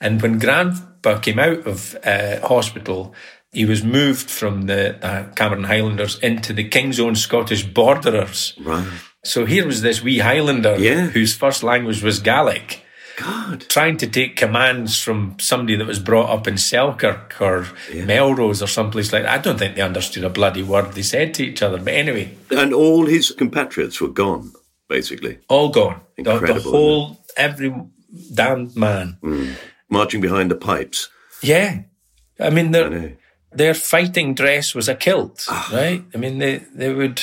And 0.00 0.22
when 0.22 0.38
grandpa 0.38 1.18
came 1.18 1.38
out 1.38 1.66
of 1.66 1.94
uh, 2.04 2.40
hospital, 2.46 3.14
he 3.54 3.64
was 3.64 3.82
moved 3.84 4.30
from 4.30 4.62
the 4.66 4.96
uh, 5.04 5.32
Cameron 5.34 5.64
Highlanders 5.64 6.18
into 6.20 6.52
the 6.52 6.64
King's 6.68 6.98
Own 7.00 7.14
Scottish 7.14 7.62
Borderers. 7.64 8.54
Right. 8.60 8.86
So 9.24 9.46
here 9.46 9.66
was 9.66 9.80
this 9.82 10.02
wee 10.02 10.18
Highlander 10.18 10.76
Yeah. 10.78 11.06
whose 11.06 11.34
first 11.34 11.62
language 11.62 12.02
was 12.02 12.20
Gaelic 12.20 12.82
God. 13.16 13.64
trying 13.68 13.96
to 13.98 14.06
take 14.08 14.36
commands 14.36 15.00
from 15.00 15.36
somebody 15.38 15.76
that 15.76 15.86
was 15.86 15.98
brought 15.98 16.30
up 16.30 16.46
in 16.48 16.58
Selkirk 16.58 17.40
or 17.40 17.66
Melrose 17.94 18.60
or 18.62 18.66
someplace 18.66 19.12
like 19.12 19.22
that. 19.22 19.38
I 19.38 19.42
don't 19.42 19.58
think 19.58 19.76
they 19.76 19.82
understood 19.82 20.24
a 20.24 20.28
bloody 20.30 20.62
word 20.62 20.92
they 20.92 21.02
said 21.02 21.32
to 21.34 21.44
each 21.44 21.62
other. 21.62 21.78
But 21.78 21.94
anyway, 21.94 22.34
And 22.50 22.74
all 22.74 23.06
his 23.06 23.30
compatriots 23.30 24.00
were 24.00 24.08
gone, 24.12 24.52
basically, 24.88 25.38
all 25.48 25.68
gone. 25.70 26.00
The- 26.18 26.24
The, 26.38 26.60
whole, 26.60 27.24
every 27.36 27.72
damned 28.34 28.76
man. 28.76 29.18
marching 29.88 30.20
behind 30.20 30.50
the 30.50 30.56
pipes. 30.56 31.08
Yeah. 31.42 31.82
I 32.40 32.50
mean, 32.50 32.74
I 32.74 33.14
their, 33.54 33.74
fighting 33.74 34.34
dress 34.34 34.74
was 34.74 34.88
a 34.88 34.94
kilt, 34.94 35.46
Ah. 35.48 35.70
right? 35.72 36.02
I 36.14 36.18
mean, 36.18 36.38
they, 36.38 36.58
they 36.74 36.92
would, 36.92 37.20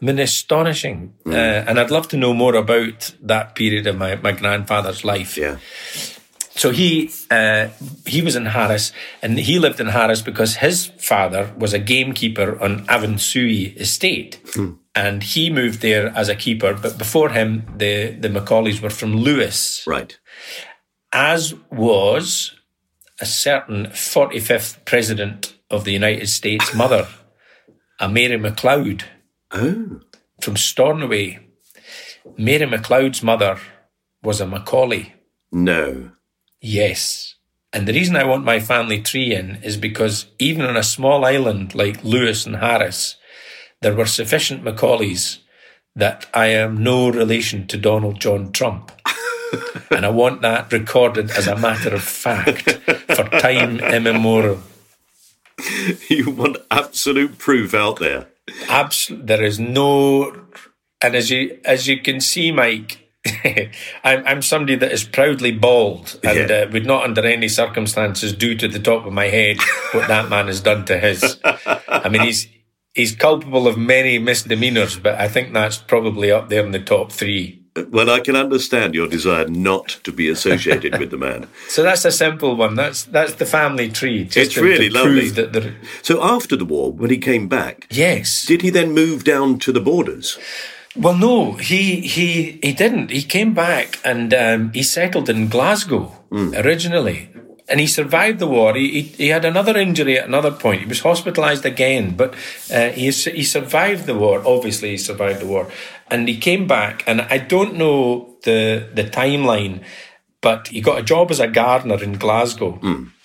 I 0.00 0.04
mean, 0.04 0.18
astonishing. 0.18 1.14
Hmm. 1.24 1.32
Uh, 1.32 1.34
and 1.68 1.78
I'd 1.80 1.90
love 1.90 2.08
to 2.08 2.16
know 2.16 2.34
more 2.34 2.54
about 2.54 3.14
that 3.22 3.54
period 3.54 3.86
of 3.86 3.96
my, 3.96 4.16
my 4.16 4.32
grandfather's 4.32 5.04
life. 5.04 5.36
Yeah. 5.36 5.56
So 6.54 6.72
he 6.72 7.10
uh, 7.30 7.68
he 8.04 8.20
was 8.20 8.34
in 8.34 8.46
Harris, 8.46 8.90
and 9.22 9.38
he 9.38 9.60
lived 9.60 9.78
in 9.78 9.86
Harris 9.86 10.22
because 10.22 10.56
his 10.56 10.86
father 10.98 11.52
was 11.56 11.72
a 11.72 11.78
gamekeeper 11.78 12.60
on 12.60 12.84
Amhuinnsuidhe 12.86 13.76
Estate, 13.80 14.40
and 14.92 15.22
he 15.22 15.50
moved 15.50 15.82
there 15.82 16.08
as 16.16 16.28
a 16.28 16.34
keeper. 16.34 16.74
But 16.74 16.98
before 16.98 17.28
him, 17.30 17.62
the 17.76 18.10
the 18.10 18.28
Macaulays 18.28 18.80
were 18.82 18.90
from 18.90 19.14
Lewis, 19.14 19.84
Right. 19.86 20.18
as 21.12 21.54
was 21.70 22.57
a 23.20 23.26
certain 23.26 23.86
45th 23.86 24.84
president 24.84 25.54
of 25.70 25.84
the 25.84 25.92
United 25.92 26.28
States 26.28 26.74
mother, 26.74 27.08
a 27.98 28.08
Mary 28.08 28.38
McLeod 28.38 29.02
Oh. 29.50 30.00
from 30.40 30.54
Stornoway. 30.56 31.38
Mary 32.36 32.66
McLeod's 32.66 33.22
mother 33.22 33.58
was 34.22 34.40
a 34.40 34.46
Macaulay. 34.46 35.14
No. 35.50 36.10
Yes. 36.60 37.34
And 37.72 37.86
the 37.86 37.92
reason 37.92 38.16
I 38.16 38.24
want 38.24 38.44
my 38.44 38.60
family 38.60 39.00
tree 39.00 39.34
in 39.34 39.56
is 39.62 39.76
because 39.76 40.26
even 40.38 40.64
on 40.64 40.76
a 40.76 40.82
small 40.82 41.24
island 41.24 41.74
like 41.74 42.04
Lewis 42.04 42.46
and 42.46 42.56
Harris, 42.56 43.16
there 43.82 43.94
were 43.94 44.06
sufficient 44.06 44.62
Macaulays 44.64 45.38
that 45.94 46.26
I 46.32 46.46
am 46.48 46.82
no 46.82 47.08
relation 47.10 47.66
to 47.68 47.76
Donald 47.76 48.20
John 48.20 48.52
Trump. 48.52 48.92
and 49.90 50.04
I 50.04 50.10
want 50.10 50.42
that 50.42 50.72
recorded 50.72 51.30
as 51.30 51.46
a 51.46 51.56
matter 51.56 51.94
of 51.94 52.02
fact 52.02 52.70
for 53.14 53.24
time 53.40 53.80
immemorial. 53.80 54.60
You 56.08 56.30
want 56.30 56.58
absolute 56.70 57.38
proof 57.38 57.74
out 57.74 57.98
there. 57.98 58.28
Abs- 58.68 59.10
there 59.12 59.42
is 59.42 59.58
no, 59.58 60.32
and 61.02 61.14
as 61.14 61.30
you 61.30 61.58
as 61.64 61.86
you 61.88 62.00
can 62.00 62.20
see, 62.20 62.52
Mike, 62.52 63.10
I'm 64.04 64.24
I'm 64.26 64.42
somebody 64.42 64.76
that 64.76 64.92
is 64.92 65.04
proudly 65.04 65.50
bald 65.52 66.18
and 66.22 66.48
Yeah. 66.48 66.56
uh, 66.56 66.70
would 66.72 66.86
not, 66.86 67.04
under 67.04 67.26
any 67.26 67.48
circumstances, 67.48 68.32
do 68.32 68.54
to 68.54 68.68
the 68.68 68.78
top 68.78 69.04
of 69.06 69.12
my 69.12 69.26
head 69.26 69.58
what 69.92 70.08
that 70.08 70.28
man 70.30 70.46
has 70.46 70.60
done 70.60 70.84
to 70.86 70.98
his. 70.98 71.38
I 71.44 72.08
mean, 72.08 72.22
he's 72.22 72.46
he's 72.94 73.14
culpable 73.16 73.66
of 73.66 73.76
many 73.76 74.18
misdemeanors, 74.18 74.98
but 74.98 75.16
I 75.16 75.28
think 75.28 75.52
that's 75.52 75.76
probably 75.76 76.30
up 76.30 76.48
there 76.48 76.64
in 76.64 76.70
the 76.72 76.78
top 76.80 77.10
three. 77.12 77.57
Well, 77.84 78.10
I 78.10 78.20
can 78.20 78.36
understand 78.36 78.94
your 78.94 79.08
desire 79.08 79.48
not 79.48 79.88
to 80.04 80.12
be 80.12 80.28
associated 80.28 80.98
with 80.98 81.10
the 81.10 81.16
man. 81.16 81.46
So 81.68 81.82
that's 81.82 82.04
a 82.04 82.10
simple 82.10 82.56
one. 82.56 82.74
That's 82.74 83.04
that's 83.04 83.34
the 83.34 83.46
family 83.46 83.88
tree. 83.90 84.28
It's 84.34 84.54
to, 84.54 84.62
really 84.62 84.88
to 84.88 84.94
lovely. 84.94 85.74
So 86.02 86.22
after 86.22 86.56
the 86.56 86.64
war, 86.64 86.92
when 86.92 87.10
he 87.10 87.18
came 87.18 87.46
back, 87.48 87.86
yes. 87.90 88.46
did 88.46 88.62
he 88.62 88.70
then 88.70 88.92
move 88.92 89.22
down 89.24 89.58
to 89.60 89.72
the 89.72 89.80
borders? 89.80 90.38
Well, 90.96 91.16
no, 91.16 91.52
he 91.52 92.00
he 92.00 92.58
he 92.62 92.72
didn't. 92.72 93.10
He 93.10 93.22
came 93.22 93.54
back 93.54 93.98
and 94.04 94.34
um, 94.34 94.72
he 94.72 94.82
settled 94.82 95.28
in 95.28 95.48
Glasgow 95.48 96.12
originally, 96.32 97.30
and 97.70 97.80
he 97.80 97.86
survived 97.86 98.38
the 98.38 98.46
war. 98.46 98.74
He, 98.74 98.88
he 98.88 99.02
he 99.02 99.28
had 99.28 99.44
another 99.44 99.76
injury 99.76 100.18
at 100.18 100.26
another 100.26 100.50
point. 100.50 100.80
He 100.80 100.86
was 100.86 101.02
hospitalised 101.02 101.64
again, 101.64 102.16
but 102.16 102.34
uh, 102.72 102.90
he 102.90 103.10
he 103.10 103.42
survived 103.42 104.06
the 104.06 104.14
war. 104.14 104.42
Obviously, 104.44 104.90
he 104.90 104.98
survived 104.98 105.40
the 105.40 105.46
war, 105.46 105.70
and 106.10 106.28
he 106.28 106.38
came 106.38 106.66
back. 106.66 107.04
And 107.06 107.22
I 107.22 107.38
don't 107.38 107.74
know 107.74 108.36
the 108.42 108.88
the 108.94 109.04
timeline. 109.04 109.82
But 110.40 110.68
he 110.68 110.80
got 110.80 111.00
a 111.00 111.02
job 111.02 111.32
as 111.32 111.40
a 111.40 111.48
gardener 111.48 112.00
in 112.00 112.12
Glasgow, 112.12 112.78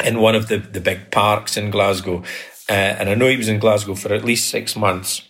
in 0.04 0.20
one 0.20 0.34
of 0.34 0.48
the, 0.48 0.58
the 0.58 0.82
big 0.82 1.12
parks 1.12 1.58
in 1.58 1.70
Glasgow. 1.70 2.24
Uh, 2.68 2.74
and 2.98 3.08
I 3.08 3.14
know 3.14 3.28
he 3.28 3.38
was 3.38 3.50
in 3.50 3.60
Glasgow 3.60 3.94
for 3.94 4.12
at 4.12 4.26
least 4.26 4.50
six 4.50 4.76
months 4.76 5.22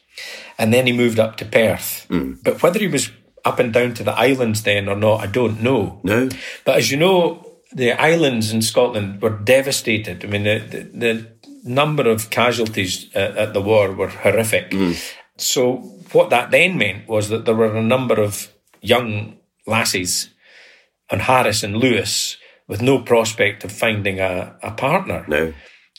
and 0.58 0.74
then 0.74 0.88
he 0.88 0.94
moved 0.94 1.20
up 1.20 1.38
to 1.38 1.46
Perth. 1.46 2.06
But 2.44 2.62
whether 2.62 2.80
he 2.80 2.88
was 2.88 3.12
up 3.46 3.60
and 3.60 3.74
down 3.74 3.94
to 3.96 4.04
the 4.04 4.14
islands 4.14 4.64
then 4.64 4.88
or 4.88 4.96
not, 4.96 5.22
I 5.22 5.28
don't 5.28 5.62
know. 5.62 6.00
No. 6.04 6.30
But 6.64 6.78
as 6.78 6.92
you 6.92 6.98
know, 6.98 7.46
the 7.74 7.92
islands 7.94 8.52
in 8.52 8.62
Scotland 8.62 9.22
were 9.22 9.30
devastated. 9.30 10.24
I 10.24 10.28
mean, 10.28 10.44
the, 10.44 10.60
the, 10.60 10.84
the 10.94 11.28
number 11.64 12.10
of 12.10 12.30
casualties 12.30 13.10
uh, 13.16 13.34
at 13.38 13.54
the 13.54 13.62
war 13.62 13.92
were 13.94 14.10
horrific. 14.10 14.74
So 15.38 15.78
what 16.12 16.30
that 16.30 16.52
then 16.52 16.78
meant 16.78 17.08
was 17.08 17.30
that 17.30 17.46
there 17.46 17.56
were 17.56 17.76
a 17.76 17.84
number 17.84 18.22
of 18.22 18.52
young 18.82 19.38
lassies 19.66 20.30
on 21.10 21.20
Harris 21.20 21.64
and 21.64 21.78
Lewis 21.78 22.38
with 22.68 22.82
no 22.82 23.00
prospect 23.00 23.64
of 23.64 23.72
finding 23.72 24.20
a, 24.20 24.56
a 24.62 24.72
partner. 24.72 25.26
No. 25.28 25.54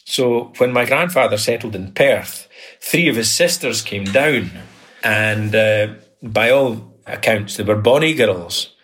So 0.05 0.53
when 0.59 0.72
my 0.72 0.85
grandfather 0.85 1.39
settled 1.39 1.75
in 1.75 1.93
Perth, 1.93 2.49
three 2.81 3.09
of 3.09 3.16
his 3.16 3.31
sisters 3.31 3.83
came 3.83 4.05
down, 4.05 4.51
and 5.03 5.55
uh, 5.55 5.95
by 6.22 6.51
all 6.51 6.99
accounts, 7.07 7.57
they 7.57 7.64
were 7.64 7.77
bonny 7.77 8.14
girls, 8.14 8.75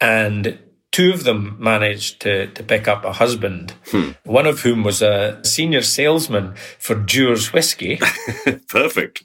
and 0.00 0.58
two 0.92 1.12
of 1.12 1.24
them 1.24 1.56
managed 1.58 2.20
to, 2.22 2.48
to 2.48 2.62
pick 2.62 2.88
up 2.88 3.04
a 3.04 3.12
husband, 3.12 3.74
one 4.24 4.46
of 4.46 4.60
whom 4.62 4.82
was 4.82 5.02
a 5.02 5.40
senior 5.44 5.82
salesman 5.82 6.54
for 6.78 6.94
Dewar's 6.94 7.52
Whiskey. 7.52 7.98
Perfect. 8.68 9.24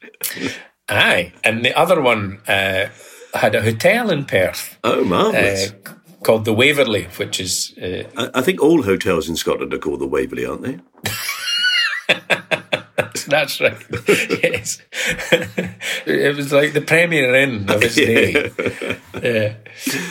Aye. 0.88 1.34
And 1.44 1.66
the 1.66 1.76
other 1.78 2.00
one 2.02 2.40
uh, 2.48 2.90
had 3.34 3.56
a 3.56 3.62
hotel 3.62 4.12
in 4.12 4.26
Perth 4.26 4.78
Oh, 4.84 5.04
marvellous. 5.04 5.72
uh, 5.72 5.94
called 6.24 6.46
the 6.46 6.54
Waverley, 6.54 7.06
which 7.18 7.40
is 7.40 7.74
uh, 7.82 8.04
I, 8.18 8.30
I 8.40 8.42
think 8.42 8.62
all 8.62 8.84
hotels 8.84 9.28
in 9.30 9.36
Scotland 9.36 9.74
are 9.74 9.80
called 9.80 10.00
the 10.02 10.08
Waverley, 10.08 10.46
aren't 10.46 10.62
they? 10.62 10.80
That's 13.28 13.60
right. 13.60 13.78
yes. 14.44 14.80
it 16.06 16.36
was 16.36 16.52
like 16.54 16.74
the 16.74 16.82
Premier 16.82 17.34
Inn 17.34 17.68
of 17.70 17.82
its 17.82 17.96
day. 17.96 18.52
Yeah. 19.22 19.56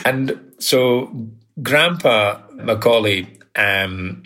And 0.03 0.53
so 0.59 1.29
Grandpa 1.61 2.41
Macaulay, 2.53 3.39
um, 3.55 4.23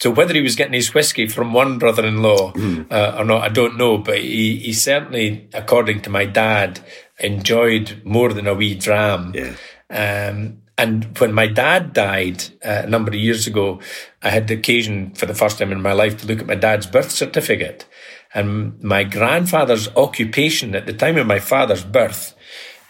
so 0.00 0.10
whether 0.10 0.34
he 0.34 0.42
was 0.42 0.56
getting 0.56 0.74
his 0.74 0.92
whiskey 0.92 1.28
from 1.28 1.52
one 1.52 1.78
brother 1.78 2.04
in 2.04 2.20
law 2.20 2.52
uh, 2.90 3.16
or 3.18 3.24
not, 3.24 3.42
I 3.42 3.48
don't 3.48 3.78
know, 3.78 3.96
but 3.96 4.18
he, 4.18 4.56
he 4.56 4.72
certainly, 4.72 5.48
according 5.54 6.02
to 6.02 6.10
my 6.10 6.26
dad, 6.26 6.80
enjoyed 7.18 8.02
more 8.04 8.32
than 8.32 8.46
a 8.46 8.54
wee 8.54 8.74
dram. 8.74 9.32
Yeah. 9.34 9.54
Um, 9.88 10.62
and 10.76 11.16
when 11.18 11.32
my 11.32 11.46
dad 11.46 11.92
died 11.92 12.42
uh, 12.64 12.82
a 12.84 12.86
number 12.86 13.12
of 13.12 13.16
years 13.16 13.46
ago, 13.46 13.80
I 14.22 14.30
had 14.30 14.48
the 14.48 14.54
occasion 14.54 15.14
for 15.14 15.26
the 15.26 15.34
first 15.34 15.58
time 15.58 15.72
in 15.72 15.80
my 15.80 15.92
life 15.92 16.18
to 16.18 16.26
look 16.26 16.40
at 16.40 16.46
my 16.46 16.56
dad's 16.56 16.86
birth 16.86 17.10
certificate. 17.10 17.86
And 18.34 18.82
my 18.82 19.04
grandfather's 19.04 19.88
occupation 19.96 20.74
at 20.74 20.86
the 20.86 20.92
time 20.92 21.16
of 21.16 21.26
my 21.26 21.38
father's 21.38 21.84
birth 21.84 22.34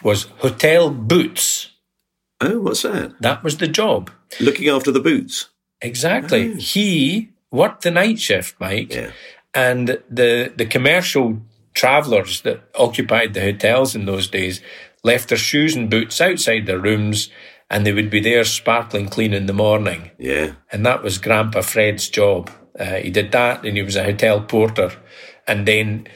was 0.01 0.23
hotel 0.39 0.89
boots. 0.89 1.71
Oh, 2.41 2.59
what's 2.59 2.81
that? 2.81 3.13
That 3.21 3.43
was 3.43 3.57
the 3.57 3.67
job. 3.67 4.11
Looking 4.39 4.69
after 4.69 4.91
the 4.91 4.99
boots. 4.99 5.49
Exactly. 5.81 6.55
He 6.55 7.29
worked 7.51 7.83
the 7.83 7.91
night 7.91 8.19
shift, 8.19 8.59
Mike. 8.59 8.93
Yeah. 8.93 9.11
And 9.53 10.01
the, 10.09 10.53
the 10.55 10.65
commercial 10.65 11.41
travellers 11.73 12.41
that 12.41 12.69
occupied 12.75 13.33
the 13.33 13.41
hotels 13.41 13.95
in 13.95 14.05
those 14.05 14.27
days 14.27 14.61
left 15.03 15.29
their 15.29 15.37
shoes 15.37 15.75
and 15.75 15.89
boots 15.89 16.19
outside 16.19 16.65
their 16.65 16.79
rooms 16.79 17.29
and 17.69 17.85
they 17.85 17.93
would 17.93 18.09
be 18.09 18.19
there 18.19 18.43
sparkling 18.43 19.07
clean 19.07 19.33
in 19.33 19.45
the 19.45 19.53
morning. 19.53 20.11
Yeah. 20.17 20.53
And 20.71 20.85
that 20.85 21.03
was 21.03 21.17
Grandpa 21.17 21.61
Fred's 21.61 22.09
job. 22.09 22.49
Uh, 22.77 22.95
he 22.95 23.09
did 23.09 23.31
that 23.31 23.65
and 23.65 23.77
he 23.77 23.83
was 23.83 23.95
a 23.95 24.03
hotel 24.03 24.41
porter. 24.41 24.91
And 25.47 25.67
then, 25.67 26.07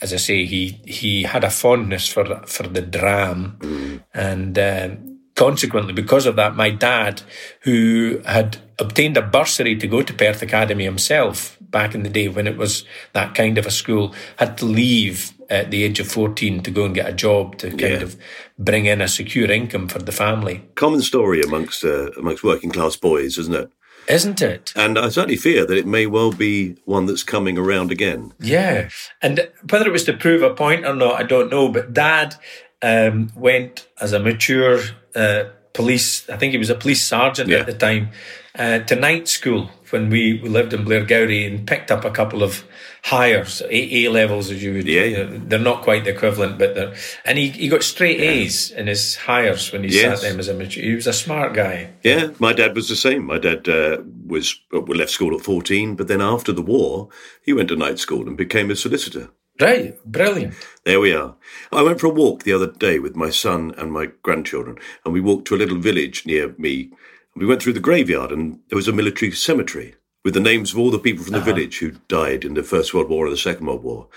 as 0.00 0.12
I 0.12 0.16
say, 0.16 0.46
he, 0.46 0.80
he 0.84 1.24
had 1.24 1.44
a 1.44 1.50
fondness 1.50 2.08
for, 2.08 2.42
for 2.46 2.64
the 2.64 2.82
dram. 2.82 4.02
And 4.14 4.58
um, 4.58 5.15
consequently, 5.36 5.92
because 5.92 6.26
of 6.26 6.34
that, 6.36 6.56
my 6.56 6.70
dad, 6.70 7.22
who 7.60 8.20
had 8.26 8.58
obtained 8.78 9.16
a 9.16 9.22
bursary 9.22 9.76
to 9.76 9.86
go 9.86 10.02
to 10.02 10.12
Perth 10.12 10.42
Academy 10.42 10.84
himself 10.84 11.56
back 11.60 11.94
in 11.94 12.02
the 12.02 12.10
day 12.10 12.28
when 12.28 12.46
it 12.46 12.56
was 12.56 12.84
that 13.12 13.34
kind 13.34 13.58
of 13.58 13.66
a 13.66 13.70
school 13.70 14.14
had 14.38 14.58
to 14.58 14.64
leave 14.64 15.32
at 15.48 15.70
the 15.70 15.84
age 15.84 16.00
of 16.00 16.08
14 16.08 16.62
to 16.62 16.70
go 16.70 16.84
and 16.84 16.94
get 16.94 17.08
a 17.08 17.12
job 17.12 17.56
to 17.58 17.68
kind 17.70 17.80
Yeah. 17.80 18.02
of 18.02 18.16
bring 18.58 18.86
in 18.86 19.00
a 19.00 19.08
secure 19.08 19.50
income 19.50 19.88
for 19.88 19.98
the 20.00 20.12
family. 20.12 20.62
Common 20.74 21.02
story 21.02 21.40
amongst 21.42 21.84
uh, 21.84 22.10
amongst 22.16 22.42
working 22.42 22.70
class 22.70 22.96
boys, 22.96 23.38
isn't 23.38 23.54
it? 23.54 23.70
Isn't 24.08 24.40
it? 24.40 24.72
And 24.76 24.98
I 24.98 25.08
certainly 25.08 25.36
fear 25.36 25.66
that 25.66 25.76
it 25.76 25.86
may 25.86 26.06
well 26.06 26.32
be 26.32 26.76
one 26.84 27.06
that's 27.06 27.24
coming 27.24 27.58
around 27.58 27.90
again. 27.90 28.32
Yeah. 28.40 28.88
And 29.20 29.48
whether 29.70 29.86
it 29.86 29.92
was 29.92 30.04
to 30.04 30.12
prove 30.12 30.42
a 30.42 30.54
point 30.54 30.84
or 30.86 30.94
not, 30.94 31.14
I 31.20 31.24
don't 31.24 31.50
know. 31.50 31.68
But 31.68 31.92
dad 31.92 32.36
um, 32.82 33.30
went 33.34 33.88
as 34.00 34.12
a 34.12 34.20
mature 34.20 34.80
uh, 35.16 35.44
police, 35.72 36.28
I 36.30 36.36
think 36.36 36.52
he 36.52 36.58
was 36.58 36.70
a 36.70 36.74
police 36.74 37.02
sergeant 37.06 37.48
Yeah. 37.50 37.60
at 37.60 37.66
the 37.66 37.74
time, 37.74 38.10
uh, 38.58 38.78
to 38.80 38.96
night 38.96 39.28
school 39.28 39.70
when 39.90 40.08
we, 40.10 40.40
we 40.42 40.48
lived 40.48 40.72
in 40.72 40.84
Blairgowrie 40.84 41.46
and 41.46 41.66
picked 41.66 41.90
up 41.90 42.04
a 42.04 42.10
couple 42.10 42.42
of 42.42 42.64
Highers, 43.04 43.60
A, 43.62 44.04
A 44.06 44.10
levels 44.10 44.50
as 44.50 44.60
you 44.62 44.72
would. 44.74 44.88
Yeah, 44.88 45.24
know, 45.24 45.38
they're 45.46 45.58
not 45.60 45.82
quite 45.82 46.02
the 46.04 46.10
equivalent, 46.10 46.58
but 46.58 46.74
they're. 46.74 46.94
And 47.24 47.38
he, 47.38 47.50
he 47.50 47.68
got 47.68 47.84
straight 47.84 48.18
A's 48.20 48.72
in 48.72 48.88
his 48.88 49.16
Highers 49.26 49.72
when 49.72 49.84
he 49.84 49.90
Yes. 49.90 50.20
sat 50.22 50.28
them 50.30 50.40
as 50.40 50.48
a 50.48 50.54
mature. 50.54 50.82
He 50.82 50.94
was 50.94 51.06
a 51.06 51.12
smart 51.12 51.54
guy. 51.54 51.90
Yeah, 52.02 52.30
my 52.40 52.52
dad 52.52 52.74
was 52.74 52.88
the 52.88 52.96
same. 52.96 53.24
My 53.26 53.38
dad 53.38 53.68
uh, 53.68 53.98
was 54.26 54.58
uh, 54.72 54.80
left 54.80 55.10
school 55.12 55.36
at 55.36 55.42
14, 55.42 55.94
but 55.94 56.08
then 56.08 56.20
after 56.20 56.52
the 56.52 56.62
war, 56.62 57.08
he 57.42 57.52
went 57.52 57.68
to 57.68 57.76
night 57.76 57.98
school 58.00 58.26
and 58.26 58.36
became 58.36 58.70
a 58.72 58.76
solicitor. 58.76 59.28
Right. 59.60 60.02
Brilliant. 60.04 60.54
There 60.84 61.00
we 61.00 61.12
are. 61.12 61.34
I 61.72 61.82
went 61.82 62.00
for 62.00 62.08
a 62.08 62.10
walk 62.10 62.42
the 62.42 62.52
other 62.52 62.70
day 62.70 62.98
with 62.98 63.16
my 63.16 63.30
son 63.30 63.74
and 63.78 63.92
my 63.92 64.06
grandchildren, 64.22 64.78
and 65.04 65.14
we 65.14 65.20
walked 65.20 65.46
to 65.48 65.54
a 65.54 65.58
little 65.58 65.78
village 65.78 66.26
near 66.26 66.54
me. 66.58 66.90
We 67.34 67.46
went 67.46 67.62
through 67.62 67.74
the 67.74 67.80
graveyard, 67.80 68.32
and 68.32 68.60
there 68.68 68.76
was 68.76 68.88
a 68.88 68.92
military 68.92 69.32
cemetery 69.32 69.94
with 70.24 70.34
the 70.34 70.40
names 70.40 70.72
of 70.72 70.78
all 70.78 70.90
the 70.90 70.98
people 70.98 71.24
from 71.24 71.32
the 71.32 71.38
uh-huh. 71.38 71.54
village 71.54 71.78
who 71.78 71.92
died 72.08 72.44
in 72.44 72.54
the 72.54 72.62
First 72.62 72.92
World 72.92 73.08
War 73.08 73.26
or 73.26 73.30
the 73.30 73.36
Second 73.36 73.66
World 73.66 73.82
War. 73.82 74.08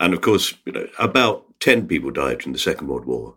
And 0.00 0.14
of 0.14 0.20
course, 0.20 0.54
you 0.64 0.72
know, 0.72 0.88
about 0.98 1.44
10 1.60 1.86
people 1.86 2.10
died 2.10 2.42
from 2.42 2.52
the 2.52 2.58
Second 2.58 2.88
World 2.88 3.04
War, 3.04 3.34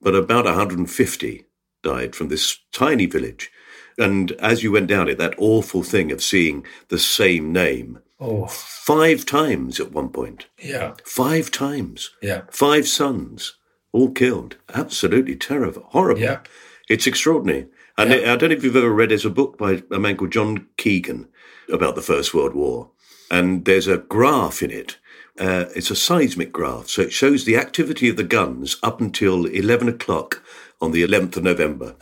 but 0.00 0.14
about 0.14 0.44
150 0.44 1.44
died 1.82 2.16
from 2.16 2.28
this 2.28 2.58
tiny 2.72 3.06
village. 3.06 3.50
And 3.98 4.32
as 4.32 4.62
you 4.62 4.72
went 4.72 4.88
down 4.88 5.08
it, 5.08 5.18
that 5.18 5.34
awful 5.38 5.82
thing 5.82 6.10
of 6.10 6.22
seeing 6.22 6.64
the 6.88 6.98
same 6.98 7.52
name 7.52 8.00
Oh, 8.18 8.46
five 8.46 9.26
times 9.26 9.78
at 9.78 9.92
one 9.92 10.08
point. 10.08 10.46
yeah. 10.58 10.94
Five 11.04 11.50
times. 11.50 12.10
Yeah. 12.22 12.42
Five 12.50 12.88
sons, 12.88 13.56
all 13.92 14.10
killed. 14.10 14.56
Absolutely 14.74 15.36
terrible. 15.36 15.84
Horrible. 15.90 16.20
Yeah. 16.22 16.40
It's 16.88 17.06
extraordinary. 17.06 17.66
And 17.98 18.12
I 18.12 18.36
don't 18.36 18.50
know 18.50 18.56
if 18.56 18.62
you've 18.64 18.76
ever 18.76 18.90
read, 18.92 19.10
there's 19.10 19.24
a 19.24 19.30
book 19.30 19.56
by 19.58 19.82
a 19.90 19.98
man 19.98 20.16
called 20.16 20.32
John 20.32 20.66
Keegan 20.76 21.28
about 21.72 21.94
the 21.94 22.02
First 22.02 22.34
World 22.34 22.54
War. 22.54 22.90
And 23.30 23.64
there's 23.64 23.86
a 23.88 23.98
graph 23.98 24.62
in 24.62 24.70
it. 24.70 24.98
Uh, 25.38 25.66
it's 25.74 25.90
a 25.90 25.96
seismic 25.96 26.52
graph. 26.52 26.88
So 26.88 27.02
it 27.02 27.12
shows 27.12 27.44
the 27.44 27.56
activity 27.56 28.08
of 28.08 28.16
the 28.16 28.24
guns 28.24 28.76
up 28.82 29.00
until 29.00 29.46
11 29.46 29.88
o'clock 29.88 30.42
on 30.80 30.92
the 30.92 31.02
11th 31.02 31.38
of 31.38 31.42
November, 31.42 31.96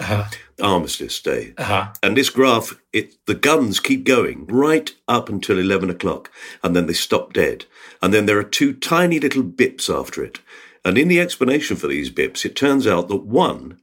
Armistice 0.61 1.21
Day. 1.21 1.55
Uh-huh. 1.57 1.93
And 2.03 2.17
this 2.17 2.31
graph, 2.31 2.75
it 2.93 3.15
the 3.27 3.35
guns 3.35 3.81
keep 3.81 4.05
going 4.05 4.47
right 4.47 4.93
up 5.07 5.29
until 5.29 5.59
eleven 5.59 5.91
o'clock, 5.91 6.31
and 6.63 6.75
then 6.75 6.87
they 6.87 6.93
stop 6.93 7.33
dead. 7.33 7.67
And 8.03 8.13
then 8.13 8.27
there 8.27 8.39
are 8.39 8.45
two 8.45 8.73
tiny 8.73 9.21
little 9.21 9.43
bips 9.43 9.89
after 9.89 10.25
it. 10.25 10.41
And 10.85 10.99
in 10.99 11.09
the 11.09 11.21
explanation 11.21 11.77
for 11.77 11.87
these 11.87 12.11
bips, 12.11 12.45
it 12.45 12.57
turns 12.57 12.87
out 12.87 13.09
that 13.09 13.25
one 13.25 13.79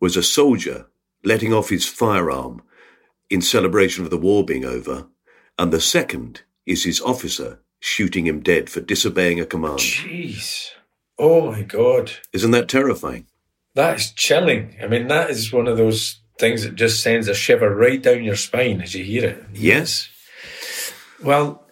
was 0.00 0.16
a 0.16 0.22
soldier 0.22 0.86
letting 1.22 1.52
off 1.52 1.68
his 1.68 1.86
firearm 1.86 2.62
in 3.28 3.42
celebration 3.42 4.04
of 4.04 4.10
the 4.10 4.16
war 4.16 4.44
being 4.44 4.64
over, 4.64 5.06
and 5.58 5.72
the 5.72 5.80
second 5.80 6.42
is 6.66 6.84
his 6.84 7.00
officer 7.00 7.60
shooting 7.80 8.26
him 8.26 8.40
dead 8.40 8.70
for 8.70 8.80
disobeying 8.80 9.40
a 9.40 9.46
command. 9.46 9.78
Jeez. 9.78 10.68
Oh 11.18 11.50
my 11.50 11.62
God. 11.62 12.12
Isn't 12.32 12.52
that 12.52 12.68
terrifying? 12.68 13.26
That 13.74 13.96
is 13.96 14.12
chilling. 14.12 14.76
I 14.82 14.86
mean, 14.86 15.08
that 15.08 15.30
is 15.30 15.52
one 15.52 15.66
of 15.66 15.76
those 15.76 16.20
things 16.38 16.62
that 16.62 16.74
just 16.74 17.02
sends 17.02 17.28
a 17.28 17.34
shiver 17.34 17.74
right 17.74 18.02
down 18.02 18.24
your 18.24 18.36
spine 18.36 18.80
as 18.80 18.94
you 18.94 19.04
hear 19.04 19.24
it. 19.30 19.44
Yes. 19.52 20.08
Well, 21.22 21.66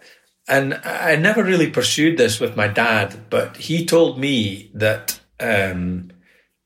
and 0.46 0.74
I 0.84 1.16
never 1.16 1.42
really 1.42 1.70
pursued 1.70 2.16
this 2.16 2.40
with 2.40 2.56
my 2.56 2.68
dad, 2.68 3.30
but 3.30 3.56
he 3.56 3.84
told 3.84 4.18
me 4.18 4.70
that, 4.74 5.20
um, 5.40 6.10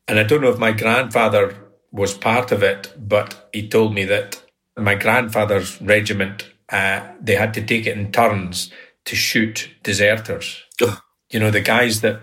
and 0.06 0.18
I 0.18 0.22
don't 0.22 0.40
know 0.40 0.50
if 0.50 0.58
my 0.58 0.72
grandfather 0.72 1.56
was 1.90 2.14
part 2.14 2.52
of 2.52 2.62
it, 2.62 2.92
but 2.98 3.48
he 3.52 3.68
told 3.68 3.94
me 3.94 4.04
that 4.04 4.42
my 4.76 4.94
grandfather's 4.94 5.80
regiment, 5.80 6.48
uh, 6.68 7.08
they 7.20 7.34
had 7.34 7.54
to 7.54 7.62
take 7.62 7.86
it 7.86 7.96
in 7.96 8.12
turns 8.12 8.70
to 9.04 9.16
shoot 9.16 9.68
deserters. 9.82 10.62
Ugh. 10.80 10.98
You 11.30 11.40
know, 11.40 11.50
the 11.50 11.60
guys 11.60 12.00
that 12.02 12.20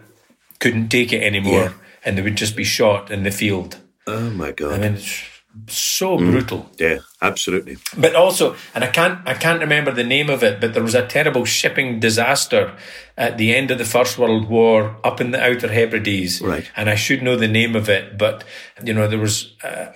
couldn't 0.60 0.90
take 0.90 1.12
it 1.14 1.24
anymore 1.24 1.64
Yeah. 1.64 1.74
and 2.06 2.18
they 2.18 2.22
would 2.22 2.36
just 2.38 2.56
be 2.56 2.64
shot 2.64 3.12
in 3.12 3.24
the 3.24 3.32
field. 3.32 3.78
Oh 4.08 4.30
my 4.30 4.52
God. 4.52 4.74
I 4.74 4.78
mean, 4.78 4.94
it's 4.94 5.24
so 5.68 6.18
brutal. 6.18 6.70
yeah, 6.78 7.00
absolutely. 7.22 7.78
But 7.98 8.16
also, 8.16 8.56
and 8.76 8.84
I 8.84 8.88
can't, 8.88 9.20
I 9.28 9.34
can't 9.34 9.60
remember 9.60 9.92
the 9.92 10.04
name 10.04 10.30
of 10.30 10.44
it, 10.44 10.60
but 10.62 10.74
there 10.74 10.84
was 10.84 10.96
a 10.96 11.06
terrible 11.08 11.46
shipping 11.46 12.00
disaster 12.00 12.76
at 13.18 13.38
the 13.38 13.56
end 13.56 13.72
of 13.72 13.78
the 13.78 13.86
First 13.86 14.18
World 14.18 14.48
War 14.48 14.98
up 15.04 15.20
in 15.20 15.32
the 15.32 15.42
Outer 15.44 15.68
Hebrides. 15.70 16.42
Right. 16.42 16.70
And 16.76 16.90
I 16.90 16.96
should 16.96 17.22
know 17.24 17.36
the 17.36 17.48
name 17.48 17.76
of 17.76 17.90
it, 17.90 18.18
but 18.18 18.44
you 18.84 18.94
know 18.94 19.08
there 19.08 19.20
was 19.20 19.56
uh, 19.64 19.88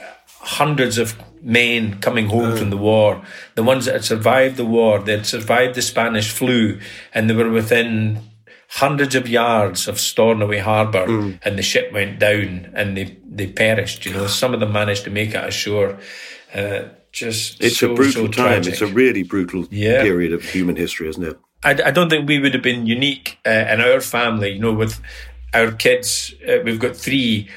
hundreds 0.44 0.98
of 0.98 1.16
men 1.41 2.00
coming 2.00 2.28
home 2.28 2.56
from 2.58 2.70
the 2.70 2.78
war. 2.78 3.22
The 3.56 3.64
ones 3.64 3.86
that 3.86 3.94
had 3.94 4.04
survived 4.06 4.58
the 4.58 4.66
war, 4.66 5.00
they 5.00 5.14
had 5.14 5.26
survived 5.26 5.76
the 5.76 5.82
Spanish 5.82 6.30
flu, 6.32 6.80
and 7.14 7.30
they 7.30 7.34
were 7.36 7.50
within 7.50 8.20
hundreds 8.68 9.16
of 9.16 9.28
yards 9.28 9.88
of 9.88 10.00
Stornoway 10.00 10.60
Harbour, 10.60 11.06
and 11.44 11.58
the 11.58 11.62
ship 11.64 11.91
went 11.94 12.20
down, 12.20 12.72
and 12.76 12.98
they 12.98 13.18
they 13.26 13.48
perished. 13.48 14.06
You 14.06 14.14
know, 14.14 14.28
some 14.28 14.54
of 14.54 14.60
them 14.60 14.74
managed 14.74 15.04
to 15.06 15.10
make 15.12 15.30
it 15.30 15.44
ashore. 15.44 15.98
Uh, 16.54 16.84
just 17.12 17.64
It's 17.64 17.78
so, 17.78 17.91
a 17.91 17.96
brutal 17.96 18.26
so 18.26 18.32
time. 18.32 18.64
It's 18.66 18.82
a 18.82 18.88
really 18.88 19.24
brutal 19.24 19.68
Yeah. 19.70 20.02
period 20.02 20.34
of 20.34 20.44
human 20.44 20.76
history, 20.76 21.08
isn't 21.10 21.24
it? 21.24 21.38
I, 21.64 21.72
I 21.89 21.91
don't 21.91 22.10
think 22.10 22.28
we 22.28 22.39
would 22.39 22.54
have 22.54 22.64
been 22.64 22.86
unique 22.88 23.38
uh, 23.46 23.50
in 23.72 23.80
our 23.82 24.02
family. 24.02 24.52
You 24.54 24.60
know, 24.60 24.74
with 24.74 25.00
our 25.54 25.72
kids, 25.72 26.34
uh, 26.48 26.58
we've 26.66 26.80
got 26.80 26.96
three. 26.98 27.48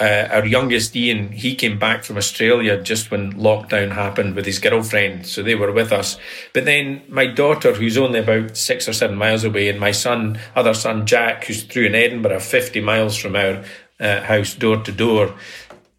Uh, 0.00 0.26
our 0.32 0.46
youngest 0.46 0.96
Ian, 0.96 1.30
he 1.30 1.54
came 1.54 1.78
back 1.78 2.04
from 2.04 2.16
Australia 2.16 2.80
just 2.80 3.10
when 3.10 3.34
lockdown 3.34 3.92
happened 3.92 4.34
with 4.34 4.46
his 4.46 4.58
girlfriend, 4.58 5.26
so 5.26 5.42
they 5.42 5.54
were 5.54 5.72
with 5.72 5.92
us. 5.92 6.16
But 6.54 6.64
then 6.64 7.02
my 7.08 7.26
daughter, 7.26 7.74
who's 7.74 7.98
only 7.98 8.20
about 8.20 8.56
six 8.56 8.88
or 8.88 8.94
seven 8.94 9.16
miles 9.16 9.44
away, 9.44 9.68
and 9.68 9.78
my 9.78 9.92
son, 9.92 10.40
other 10.56 10.72
son 10.72 11.04
Jack, 11.04 11.44
who's 11.44 11.64
through 11.64 11.84
in 11.84 11.94
Edinburgh, 11.94 12.40
fifty 12.40 12.80
miles 12.80 13.14
from 13.16 13.36
our 13.36 13.62
uh, 14.00 14.22
house, 14.22 14.54
door 14.54 14.82
to 14.82 14.92
door, 14.92 15.34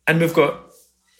and 0.08 0.20
we've 0.20 0.34
got 0.34 0.60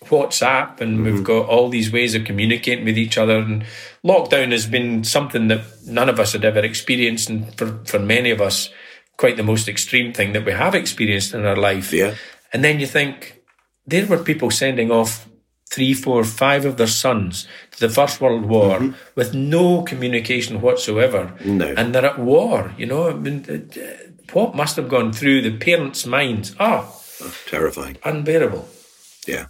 WhatsApp 0.06 0.82
and 0.82 1.04
we've 1.06 1.24
got 1.24 1.48
all 1.48 1.70
these 1.70 1.92
ways 1.92 2.16
of 2.16 2.26
communicating 2.26 2.86
with 2.86 2.98
each 2.98 3.20
other. 3.20 3.38
And 3.38 3.64
lockdown 4.04 4.52
has 4.52 4.66
been 4.66 5.04
something 5.04 5.48
that 5.50 5.62
none 5.86 6.10
of 6.10 6.20
us 6.20 6.34
had 6.34 6.44
ever 6.44 6.60
experienced, 6.60 7.30
and 7.30 7.56
for, 7.58 7.80
for 7.86 8.00
many 8.00 8.32
of 8.32 8.42
us, 8.42 8.72
quite 9.18 9.38
the 9.38 9.44
most 9.44 9.68
extreme 9.68 10.12
thing 10.12 10.34
that 10.34 10.46
we 10.46 10.52
have 10.52 10.74
experienced 10.74 11.36
in 11.36 11.46
our 11.46 11.56
life. 11.56 11.94
Yeah. 11.94 12.16
And 12.54 12.64
then 12.64 12.80
you 12.80 12.88
think 12.88 13.42
there 13.86 14.06
were 14.06 14.18
people 14.24 14.52
sending 14.52 14.92
off 14.92 15.28
three, 15.70 15.94
four, 15.94 16.24
five 16.26 16.66
of 16.66 16.76
their 16.78 16.88
sons 16.88 17.48
to 17.72 17.80
the 17.80 17.90
First 17.94 18.20
World 18.20 18.46
War 18.46 18.94
with 19.16 19.34
no 19.34 19.84
communication 19.84 20.60
whatsoever. 20.62 21.34
No. 21.46 21.74
And 21.78 21.96
they're 21.96 22.06
at 22.06 22.20
war, 22.20 22.74
you 22.78 22.86
know. 22.86 23.10
I 23.10 23.14
mean, 23.14 23.46
uh, 23.50 24.12
what 24.34 24.54
must 24.56 24.76
have 24.76 24.90
gone 24.90 25.14
through 25.14 25.42
the 25.42 25.58
parents' 25.58 26.06
minds? 26.06 26.56
Ah, 26.60 26.92
Terrifying. 27.48 27.98
unbearable. 28.04 28.68
Yeah. 29.28 29.46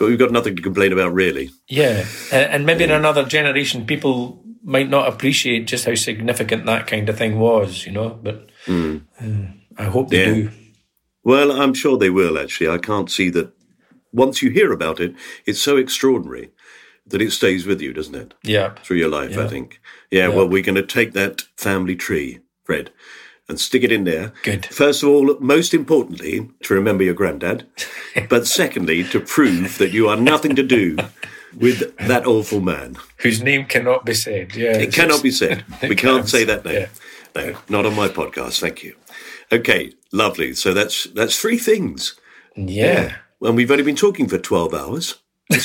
We've 0.00 0.18
got 0.18 0.32
nothing 0.32 0.56
to 0.56 0.62
complain 0.62 0.92
about, 0.92 1.14
really. 1.14 1.50
Yeah, 1.68 2.04
and 2.32 2.66
maybe 2.66 2.84
in 2.84 2.90
another 2.90 3.24
generation, 3.24 3.86
people 3.86 4.42
might 4.64 4.90
not 4.90 5.08
appreciate 5.08 5.66
just 5.68 5.84
how 5.86 5.94
significant 5.94 6.66
that 6.66 6.86
kind 6.88 7.08
of 7.08 7.16
thing 7.16 7.38
was, 7.38 7.86
you 7.86 7.92
know. 7.92 8.10
But 8.10 8.50
uh, 8.68 8.98
I 9.78 9.84
hope 9.84 10.10
they 10.10 10.18
Yeah. 10.26 10.34
do. 10.34 10.50
Well, 11.24 11.52
I'm 11.52 11.74
sure 11.74 11.96
they 11.96 12.10
will, 12.10 12.38
actually. 12.38 12.68
I 12.68 12.78
can't 12.78 13.10
see 13.10 13.30
that 13.30 13.52
once 14.12 14.42
you 14.42 14.50
hear 14.50 14.72
about 14.72 15.00
it, 15.00 15.14
it's 15.46 15.60
so 15.60 15.76
extraordinary 15.76 16.50
that 17.06 17.22
it 17.22 17.32
stays 17.32 17.66
with 17.66 17.80
you, 17.80 17.92
doesn't 17.92 18.14
it? 18.14 18.34
Yeah, 18.42 18.74
Through 18.84 18.98
your 18.98 19.08
life, 19.08 19.36
I 19.38 19.48
think. 19.48 19.80
Yeah, 20.10 20.28
Yeah. 20.28 20.34
well, 20.36 20.48
we're 20.48 20.62
going 20.62 20.74
to 20.76 20.82
take 20.86 21.12
that 21.12 21.42
family 21.56 21.96
tree, 21.96 22.40
Fred, 22.64 22.90
and 23.48 23.58
stick 23.60 23.82
it 23.82 23.90
in 23.92 24.04
there. 24.04 24.32
Good. 24.44 24.66
First 24.66 25.02
of 25.02 25.08
all, 25.08 25.36
most 25.40 25.74
importantly, 25.74 26.48
to 26.62 26.74
remember 26.74 27.02
your 27.04 27.14
granddad. 27.14 27.66
but 28.28 28.46
secondly, 28.46 29.02
to 29.04 29.20
prove 29.20 29.78
that 29.78 29.92
you 29.92 30.08
are 30.08 30.16
nothing 30.16 30.54
to 30.56 30.62
do 30.62 30.96
with 31.56 31.96
that 31.98 32.26
awful 32.26 32.60
man. 32.60 32.96
whose 33.18 33.42
name 33.42 33.64
cannot 33.66 34.04
be 34.06 34.14
said. 34.14 34.54
Yeah, 34.54 34.76
It 34.78 34.92
cannot 34.92 35.14
just- 35.14 35.22
be 35.24 35.30
said. 35.32 35.64
We 35.82 35.88
can't 35.88 35.98
can't. 35.98 36.28
say 36.28 36.44
that 36.44 36.64
name. 36.64 36.74
Yeah. 36.82 36.88
No, 37.34 37.56
not 37.68 37.86
on 37.86 37.96
my 37.96 38.08
podcast. 38.08 38.60
Thank 38.60 38.82
you. 38.84 38.94
Okay, 39.52 39.92
lovely. 40.12 40.54
So 40.54 40.72
that's 40.72 41.04
that's 41.04 41.38
three 41.38 41.58
things. 41.58 42.18
Yeah. 42.56 43.16
And 43.40 43.56
we've 43.56 43.70
only 43.70 43.84
been 43.84 43.96
talking 43.96 44.28
for 44.28 44.38
twelve 44.38 44.72
hours. 44.72 45.18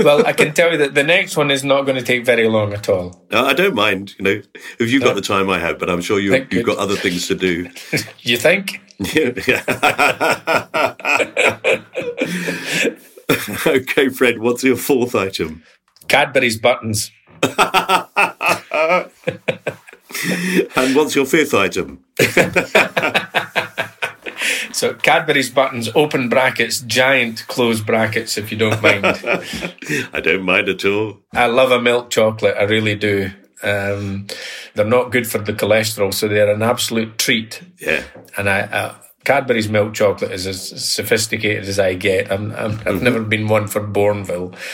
well, 0.00 0.26
I 0.26 0.32
can 0.32 0.52
tell 0.54 0.72
you 0.72 0.78
that 0.78 0.94
the 0.94 1.04
next 1.04 1.36
one 1.36 1.52
is 1.52 1.62
not 1.62 1.82
going 1.82 1.96
to 1.96 2.02
take 2.02 2.24
very 2.24 2.48
long 2.48 2.72
at 2.72 2.88
all. 2.88 3.24
Uh, 3.30 3.44
I 3.44 3.52
don't 3.52 3.74
mind, 3.74 4.16
you 4.18 4.24
know, 4.24 4.42
if 4.80 4.90
you've 4.90 5.04
got 5.04 5.14
the 5.14 5.20
time 5.20 5.48
I 5.48 5.60
have, 5.60 5.78
but 5.78 5.88
I'm 5.88 6.00
sure 6.00 6.18
you, 6.18 6.34
you've 6.50 6.66
got 6.66 6.78
other 6.78 6.96
things 6.96 7.28
to 7.28 7.34
do. 7.34 7.70
You 8.20 8.36
think? 8.36 8.80
okay, 13.66 14.08
Fred, 14.08 14.40
what's 14.40 14.64
your 14.64 14.76
fourth 14.76 15.14
item? 15.14 15.62
Cadbury's 16.08 16.58
buttons. 16.58 17.12
And 20.76 20.94
what's 20.94 21.14
your 21.14 21.26
fifth 21.26 21.54
item? 21.54 22.04
So 24.78 24.94
Cadbury's 24.94 25.50
buttons, 25.50 25.90
open 25.96 26.28
brackets, 26.28 26.80
giant 26.82 27.44
close 27.48 27.80
brackets, 27.80 28.38
if 28.38 28.52
you 28.52 28.58
don't 28.58 28.80
mind. 28.80 29.04
I 30.12 30.20
don't 30.20 30.44
mind 30.44 30.68
at 30.68 30.84
all. 30.84 31.18
I 31.34 31.46
love 31.46 31.72
a 31.72 31.80
milk 31.80 32.10
chocolate. 32.10 32.54
I 32.56 32.62
really 32.62 32.94
do. 32.94 33.32
Um, 33.64 34.28
they're 34.74 34.84
not 34.84 35.10
good 35.10 35.26
for 35.26 35.38
the 35.38 35.52
cholesterol, 35.52 36.14
so 36.14 36.28
they're 36.28 36.52
an 36.52 36.62
absolute 36.62 37.18
treat. 37.18 37.60
Yeah. 37.80 38.04
And 38.36 38.48
I, 38.48 38.60
uh, 38.60 38.94
Cadbury's 39.24 39.68
milk 39.68 39.94
chocolate 39.94 40.30
is 40.30 40.46
as 40.46 40.88
sophisticated 40.88 41.64
as 41.64 41.80
I 41.80 41.94
get. 41.94 42.30
I'm, 42.30 42.52
I'm, 42.52 42.80
I've 42.86 43.02
never 43.02 43.24
been 43.24 43.48
one 43.48 43.66
for 43.66 43.80
Bournville. 43.80 44.56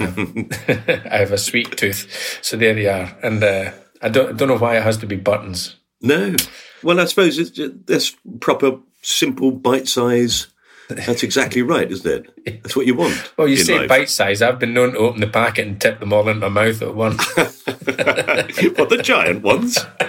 Um, 0.00 0.48
I 1.10 1.18
have 1.18 1.32
a 1.32 1.38
sweet 1.38 1.76
tooth, 1.76 2.38
so 2.42 2.56
there 2.56 2.76
you 2.78 2.88
are. 2.88 3.14
And 3.22 3.44
uh, 3.44 3.72
I 4.04 4.08
don't, 4.10 4.36
don't 4.36 4.48
know 4.48 4.58
why 4.58 4.76
it 4.76 4.82
has 4.82 4.98
to 4.98 5.06
be 5.06 5.16
buttons. 5.16 5.76
No. 6.02 6.36
Well, 6.82 7.00
I 7.00 7.06
suppose 7.06 7.38
it's 7.38 7.50
just, 7.50 7.86
that's 7.86 8.14
proper, 8.40 8.78
simple, 9.02 9.50
bite 9.50 9.88
size. 9.88 10.48
That's 10.90 11.22
exactly 11.22 11.62
right, 11.62 11.90
isn't 11.90 12.26
it? 12.44 12.62
That's 12.62 12.76
what 12.76 12.86
you 12.86 12.94
want. 12.94 13.32
Well, 13.38 13.48
you 13.48 13.56
say 13.56 13.78
life. 13.78 13.88
bite 13.88 14.10
size. 14.10 14.42
I've 14.42 14.58
been 14.58 14.74
known 14.74 14.92
to 14.92 14.98
open 14.98 15.20
the 15.22 15.26
packet 15.26 15.66
and 15.66 15.80
tip 15.80 15.98
them 16.00 16.12
all 16.12 16.28
into 16.28 16.48
my 16.48 16.66
mouth 16.66 16.82
at 16.82 16.94
once. 16.94 17.24
what, 17.36 18.88
the 18.90 19.00
giant 19.02 19.42
ones? 19.42 19.78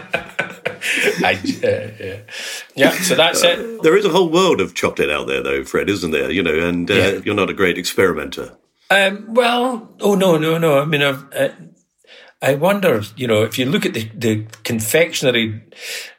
I, 1.24 1.34
uh, 1.64 2.04
yeah. 2.04 2.20
yeah, 2.76 2.91
so 2.91 3.16
that's 3.16 3.41
it. 3.43 3.82
There 3.82 3.96
is 3.98 4.06
a 4.06 4.10
whole 4.10 4.30
world 4.30 4.60
of 4.62 4.76
chocolate 4.76 5.10
out 5.10 5.28
there, 5.28 5.41
though, 5.41 5.64
Fred, 5.64 5.89
isn't 5.89 6.12
there? 6.12 6.30
You 6.30 6.43
know, 6.43 6.54
and 6.68 6.91
uh, 6.91 6.93
Yeah. 6.93 7.10
you're 7.24 7.34
not 7.36 7.50
a 7.50 7.54
great 7.54 7.78
experimenter. 7.78 8.56
Um, 8.91 9.34
well, 9.34 9.96
oh 10.02 10.14
no, 10.16 10.38
no, 10.38 10.58
no. 10.60 10.80
I 10.80 10.86
mean, 10.86 11.02
I've, 11.02 11.24
uh, 11.34 11.50
I 12.52 12.54
wonder, 12.56 13.02
you 13.18 13.28
know, 13.28 13.41
if 13.43 13.58
you 13.58 13.66
look 13.66 13.86
at 13.88 13.93
the, 13.96 14.04
the 14.14 14.46
confectionery, 14.64 15.64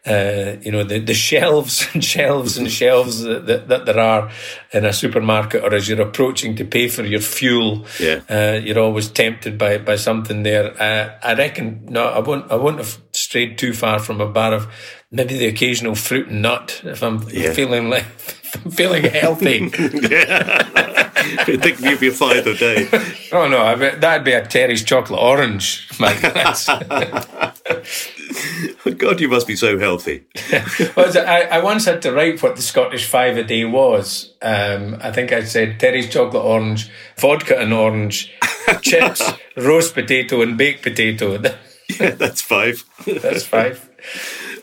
uh, 0.04 0.56
you 0.60 0.72
know, 0.72 0.82
the, 0.82 0.98
the 0.98 1.14
shelves 1.14 1.86
and 1.94 2.04
shelves 2.14 2.58
and 2.58 2.68
shelves 2.70 3.22
that, 3.22 3.46
that, 3.46 3.68
that 3.68 3.86
there 3.86 4.00
are 4.00 4.30
in 4.72 4.84
a 4.84 4.92
supermarket, 4.92 5.62
or 5.62 5.72
as 5.72 5.88
you're 5.88 6.00
approaching 6.00 6.56
to 6.56 6.64
pay 6.64 6.88
for 6.88 7.04
your 7.04 7.20
fuel, 7.20 7.86
Yeah. 8.00 8.20
uh, 8.28 8.58
you're 8.64 8.80
always 8.80 9.08
tempted 9.08 9.56
by, 9.56 9.78
by 9.78 9.94
something 9.96 10.42
there. 10.42 10.74
Uh, 10.82 11.16
I 11.22 11.34
reckon, 11.34 11.86
no, 11.88 12.06
I 12.08 12.18
won't, 12.18 12.50
I 12.50 12.56
won't 12.56 12.78
have 12.78 12.98
strayed 13.12 13.56
too 13.58 13.72
far 13.72 14.00
from 14.00 14.20
a 14.20 14.26
bar 14.26 14.52
of 14.52 14.66
maybe 15.12 15.38
the 15.38 15.46
occasional 15.46 15.94
fruit 15.94 16.26
and 16.28 16.42
nut 16.42 16.80
if 16.84 17.02
I'm 17.02 17.22
Yeah. 17.30 17.52
feeling 17.52 17.88
like, 17.88 18.04
if 18.18 18.64
I'm 18.64 18.70
feeling 18.72 19.04
healthy. 19.04 19.70
I 21.38 21.56
think 21.56 21.80
you'd 21.80 22.00
be 22.00 22.10
five 22.10 22.46
a 22.46 22.54
day. 22.54 22.88
Oh 23.32 23.48
no, 23.48 23.62
I 23.62 23.74
bet 23.74 24.00
that'd 24.00 24.24
be 24.24 24.32
a 24.32 24.46
Terry's 24.46 24.84
chocolate 24.84 25.20
orange, 25.20 25.88
Mike. 25.98 26.22
God, 28.98 29.20
you 29.20 29.28
must 29.28 29.46
be 29.46 29.56
so 29.56 29.78
healthy. 29.78 30.24
Well, 30.96 31.12
I, 31.18 31.42
I 31.50 31.62
once 31.62 31.84
had 31.84 32.02
to 32.02 32.12
write 32.12 32.42
what 32.42 32.56
the 32.56 32.62
Scottish 32.62 33.06
five 33.06 33.36
a 33.36 33.42
day 33.42 33.64
was. 33.64 34.32
Um, 34.40 34.96
I 35.00 35.10
think 35.10 35.32
I 35.32 35.44
said 35.44 35.80
Terry's 35.80 36.08
chocolate 36.08 36.44
orange, 36.44 36.90
vodka 37.16 37.58
and 37.58 37.72
orange, 37.72 38.32
chips, 38.80 39.22
roast 39.56 39.94
potato, 39.94 40.42
and 40.42 40.56
baked 40.56 40.82
potato. 40.82 41.42
Yeah, 42.00 42.10
that's 42.10 42.40
five. 42.40 42.84
That's 43.06 43.44
five. 43.44 43.90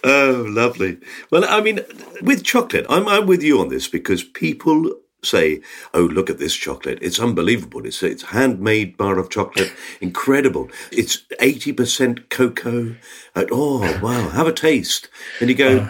Oh, 0.04 0.46
lovely. 0.48 0.98
Well, 1.30 1.46
I 1.48 1.62
mean, 1.62 1.82
with 2.22 2.44
chocolate, 2.44 2.86
I'm, 2.90 3.08
I'm 3.08 3.26
with 3.26 3.44
you 3.44 3.60
on 3.60 3.70
this 3.70 3.88
because 3.88 4.24
people 4.24 4.92
say, 5.26 5.62
"Oh, 5.94 6.02
look 6.04 6.30
at 6.30 6.40
this 6.40 6.56
chocolate! 6.56 7.00
It's 7.02 7.20
unbelievable! 7.20 7.86
It's 7.86 8.02
it's 8.04 8.24
handmade 8.24 8.98
bar 8.98 9.18
of 9.20 9.30
chocolate, 9.30 9.74
incredible! 10.02 10.70
It's 10.92 11.24
eighty 11.40 11.74
percent 11.74 12.30
cocoa. 12.30 12.96
Uh, 13.36 13.46
oh, 13.52 14.00
wow! 14.02 14.30
Have 14.30 14.48
a 14.48 14.54
taste." 14.54 15.10
And 15.40 15.50
you 15.50 15.56
go, 15.56 15.90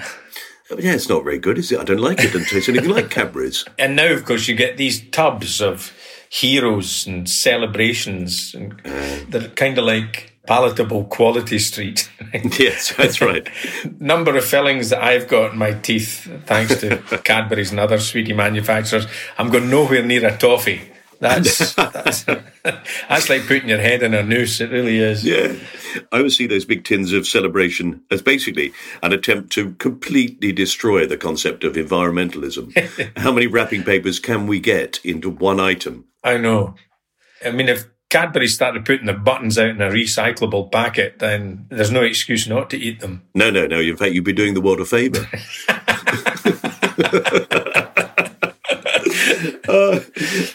"Oh, 0.70 0.78
"Yeah, 0.80 0.94
it's 0.94 1.10
not 1.10 1.24
very 1.24 1.40
good, 1.40 1.58
is 1.58 1.72
it? 1.72 1.80
I 1.80 1.84
don't 1.84 2.00
like 2.00 2.20
it. 2.20 2.34
Doesn't 2.34 2.48
taste 2.50 2.70
anything 2.70 2.90
like 2.90 3.10
Cadbury's." 3.10 3.66
And 3.80 3.96
now, 3.96 4.12
of 4.12 4.26
course, 4.26 4.48
you 4.48 4.56
get 4.56 4.78
these 4.78 5.08
tubs 5.10 5.62
of 5.62 5.94
heroes 6.30 7.06
and 7.06 7.30
celebrations, 7.30 8.56
and 8.56 8.80
they're 9.30 9.50
kind 9.50 9.78
of 9.78 9.86
like 9.86 10.33
palatable 10.46 11.06
quality 11.06 11.60
street. 11.60 12.10
yes, 12.60 12.94
that's 12.96 13.22
right. 13.22 13.48
number 14.00 14.36
of 14.36 14.46
fillings 14.46 14.90
that 14.90 15.02
I've 15.02 15.28
got 15.28 15.54
in 15.54 15.58
my 15.58 15.74
teeth, 15.74 16.30
thanks 16.46 16.80
to 16.82 16.98
Cadbury's 17.24 17.72
and 17.72 17.80
other 17.80 18.00
sweetie 18.00 18.34
manufacturers, 18.34 19.08
I'm 19.38 19.50
going 19.50 19.70
nowhere 19.70 20.04
near 20.04 20.28
a 20.28 20.38
toffee. 20.38 20.82
That's 21.20 21.74
that's, 21.76 22.24
that's 22.24 23.30
like 23.30 23.48
putting 23.48 23.70
your 23.70 23.80
head 23.80 24.04
in 24.04 24.14
a 24.14 24.24
noose. 24.24 24.60
It 24.60 24.72
really 24.72 24.98
is. 24.98 25.24
Yeah. 25.24 25.56
I 26.12 26.18
always 26.18 26.36
see 26.36 26.48
those 26.48 26.66
big 26.66 26.84
tins 26.84 27.14
of 27.14 27.26
celebration 27.26 28.04
as 28.12 28.22
basically 28.22 28.74
an 29.02 29.14
attempt 29.14 29.54
to 29.54 29.74
completely 29.76 30.52
destroy 30.52 31.08
the 31.08 31.16
concept 31.16 31.64
of 31.64 31.76
environmentalism. 31.76 32.76
How 33.18 33.32
many 33.32 33.48
wrapping 33.48 33.84
papers 33.84 34.20
can 34.20 34.48
we 34.48 34.60
get 34.60 35.00
into 35.06 35.30
one 35.30 35.62
item? 35.62 36.06
I 36.26 36.36
know. 36.36 36.76
I 37.46 37.52
mean, 37.52 37.70
if 37.70 37.86
Cadbury 38.14 38.48
started 38.48 38.86
putting 38.86 39.08
the 39.08 39.14
buttons 39.14 39.58
out 39.58 39.70
in 39.70 39.82
a 39.82 39.90
recyclable 39.90 40.72
packet, 40.72 41.18
then 41.18 41.66
there's 41.70 41.90
no 41.90 42.04
excuse 42.04 42.48
not 42.48 42.70
to 42.70 42.78
eat 42.78 43.00
them. 43.00 43.24
No, 43.34 43.50
no, 43.50 43.66
no. 43.66 43.80
In 43.80 43.98
fact, 43.98 44.14
you'd 44.14 44.24
be 44.24 44.34
doing 44.34 44.54
the 44.54 44.62
world 44.62 44.80
a 44.80 44.86
favour. 44.86 45.28
Uh, 49.68 50.00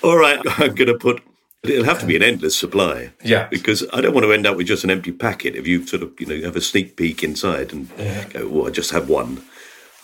all 0.02 0.16
right, 0.16 0.38
I'm 0.58 0.74
going 0.74 0.86
to 0.88 0.98
put. 0.98 1.22
It'll 1.64 1.84
have 1.84 2.00
to 2.00 2.06
be 2.06 2.14
an 2.14 2.22
endless 2.22 2.56
supply. 2.56 3.10
Yeah. 3.24 3.48
Because 3.48 3.84
I 3.92 4.00
don't 4.00 4.14
want 4.14 4.24
to 4.24 4.32
end 4.32 4.46
up 4.46 4.56
with 4.56 4.68
just 4.68 4.84
an 4.84 4.90
empty 4.90 5.10
packet. 5.12 5.56
If 5.56 5.66
you 5.66 5.84
sort 5.86 6.02
of, 6.02 6.12
you 6.20 6.26
know, 6.26 6.40
have 6.46 6.56
a 6.56 6.60
sneak 6.60 6.96
peek 6.96 7.24
inside 7.24 7.72
and 7.72 7.88
go, 8.30 8.48
"Oh, 8.52 8.66
I 8.66 8.70
just 8.70 8.92
have 8.92 9.08
one. 9.08 9.42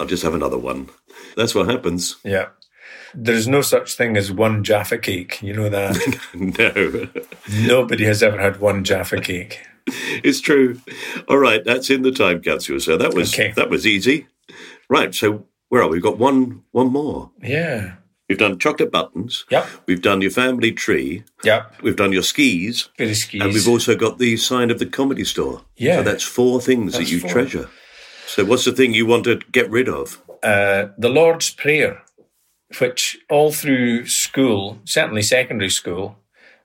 I'll 0.00 0.06
just 0.06 0.24
have 0.24 0.34
another 0.34 0.58
one." 0.58 0.88
That's 1.36 1.54
what 1.54 1.68
happens. 1.68 2.16
Yeah. 2.24 2.48
There's 3.16 3.46
no 3.48 3.60
such 3.62 3.94
thing 3.94 4.16
as 4.16 4.30
one 4.32 4.64
Jaffa 4.64 4.98
cake. 4.98 5.40
You 5.42 5.52
know 5.54 5.68
that. 5.68 5.96
no. 6.34 7.66
Nobody 7.66 8.04
has 8.04 8.22
ever 8.22 8.38
had 8.40 8.60
one 8.60 8.84
Jaffa 8.84 9.20
cake. 9.20 9.60
It's 10.24 10.40
true. 10.40 10.80
All 11.28 11.36
right, 11.36 11.62
that's 11.62 11.90
in 11.90 12.00
the 12.02 12.10
time 12.12 12.40
capsule. 12.40 12.80
So 12.80 12.96
that 12.96 13.12
was 13.12 13.34
Okay. 13.34 13.52
that 13.56 13.68
was 13.68 13.86
easy. 13.86 14.26
Right. 14.88 15.14
So 15.14 15.44
where 15.68 15.82
are 15.82 15.88
we? 15.88 15.96
We've 15.96 16.02
got 16.02 16.16
one 16.18 16.62
one 16.72 16.90
more. 16.90 17.30
Yeah. 17.42 17.96
We've 18.28 18.38
done 18.38 18.58
chocolate 18.58 18.90
buttons. 18.90 19.44
Yep. 19.50 19.66
We've 19.86 20.00
done 20.00 20.22
your 20.22 20.30
family 20.30 20.72
tree. 20.72 21.24
Yep. 21.44 21.82
We've 21.82 21.96
done 21.96 22.12
your 22.12 22.22
skis. 22.22 22.88
Bit 22.96 23.10
of 23.10 23.16
skis. 23.18 23.42
And 23.42 23.52
we've 23.52 23.68
also 23.68 23.94
got 23.94 24.16
the 24.18 24.38
sign 24.38 24.70
of 24.70 24.78
the 24.78 24.86
comedy 24.86 25.24
store. 25.24 25.60
Yeah. 25.76 25.96
So 25.96 26.02
that's 26.04 26.24
four 26.24 26.62
things 26.62 26.94
That's 26.94 27.04
that 27.04 27.12
you 27.12 27.20
four. 27.20 27.30
treasure. 27.30 27.68
So 28.26 28.46
what's 28.46 28.64
the 28.64 28.72
thing 28.72 28.94
you 28.94 29.04
want 29.04 29.24
to 29.24 29.36
get 29.52 29.70
rid 29.70 29.88
of? 29.90 30.22
uh, 30.42 30.88
the 30.96 31.08
Lord's 31.10 31.50
Prayer, 31.50 32.02
which 32.80 33.16
all 33.30 33.52
through 33.52 34.06
school, 34.06 34.78
certainly 34.84 35.22
secondary 35.22 35.70
school, 35.70 36.16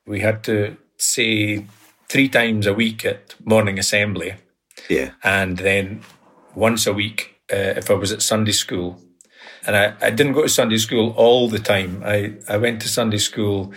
we 0.05 0.19
had 0.21 0.43
to 0.43 0.77
say 0.97 1.65
three 2.07 2.29
times 2.29 2.65
a 2.67 2.73
week 2.73 3.05
at 3.05 3.35
morning 3.45 3.79
assembly, 3.79 4.33
Yeah. 4.89 5.11
and 5.23 5.57
then 5.57 6.01
once 6.55 6.87
a 6.87 6.93
week 6.93 7.35
uh, 7.51 7.73
if 7.77 7.89
I 7.89 7.93
was 7.93 8.11
at 8.11 8.21
Sunday 8.21 8.51
school. 8.51 8.99
And 9.65 9.75
I, 9.75 9.93
I 10.01 10.09
didn't 10.09 10.33
go 10.33 10.43
to 10.43 10.49
Sunday 10.49 10.77
school 10.77 11.11
all 11.17 11.49
the 11.49 11.59
time. 11.59 12.01
I, 12.05 12.33
I 12.47 12.57
went 12.57 12.81
to 12.81 12.87
Sunday 12.87 13.17
school 13.17 13.73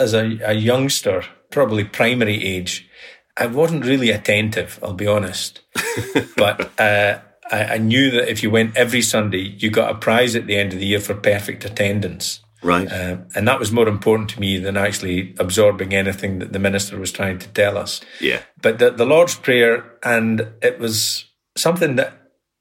as 0.00 0.14
a, 0.14 0.38
a 0.44 0.54
youngster, 0.54 1.24
probably 1.50 1.84
primary 1.84 2.42
age. 2.42 2.88
I 3.36 3.46
wasn't 3.46 3.84
really 3.84 4.10
attentive, 4.10 4.78
I'll 4.82 4.94
be 4.94 5.06
honest. 5.06 5.60
but 6.36 6.80
uh, 6.80 7.18
I, 7.50 7.64
I 7.74 7.78
knew 7.78 8.10
that 8.12 8.28
if 8.28 8.42
you 8.42 8.50
went 8.50 8.76
every 8.76 9.02
Sunday, 9.02 9.54
you 9.58 9.70
got 9.70 9.90
a 9.90 9.98
prize 9.98 10.34
at 10.34 10.46
the 10.46 10.56
end 10.56 10.72
of 10.72 10.78
the 10.78 10.86
year 10.86 11.00
for 11.00 11.14
perfect 11.14 11.64
attendance. 11.64 12.40
Right. 12.62 12.90
Uh, 12.90 13.18
and 13.34 13.46
that 13.46 13.58
was 13.58 13.70
more 13.70 13.88
important 13.88 14.30
to 14.30 14.40
me 14.40 14.58
than 14.58 14.76
actually 14.76 15.34
absorbing 15.38 15.92
anything 15.92 16.38
that 16.38 16.54
the 16.54 16.58
minister 16.58 16.98
was 16.98 17.12
trying 17.12 17.38
to 17.40 17.48
tell 17.48 17.76
us. 17.76 18.00
yeah. 18.20 18.40
But 18.60 18.78
the, 18.78 18.90
the 18.90 19.04
Lord's 19.04 19.34
Prayer, 19.34 19.98
and 20.02 20.48
it 20.62 20.78
was 20.78 21.26
something 21.56 21.96
that, 21.96 22.14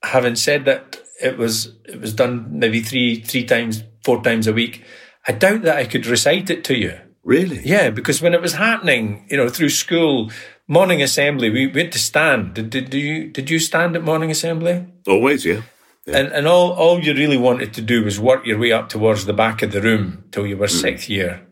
having 0.04 0.36
said 0.36 0.66
that, 0.66 1.00
it 1.22 1.38
was 1.38 1.74
it 1.86 2.02
was 2.02 2.14
done 2.14 2.60
maybe 2.60 2.82
three 2.82 3.22
three 3.22 3.46
times, 3.46 3.84
four 4.04 4.22
times 4.22 4.46
a 4.46 4.52
week. 4.52 4.84
I 5.26 5.32
doubt 5.32 5.62
that 5.62 5.78
I 5.78 5.86
could 5.86 6.06
recite 6.06 6.50
it 6.50 6.66
to 6.66 6.78
you. 6.78 7.00
Really? 7.24 7.62
Yeah, 7.64 7.90
because 7.90 8.22
when 8.22 8.34
it 8.34 8.42
was 8.42 8.54
happening, 8.54 9.26
you 9.30 9.38
know, 9.38 9.48
through 9.48 9.70
school, 9.70 10.30
morning 10.68 11.02
assembly, 11.02 11.50
we 11.50 11.68
went 11.68 11.92
to 11.94 12.00
stand. 12.00 12.54
Did, 12.54 12.70
did, 12.70 12.94
you 12.94 13.28
did 13.28 13.50
you 13.50 13.60
stand 13.60 13.96
at 13.96 14.04
morning 14.04 14.32
assembly? 14.32 14.86
Always, 15.08 15.46
yeah. 15.46 15.62
And 16.08 16.28
and 16.34 16.48
all, 16.48 16.72
all 16.74 17.00
you 17.00 17.14
really 17.14 17.38
wanted 17.38 17.74
to 17.76 17.82
do 17.82 18.04
was 18.04 18.20
work 18.20 18.46
your 18.46 18.60
way 18.60 18.72
up 18.72 18.90
towards 18.90 19.26
the 19.26 19.34
back 19.34 19.62
of 19.62 19.72
the 19.72 19.82
room 19.82 20.26
till 20.32 20.46
you 20.46 20.58
were 20.58 20.68
mm. 20.68 20.82
sixth 20.82 21.10
year. 21.10 21.48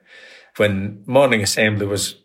when 0.58 1.04
morning 1.06 1.42
assembly 1.42 1.86
was 1.86 2.16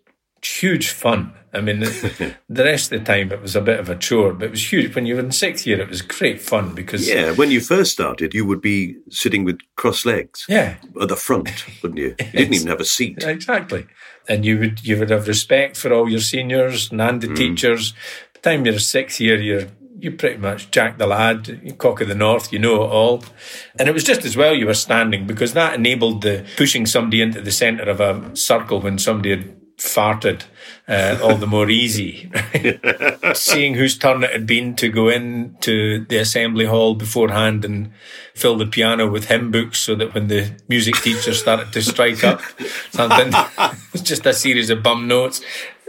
huge 0.46 0.90
fun. 0.90 1.32
I 1.52 1.60
mean, 1.60 1.80
the, 1.80 2.34
the 2.48 2.64
rest 2.64 2.92
of 2.92 3.00
the 3.00 3.04
time 3.04 3.32
it 3.32 3.40
was 3.40 3.56
a 3.56 3.60
bit 3.60 3.80
of 3.80 3.88
a 3.88 3.96
chore, 3.96 4.34
but 4.34 4.46
it 4.46 4.50
was 4.50 4.72
huge. 4.72 4.94
When 4.94 5.06
you 5.06 5.14
were 5.14 5.20
in 5.20 5.32
sixth 5.32 5.66
year, 5.66 5.80
it 5.80 5.88
was 5.88 6.02
great 6.02 6.40
fun 6.40 6.74
because 6.74 7.08
Yeah, 7.08 7.32
when 7.32 7.50
you 7.50 7.60
first 7.60 7.92
started, 7.92 8.34
you 8.34 8.44
would 8.46 8.60
be 8.60 8.96
sitting 9.10 9.44
with 9.44 9.58
crossed 9.76 10.06
legs 10.06 10.44
yeah, 10.48 10.76
at 11.00 11.08
the 11.08 11.16
front, 11.16 11.64
wouldn't 11.82 11.98
you? 11.98 12.14
You 12.26 12.32
didn't 12.32 12.54
even 12.54 12.68
have 12.68 12.80
a 12.80 12.84
seat. 12.84 13.24
exactly. 13.24 13.86
And 14.28 14.44
you 14.44 14.58
would 14.58 14.84
you 14.84 14.98
would 14.98 15.10
have 15.10 15.28
respect 15.28 15.76
for 15.76 15.92
all 15.92 16.10
your 16.10 16.20
seniors 16.20 16.90
and 16.90 17.20
the 17.20 17.28
mm. 17.28 17.36
teachers. 17.36 17.92
By 17.92 17.98
the 18.34 18.40
time 18.40 18.66
you're 18.66 18.78
sixth 18.78 19.20
year, 19.20 19.40
you're 19.40 19.68
you 19.98 20.12
pretty 20.12 20.36
much 20.36 20.70
Jack 20.70 20.98
the 20.98 21.06
lad, 21.06 21.78
cock 21.78 22.00
of 22.00 22.08
the 22.08 22.14
north, 22.14 22.52
you 22.52 22.58
know 22.58 22.84
it 22.84 22.88
all. 22.88 23.24
And 23.78 23.88
it 23.88 23.92
was 23.92 24.04
just 24.04 24.24
as 24.24 24.36
well 24.36 24.54
you 24.54 24.66
were 24.66 24.74
standing 24.74 25.26
because 25.26 25.54
that 25.54 25.74
enabled 25.74 26.22
the 26.22 26.46
pushing 26.56 26.86
somebody 26.86 27.22
into 27.22 27.40
the 27.40 27.50
centre 27.50 27.88
of 27.88 28.00
a 28.00 28.36
circle 28.36 28.80
when 28.80 28.98
somebody 28.98 29.30
had 29.30 29.55
farted 29.78 30.44
uh, 30.88 31.18
all 31.22 31.36
the 31.36 31.46
more 31.46 31.68
easy. 31.68 32.30
Seeing 33.34 33.74
whose 33.74 33.98
turn 33.98 34.24
it 34.24 34.30
had 34.30 34.46
been 34.46 34.74
to 34.76 34.88
go 34.88 35.08
in 35.08 35.56
to 35.60 36.04
the 36.06 36.18
assembly 36.18 36.64
hall 36.64 36.94
beforehand 36.94 37.64
and 37.64 37.92
fill 38.34 38.56
the 38.56 38.66
piano 38.66 39.10
with 39.10 39.26
hymn 39.26 39.50
books 39.50 39.78
so 39.78 39.94
that 39.94 40.14
when 40.14 40.28
the 40.28 40.52
music 40.68 40.96
teacher 40.96 41.34
started 41.34 41.72
to 41.72 41.82
strike 41.82 42.24
up 42.24 42.40
something, 42.90 43.28
it 43.58 43.92
was 43.92 44.02
just 44.02 44.24
a 44.26 44.32
series 44.32 44.70
of 44.70 44.82
bum 44.82 45.08
notes. 45.08 45.40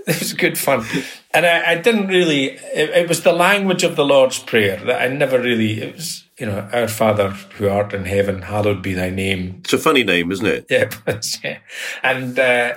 It 0.07 0.19
was 0.19 0.33
good 0.33 0.57
fun. 0.57 0.85
And 1.31 1.45
I, 1.45 1.71
I 1.71 1.75
didn't 1.75 2.07
really, 2.07 2.51
it, 2.51 2.89
it 2.89 3.09
was 3.09 3.23
the 3.23 3.33
language 3.33 3.83
of 3.83 3.95
the 3.95 4.05
Lord's 4.05 4.39
Prayer 4.39 4.77
that 4.85 5.01
I 5.01 5.07
never 5.09 5.39
really, 5.39 5.81
it 5.81 5.95
was, 5.95 6.23
you 6.37 6.45
know, 6.45 6.67
Our 6.71 6.87
Father 6.87 7.29
who 7.29 7.67
art 7.67 7.93
in 7.93 8.05
heaven, 8.05 8.43
hallowed 8.43 8.81
be 8.81 8.93
thy 8.93 9.09
name. 9.09 9.57
It's 9.59 9.73
a 9.73 9.77
funny 9.77 10.03
name, 10.03 10.31
isn't 10.31 10.45
it? 10.45 10.65
Yeah, 10.69 10.89
but, 11.05 11.25
yeah. 11.43 11.59
and 12.03 12.39
uh, 12.39 12.75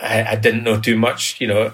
I, 0.00 0.24
I 0.32 0.36
didn't 0.36 0.64
know 0.64 0.80
too 0.80 0.96
much, 0.96 1.40
you 1.40 1.46
know, 1.46 1.72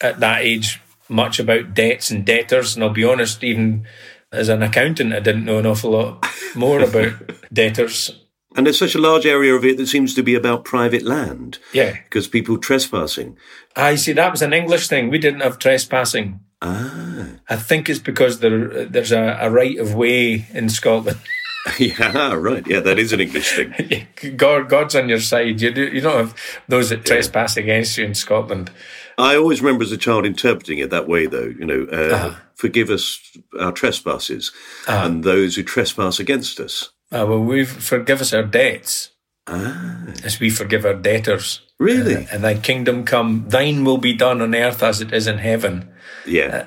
at 0.00 0.20
that 0.20 0.42
age, 0.42 0.80
much 1.08 1.38
about 1.38 1.74
debts 1.74 2.10
and 2.10 2.24
debtors. 2.24 2.74
And 2.74 2.84
I'll 2.84 2.90
be 2.90 3.04
honest, 3.04 3.44
even 3.44 3.86
as 4.32 4.48
an 4.48 4.62
accountant, 4.62 5.12
I 5.12 5.20
didn't 5.20 5.44
know 5.44 5.58
an 5.58 5.66
awful 5.66 5.90
lot 5.90 6.26
more 6.54 6.80
about 6.80 7.14
debtors. 7.52 8.10
And 8.56 8.66
there's 8.66 8.78
such 8.78 8.94
a 8.94 9.00
large 9.00 9.26
area 9.26 9.54
of 9.54 9.64
it 9.64 9.76
that 9.76 9.86
seems 9.86 10.14
to 10.14 10.22
be 10.22 10.34
about 10.34 10.64
private 10.64 11.02
land 11.02 11.58
Yeah, 11.72 11.92
because 11.92 12.26
people 12.26 12.58
trespassing. 12.58 13.36
I 13.76 13.94
see. 13.94 14.12
That 14.12 14.32
was 14.32 14.42
an 14.42 14.52
English 14.52 14.88
thing. 14.88 15.08
We 15.08 15.18
didn't 15.18 15.40
have 15.40 15.58
trespassing. 15.58 16.40
Ah, 16.60 17.28
I 17.48 17.56
think 17.56 17.88
it's 17.88 18.00
because 18.00 18.40
there 18.40 18.84
there's 18.84 19.12
a, 19.12 19.38
a 19.40 19.50
right 19.50 19.78
of 19.78 19.94
way 19.94 20.46
in 20.52 20.68
Scotland. 20.68 21.20
yeah, 21.78 22.32
right. 22.34 22.66
Yeah, 22.66 22.80
that 22.80 22.98
is 22.98 23.12
an 23.12 23.20
English 23.20 23.52
thing. 23.54 24.06
God, 24.36 24.68
God's 24.68 24.94
on 24.96 25.08
your 25.08 25.20
side. 25.20 25.60
You 25.60 25.70
do, 25.70 25.88
you 25.88 26.00
don't 26.00 26.16
have 26.16 26.34
those 26.68 26.88
that 26.90 27.04
trespass 27.04 27.56
against 27.56 27.98
you 27.98 28.04
in 28.04 28.14
Scotland. 28.14 28.70
I 29.18 29.36
always 29.36 29.60
remember 29.60 29.84
as 29.84 29.92
a 29.92 29.98
child 29.98 30.24
interpreting 30.24 30.78
it 30.78 30.88
that 30.90 31.06
way, 31.06 31.26
though. 31.26 31.52
You 31.58 31.66
know, 31.66 31.86
uh, 31.92 32.14
Uh-huh. 32.14 32.34
forgive 32.54 32.88
us 32.88 33.20
our 33.58 33.72
trespasses 33.72 34.52
and 34.88 35.22
those 35.22 35.56
who 35.56 35.62
trespass 35.62 36.18
against 36.18 36.58
us. 36.60 36.90
Uh, 37.12 37.26
well, 37.28 37.40
we 37.42 37.64
forgive 37.64 38.20
us 38.20 38.32
our 38.32 38.44
debts 38.44 39.10
Ah, 39.46 40.04
as 40.24 40.38
we 40.40 40.48
forgive 40.48 40.84
our 40.86 40.94
debtors. 40.94 41.60
really? 41.78 42.14
Uh, 42.16 42.26
and 42.32 42.44
thy 42.44 42.54
kingdom 42.54 43.04
come, 43.04 43.44
thine 43.48 43.84
will 43.84 43.98
be 43.98 44.14
done 44.14 44.40
on 44.40 44.54
earth 44.54 44.82
as 44.82 45.00
it 45.00 45.12
is 45.12 45.26
in 45.26 45.38
heaven. 45.38 45.90
yeah. 46.26 46.66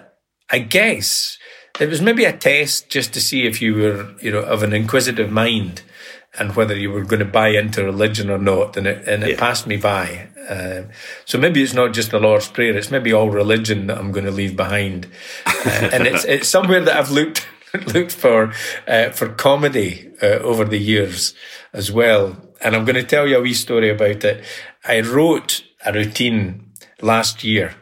I 0.52 0.60
guess 0.60 1.38
it 1.80 1.90
was 1.90 2.02
maybe 2.02 2.26
a 2.26 2.34
test 2.38 2.90
just 2.90 3.14
to 3.14 3.22
see 3.22 3.46
if 3.46 3.62
you 3.62 3.76
were, 3.76 4.14
you 4.22 4.32
know, 4.32 4.42
of 4.42 4.64
an 4.64 4.74
inquisitive 4.74 5.32
mind 5.32 5.82
and 6.38 6.56
whether 6.56 6.76
you 6.76 6.92
were 6.92 7.04
going 7.04 7.20
to 7.20 7.26
buy 7.26 7.50
into 7.50 7.84
religion 7.84 8.30
or 8.30 8.38
not. 8.38 8.76
And 8.78 8.88
it, 8.88 9.08
and 9.08 9.24
it 9.24 9.32
Yeah. 9.32 9.40
passed 9.40 9.68
me 9.68 9.78
by. 9.78 10.28
Uh, 10.50 10.84
so 11.26 11.38
maybe 11.38 11.62
it's 11.64 11.74
not 11.74 11.94
just 11.94 12.12
the 12.12 12.20
Lord's 12.20 12.48
Prayer, 12.48 12.76
it's 12.76 12.92
maybe 12.92 13.14
all 13.14 13.30
religion 13.30 13.88
that 13.88 13.98
I'm 13.98 14.12
going 14.12 14.26
to 14.26 14.32
leave 14.32 14.56
behind. 14.56 15.08
Uh, 15.46 15.90
and 15.94 16.06
it's, 16.08 16.26
it's 16.26 16.48
somewhere 16.48 16.82
that 16.82 16.96
I've 16.96 17.12
looked. 17.12 17.48
Looked 17.92 18.12
for 18.12 18.54
uh, 18.88 19.10
for 19.10 19.30
comedy 19.30 20.12
uh, 20.22 20.38
over 20.44 20.64
the 20.64 20.78
years 20.78 21.34
as 21.74 21.92
well, 21.92 22.38
and 22.62 22.76
I'm 22.76 22.86
going 22.86 22.98
to 22.98 23.04
tell 23.04 23.28
you 23.28 23.40
a 23.40 23.42
wee 23.42 23.56
story 23.56 23.90
about 23.90 24.24
it. 24.24 24.44
I 24.86 25.00
wrote 25.02 25.64
a 25.84 25.92
routine 25.92 26.72
last 27.02 27.44
year, 27.44 27.74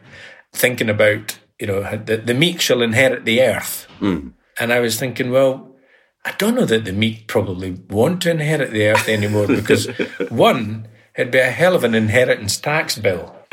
thinking 0.54 0.88
about 0.88 1.38
you 1.62 1.68
know 1.68 1.80
the, 1.96 2.16
the 2.16 2.34
meek 2.34 2.60
shall 2.60 2.82
inherit 2.82 3.24
the 3.24 3.40
earth, 3.40 3.86
hmm. 4.00 4.30
and 4.58 4.72
I 4.72 4.80
was 4.80 4.98
thinking, 4.98 5.30
well, 5.30 5.76
I 6.24 6.32
don't 6.32 6.56
know 6.56 6.64
that 6.64 6.84
the 6.84 6.92
meek 6.92 7.28
probably 7.28 7.70
want 7.88 8.22
to 8.22 8.32
inherit 8.32 8.72
the 8.72 8.88
earth 8.88 9.08
anymore 9.08 9.46
because 9.60 9.86
one, 10.28 10.88
it'd 11.14 11.30
be 11.30 11.38
a 11.38 11.52
hell 11.52 11.76
of 11.76 11.84
an 11.84 11.94
inheritance 11.94 12.56
tax 12.56 12.98
bill. 12.98 13.32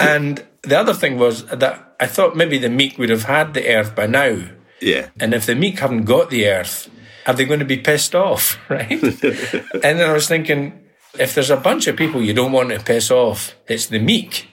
and 0.00 0.44
the 0.62 0.76
other 0.76 0.94
thing 0.94 1.16
was 1.16 1.44
that 1.46 1.94
I 2.00 2.06
thought 2.06 2.36
maybe 2.36 2.58
the 2.58 2.68
meek 2.68 2.98
would 2.98 3.10
have 3.10 3.26
had 3.26 3.54
the 3.54 3.72
earth 3.72 3.94
by 3.94 4.06
now. 4.06 4.48
Yeah. 4.80 5.10
And 5.20 5.32
if 5.32 5.46
the 5.46 5.54
meek 5.54 5.78
haven't 5.78 6.06
got 6.06 6.30
the 6.30 6.48
earth, 6.48 6.90
are 7.24 7.34
they 7.34 7.44
going 7.44 7.60
to 7.60 7.64
be 7.64 7.76
pissed 7.76 8.16
off? 8.16 8.58
Right? 8.68 9.00
and 9.00 10.00
then 10.00 10.10
I 10.10 10.12
was 10.12 10.26
thinking, 10.26 10.79
if 11.18 11.34
there's 11.34 11.50
a 11.50 11.56
bunch 11.56 11.86
of 11.86 11.96
people 11.96 12.22
you 12.22 12.32
don't 12.34 12.52
want 12.52 12.70
to 12.70 12.80
piss 12.80 13.10
off, 13.10 13.54
it's 13.68 13.86
the 13.86 13.98
meek. 13.98 14.48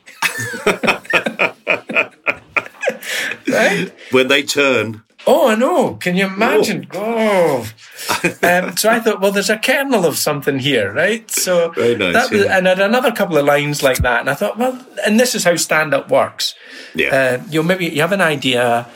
right? 3.48 3.92
When 4.12 4.28
they 4.28 4.44
turn, 4.44 5.04
Oh, 5.30 5.50
I 5.50 5.56
know. 5.56 5.96
Can 5.96 6.16
you 6.16 6.26
imagine? 6.26 6.88
Oh. 6.94 7.70
um, 8.42 8.78
so 8.78 8.90
I 8.90 9.02
thought, 9.02 9.20
well, 9.20 9.34
there's 9.34 9.50
a 9.50 9.58
kernel 9.58 10.06
of 10.06 10.18
something 10.18 10.58
here, 10.58 10.94
right? 10.94 11.30
So 11.30 11.72
Very 11.72 11.98
nice, 11.98 12.14
that 12.14 12.32
was, 12.32 12.46
yeah. 12.46 12.58
and 12.58 12.66
I 12.66 12.70
had 12.70 12.80
another 12.80 13.12
couple 13.12 13.38
of 13.38 13.46
lines 13.46 13.84
like 13.84 13.98
that, 13.98 14.22
and 14.22 14.30
I 14.30 14.36
thought, 14.36 14.58
well, 14.58 14.82
and 15.06 15.20
this 15.20 15.36
is 15.36 15.44
how 15.44 15.58
stand-up 15.58 16.10
works. 16.10 16.56
Yeah. 16.96 17.10
Uh, 17.42 17.44
you 17.50 17.62
know, 17.62 17.68
maybe 17.68 17.88
you 17.88 18.00
have 18.00 18.14
an 18.14 18.22
idea, 18.22 18.88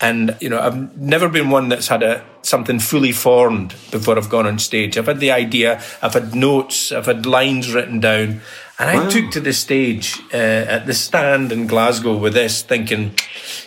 and 0.00 0.36
you 0.40 0.48
know, 0.48 0.60
I've 0.60 0.96
never 0.96 1.28
been 1.28 1.50
one 1.50 1.68
that's 1.68 1.88
had 1.88 2.02
a 2.02 2.24
something 2.42 2.78
fully 2.78 3.12
formed 3.12 3.74
before 3.90 4.16
I've 4.16 4.30
gone 4.30 4.46
on 4.46 4.58
stage. 4.58 4.96
I've 4.96 5.06
had 5.06 5.20
the 5.20 5.32
idea, 5.32 5.82
I've 6.00 6.14
had 6.14 6.34
notes, 6.34 6.92
I've 6.92 7.06
had 7.06 7.26
lines 7.26 7.72
written 7.72 8.00
down, 8.00 8.40
and 8.78 8.90
I 8.90 9.08
took 9.08 9.30
to 9.32 9.40
the 9.40 9.52
stage 9.52 10.18
uh, 10.32 10.36
at 10.36 10.86
the 10.86 10.94
stand 10.94 11.50
in 11.50 11.66
Glasgow 11.66 12.16
with 12.16 12.34
this, 12.34 12.62
thinking, 12.62 13.14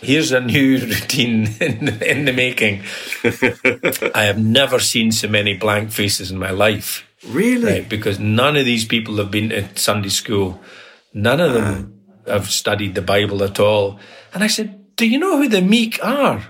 "Here's 0.02 0.32
a 0.32 0.40
new 0.40 0.78
routine 0.86 1.48
in 1.60 1.86
the, 1.86 2.12
in 2.12 2.26
the 2.26 2.34
making." 2.34 2.84
I 4.16 4.24
have 4.24 4.40
never 4.40 4.80
seen 4.80 5.12
so 5.12 5.28
many 5.28 5.56
blank 5.56 5.92
faces 5.92 6.32
in 6.32 6.40
my 6.40 6.52
life. 6.52 7.06
really? 7.28 7.72
Right, 7.74 7.90
because 7.90 8.20
none 8.20 8.56
of 8.56 8.66
these 8.66 8.86
people 8.86 9.18
have 9.18 9.32
been 9.32 9.50
to 9.50 9.68
Sunday 9.78 10.10
school. 10.10 10.62
None 11.14 11.42
of 11.42 11.54
them 11.54 12.02
have 12.26 12.50
studied 12.50 12.96
the 12.96 13.02
Bible 13.02 13.44
at 13.44 13.60
all. 13.60 14.00
And 14.34 14.44
I 14.44 14.48
said, 14.48 14.81
Do 15.02 15.08
you 15.08 15.18
know 15.18 15.38
who 15.38 15.48
the 15.48 15.64
meek 15.64 15.98
are? 16.06 16.46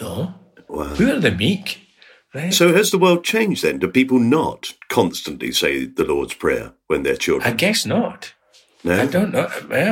No. 0.00 0.32
Wow. 0.70 0.84
Who 0.94 1.12
are 1.12 1.20
the 1.20 1.30
meek? 1.32 1.86
Right. 2.34 2.50
So 2.54 2.72
has 2.72 2.90
the 2.90 2.96
world 2.96 3.24
changed 3.24 3.62
then? 3.62 3.78
Do 3.78 3.88
people 3.88 4.18
not 4.18 4.72
constantly 4.88 5.52
say 5.52 5.84
the 5.84 6.04
Lord's 6.04 6.32
Prayer 6.32 6.72
when 6.86 7.02
they're 7.02 7.14
children? 7.14 7.52
I 7.52 7.54
guess 7.54 7.84
not. 7.84 8.32
no? 8.84 9.02
I 9.02 9.04
don't 9.04 9.32
know. 9.34 9.50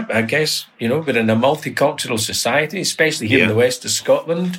I 0.08 0.22
guess, 0.22 0.64
you 0.78 0.88
know, 0.88 1.00
we're 1.00 1.18
in 1.18 1.28
a 1.28 1.36
multicultural 1.36 2.18
society, 2.18 2.80
especially 2.80 3.28
here 3.28 3.42
in 3.42 3.50
the 3.50 3.54
west 3.54 3.84
of 3.84 3.90
Scotland. 3.90 4.58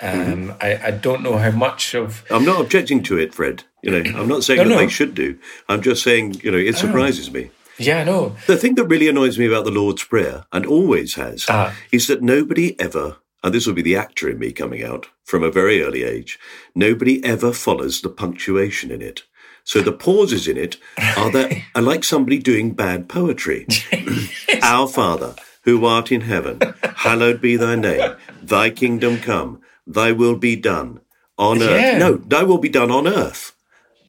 Um, 0.00 0.54
I, 0.62 0.80
I 0.86 0.90
don't 0.92 1.22
know 1.22 1.36
how 1.36 1.50
much 1.50 1.94
of. 1.94 2.24
I'm 2.30 2.46
not 2.46 2.62
objecting 2.62 3.02
to 3.02 3.18
it, 3.18 3.34
Fred. 3.34 3.64
You 3.82 3.90
know, 3.90 4.18
I'm 4.18 4.26
not 4.26 4.42
saying 4.42 4.56
No, 4.56 4.64
that 4.70 4.70
no. 4.70 4.78
they 4.78 4.88
should 4.88 5.14
do. 5.14 5.38
I'm 5.68 5.82
just 5.82 6.02
saying, 6.02 6.40
you 6.42 6.50
know, 6.50 6.56
it 6.56 6.76
surprises 6.76 7.30
me. 7.30 7.50
Yeah, 7.78 8.00
I 8.00 8.04
know. 8.04 8.36
The 8.46 8.56
thing 8.56 8.74
that 8.76 8.84
really 8.86 9.08
annoys 9.08 9.38
me 9.38 9.46
about 9.46 9.64
the 9.64 9.70
Lord's 9.70 10.02
Prayer, 10.04 10.44
and 10.52 10.64
always 10.66 11.14
has, 11.14 11.44
Ah. 11.48 11.74
is 11.92 12.06
that 12.06 12.22
nobody 12.22 12.78
ever, 12.80 13.16
and 13.42 13.54
this 13.54 13.66
will 13.66 13.74
be 13.74 13.82
the 13.82 13.96
actor 13.96 14.28
in 14.30 14.38
me 14.38 14.52
coming 14.52 14.82
out 14.82 15.08
from 15.24 15.42
a 15.42 15.50
very 15.50 15.82
early 15.82 16.02
age, 16.02 16.38
nobody 16.74 17.22
ever 17.24 17.52
follows 17.52 18.00
the 18.00 18.08
punctuation 18.08 18.90
in 18.90 19.02
it. 19.02 19.22
So 19.64 19.80
the 19.82 19.92
pauses 19.92 20.46
in 20.46 20.56
it 20.56 20.76
are 21.16 21.30
that 21.32 21.52
are 21.74 21.82
like 21.82 22.04
somebody 22.04 22.38
doing 22.38 22.70
bad 22.72 23.08
poetry. 23.08 23.66
Our 24.62 24.86
Father, 24.88 25.34
who 25.64 25.84
art 25.84 26.12
in 26.12 26.22
heaven, 26.22 26.60
hallowed 26.96 27.40
be 27.40 27.56
thy 27.56 27.74
name. 27.74 28.14
Thy 28.42 28.70
kingdom 28.70 29.18
come, 29.18 29.60
thy 29.86 30.12
will 30.12 30.36
be 30.36 30.54
done 30.56 31.00
on 31.36 31.60
earth. 31.62 31.80
Yeah. 31.80 31.98
No, 31.98 32.16
thy 32.16 32.42
will 32.44 32.58
be 32.58 32.68
done 32.68 32.90
on 32.90 33.06
earth 33.08 33.52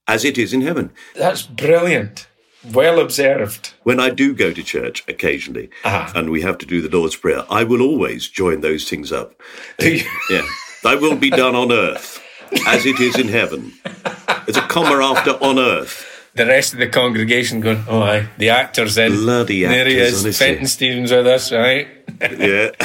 as 0.07 0.23
it 0.23 0.37
is 0.37 0.53
in 0.53 0.61
heaven. 0.61 0.91
That's 1.15 1.41
brilliant. 1.43 2.27
Well 2.73 2.99
observed. 2.99 3.73
When 3.83 3.99
I 3.99 4.09
do 4.09 4.33
go 4.33 4.51
to 4.51 4.63
church 4.63 5.03
occasionally 5.07 5.69
Ah. 5.85 6.11
and 6.15 6.29
we 6.29 6.41
have 6.41 6.57
to 6.59 6.65
do 6.65 6.81
the 6.81 6.95
Lord's 6.95 7.15
Prayer, 7.15 7.43
I 7.49 7.63
will 7.63 7.81
always 7.81 8.27
join 8.27 8.61
those 8.61 8.89
things 8.89 9.11
up. 9.11 9.33
Yeah. 9.79 10.01
Thy 10.83 10.95
will 10.95 11.15
be 11.15 11.29
done 11.29 11.55
on 11.55 11.71
earth 11.71 12.21
as 12.67 12.85
it 12.85 12.99
is 12.99 13.17
in 13.17 13.27
heaven. 13.29 13.73
There's 14.45 14.57
a 14.57 14.61
comma 14.67 15.03
after 15.03 15.31
on 15.43 15.59
earth. 15.59 16.05
the 16.35 16.45
rest 16.45 16.71
of 16.73 16.79
the 16.79 16.87
congregation 16.87 17.61
going, 17.61 17.83
oh, 17.87 18.01
aye, 18.03 18.27
the 18.37 18.49
actor's 18.49 18.97
in. 18.97 19.11
Bloody 19.13 19.63
There 19.63 19.87
he 19.87 19.99
actors, 19.99 20.13
is, 20.19 20.23
honestly. 20.25 20.45
Fenton 20.47 20.67
Stevens 20.67 21.11
with 21.11 21.25
us, 21.27 21.51
right? 21.51 21.87
Yeah. 22.21 22.71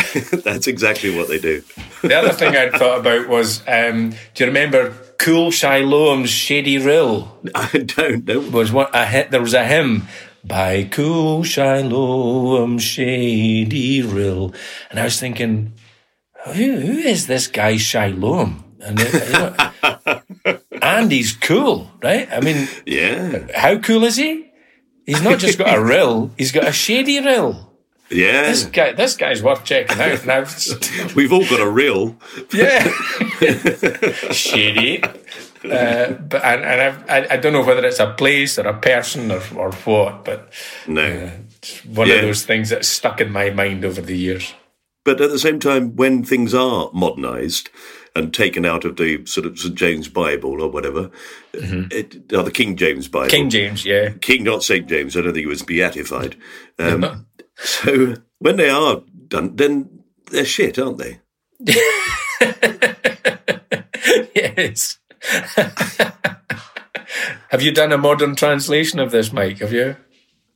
That's 0.44 0.66
exactly 0.66 1.14
what 1.14 1.28
they 1.28 1.38
do. 1.38 1.62
The 2.02 2.14
other 2.14 2.32
thing 2.32 2.56
I'd 2.56 2.72
thought 2.72 3.00
about 3.00 3.28
was, 3.28 3.62
um, 3.68 4.10
do 4.34 4.44
you 4.44 4.46
remember 4.46 4.94
Cool 5.22 5.50
Shiloham's 5.50 6.30
Shady 6.30 6.78
Rill? 6.78 7.38
I 7.54 7.68
don't 7.78 8.26
know. 8.26 8.40
Was 8.40 8.72
what 8.72 8.90
a 8.94 9.06
hit? 9.06 9.30
There 9.30 9.40
was 9.40 9.54
a 9.54 9.64
hymn 9.64 10.08
by 10.44 10.82
Cool 10.90 11.42
Shiloam 11.44 12.80
Shady 12.80 14.02
Rill, 14.02 14.52
and 14.90 14.98
I 14.98 15.04
was 15.04 15.20
thinking, 15.20 15.74
who, 16.46 16.52
who 16.76 16.98
is 16.98 17.28
this 17.28 17.46
guy 17.46 17.74
Shiloam? 17.74 18.64
And 18.80 19.00
uh, 19.00 20.22
you 20.44 20.50
know, 20.52 20.58
and 20.82 21.12
he's 21.12 21.34
cool, 21.34 21.88
right? 22.02 22.28
I 22.32 22.40
mean, 22.40 22.66
Yeah. 22.84 23.46
how 23.54 23.78
cool 23.78 24.02
is 24.02 24.16
he? 24.16 24.50
He's 25.06 25.22
not 25.22 25.38
just 25.38 25.56
got 25.58 25.78
a 25.78 25.80
rill; 25.82 26.32
he's 26.36 26.50
got 26.52 26.66
a 26.66 26.72
shady 26.72 27.20
rill. 27.20 27.71
Yeah. 28.12 28.42
This 28.42 28.64
guy, 28.66 28.92
this 28.92 29.16
guy's 29.16 29.42
worth 29.42 29.64
checking 29.64 30.00
out. 30.00 30.24
Now, 30.26 30.44
We've 31.16 31.32
all 31.32 31.44
got 31.48 31.60
a 31.60 31.68
reel. 31.70 32.16
yeah, 32.52 32.84
shady. 34.32 35.02
Uh, 35.64 36.12
but 36.12 36.42
and, 36.44 36.64
and 36.64 36.80
I've, 36.80 37.10
I, 37.10 37.34
I 37.34 37.36
don't 37.36 37.52
know 37.52 37.64
whether 37.64 37.84
it's 37.86 38.00
a 38.00 38.12
place 38.14 38.58
or 38.58 38.66
a 38.66 38.78
person 38.78 39.30
or 39.30 39.40
or 39.56 39.70
what, 39.84 40.24
but 40.24 40.52
No. 40.88 41.30
it's 41.62 41.84
one 41.84 42.08
Yeah. 42.08 42.14
of 42.16 42.22
those 42.22 42.44
things 42.44 42.70
that's 42.70 42.88
stuck 42.88 43.20
in 43.20 43.30
my 43.30 43.50
mind 43.50 43.84
over 43.84 44.00
the 44.00 44.16
years. 44.16 44.52
But 45.04 45.20
at 45.20 45.30
the 45.30 45.38
same 45.38 45.58
time, 45.60 45.96
when 45.96 46.24
things 46.24 46.54
are 46.54 46.90
modernised 46.92 47.70
and 48.14 48.32
taken 48.34 48.64
out 48.66 48.84
of 48.84 48.96
the 48.96 49.24
sort 49.26 49.46
of 49.46 49.58
St 49.58 49.74
James 49.74 50.08
Bible 50.08 50.60
or 50.62 50.68
whatever, 50.68 51.10
it, 51.54 52.32
or 52.32 52.42
the 52.42 52.50
King 52.52 52.76
James 52.76 53.08
Bible. 53.08 53.28
King 53.30 53.48
James, 53.50 53.84
yeah. 53.86 54.10
King, 54.20 54.44
not 54.44 54.62
St 54.62 54.86
James. 54.88 55.16
I 55.16 55.20
don't 55.22 55.32
think 55.32 55.42
he 55.44 55.46
was 55.46 55.62
beatified. 55.62 56.36
Um, 56.78 57.26
so 57.56 58.14
when 58.38 58.56
they 58.56 58.70
are 58.70 59.02
done, 59.28 59.56
then 59.56 60.02
they're 60.30 60.44
shit, 60.44 60.78
aren't 60.78 60.98
they? 60.98 61.20
yes. 64.34 64.98
Have 67.50 67.62
you 67.62 67.72
done 67.72 67.92
a 67.92 67.98
modern 67.98 68.34
translation 68.34 68.98
of 68.98 69.10
this, 69.10 69.32
Mike? 69.32 69.58
Have 69.58 69.72
you? 69.72 69.96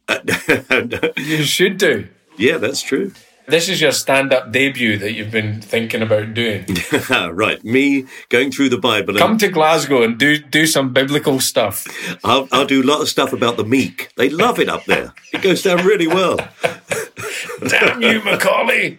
You 1.17 1.43
should 1.43 1.79
do. 1.79 2.09
yeah, 2.37 2.59
that's 2.59 2.83
true. 2.83 3.13
This 3.49 3.69
is 3.69 3.81
your 3.81 3.93
stand-up 3.93 4.51
debut 4.51 4.99
that 4.99 5.13
you've 5.13 5.31
been 5.31 5.61
thinking 5.63 6.03
about 6.03 6.35
doing. 6.35 6.67
right, 7.11 7.63
me 7.65 8.07
going 8.29 8.51
through 8.51 8.71
the 8.71 8.79
Bible. 8.79 9.11
And 9.11 9.19
Come 9.19 9.39
to 9.39 9.49
Glasgow 9.49 10.03
and 10.03 10.19
do 10.19 10.39
do 10.39 10.67
some 10.67 10.93
biblical 10.93 11.39
stuff. 11.39 11.87
I'll, 12.25 12.49
I'll 12.51 12.67
do 12.67 12.83
a 12.83 12.85
lot 12.85 13.01
of 13.01 13.09
stuff 13.09 13.33
about 13.33 13.57
the 13.57 13.65
meek. 13.65 14.11
They 14.17 14.29
love 14.31 14.59
it 14.59 14.69
up 14.69 14.85
there. 14.87 15.15
It 15.33 15.43
goes 15.43 15.63
down 15.63 15.87
really 15.87 16.09
well. 16.09 16.39
Damn 17.69 18.03
you, 18.03 18.23
Macaulay! 18.23 18.99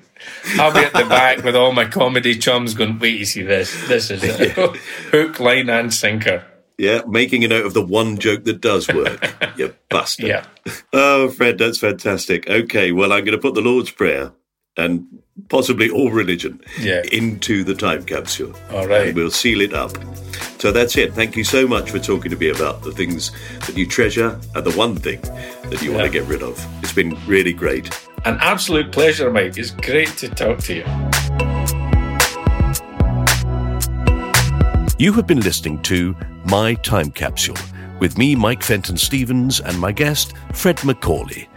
I'll 0.57 0.73
be 0.73 0.79
at 0.79 0.93
the 0.93 1.05
back 1.05 1.43
with 1.43 1.55
all 1.55 1.73
my 1.73 1.85
comedy 1.85 2.35
chums 2.37 2.73
going, 2.73 2.99
wait, 2.99 3.19
you 3.19 3.25
see 3.25 3.43
this? 3.43 3.87
This 3.87 4.09
is 4.09 4.23
it. 4.25 4.53
Hook, 4.53 5.39
line, 5.39 5.69
and 5.69 5.93
sinker. 5.93 6.45
Yeah, 6.77 7.01
making 7.07 7.43
a 7.43 7.47
note 7.47 7.65
of 7.65 7.73
the 7.73 7.81
one 7.81 8.17
joke 8.25 8.43
that 8.43 8.61
does 8.61 8.87
work. 8.87 9.25
you 9.57 9.73
bastard. 9.89 10.27
Yeah. 10.27 10.45
Oh, 10.93 11.29
Fred, 11.29 11.57
that's 11.57 11.77
fantastic. 11.79 12.47
Okay, 12.49 12.91
well, 12.91 13.11
I'm 13.13 13.23
going 13.25 13.37
to 13.37 13.41
put 13.41 13.53
the 13.55 13.61
Lord's 13.61 13.89
Prayer 13.91 14.31
and 14.75 15.05
possibly 15.49 15.89
all 15.89 16.11
religion 16.11 16.61
Yeah. 16.79 17.01
into 17.11 17.63
the 17.63 17.73
time 17.73 18.03
capsule. 18.03 18.53
All 18.71 18.85
right. 18.87 19.07
And 19.07 19.15
we'll 19.15 19.31
seal 19.31 19.61
it 19.61 19.73
up. 19.73 19.91
So 20.59 20.71
that's 20.71 20.95
it. 20.97 21.13
Thank 21.13 21.35
you 21.35 21.43
so 21.43 21.67
much 21.67 21.89
for 21.91 21.99
talking 21.99 22.29
to 22.31 22.37
me 22.37 22.49
about 22.49 22.83
the 22.83 22.91
things 22.91 23.31
that 23.65 23.75
you 23.77 23.87
treasure 23.87 24.39
and 24.55 24.63
the 24.65 24.71
one 24.77 24.95
thing 24.95 25.21
that 25.69 25.81
you 25.81 25.91
want 25.93 26.05
to 26.05 26.11
get 26.11 26.27
rid 26.27 26.43
of. 26.43 26.63
It's 26.83 26.93
been 26.93 27.17
really 27.25 27.53
great. 27.53 27.89
An 28.25 28.37
absolute 28.39 28.91
pleasure, 28.91 29.31
Mike. 29.31 29.57
It's 29.57 29.71
great 29.71 30.09
to 30.17 30.29
talk 30.29 30.59
to 30.59 30.75
you. 30.75 31.56
You 34.99 35.13
have 35.13 35.27
been 35.27 35.41
listening 35.41 35.79
to 35.83 36.15
My 36.45 36.73
Time 36.73 37.11
Capsule 37.11 37.55
with 37.99 38.17
me, 38.17 38.35
Mike 38.35 38.63
Fenton 38.63 38.97
Stevens, 38.97 39.59
and 39.59 39.79
my 39.79 39.91
guest, 39.91 40.33
Fred 40.53 40.83
Macaulay. 40.83 41.47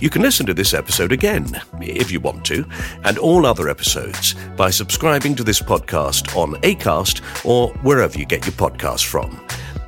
You 0.00 0.10
can 0.10 0.20
listen 0.20 0.46
to 0.46 0.54
this 0.54 0.74
episode 0.74 1.12
again, 1.12 1.60
if 1.80 2.10
you 2.10 2.18
want 2.18 2.44
to, 2.46 2.66
and 3.04 3.16
all 3.16 3.46
other 3.46 3.68
episodes 3.68 4.34
by 4.56 4.70
subscribing 4.70 5.36
to 5.36 5.44
this 5.44 5.60
podcast 5.60 6.36
on 6.36 6.60
ACAST 6.62 7.44
or 7.44 7.68
wherever 7.82 8.18
you 8.18 8.26
get 8.26 8.44
your 8.44 8.54
podcasts 8.54 9.06
from. 9.06 9.46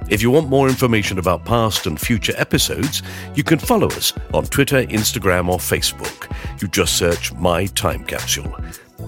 If 0.08 0.22
you 0.22 0.30
want 0.30 0.48
more 0.48 0.68
information 0.68 1.18
about 1.18 1.44
past 1.44 1.88
and 1.88 2.00
future 2.00 2.34
episodes, 2.36 3.02
you 3.34 3.42
can 3.42 3.58
follow 3.58 3.88
us 3.88 4.12
on 4.32 4.44
Twitter, 4.44 4.84
Instagram, 4.84 5.48
or 5.48 5.58
Facebook. 5.58 6.32
You 6.62 6.68
just 6.68 6.96
search 6.96 7.32
My 7.32 7.66
Time 7.66 8.04
Capsule. 8.04 8.56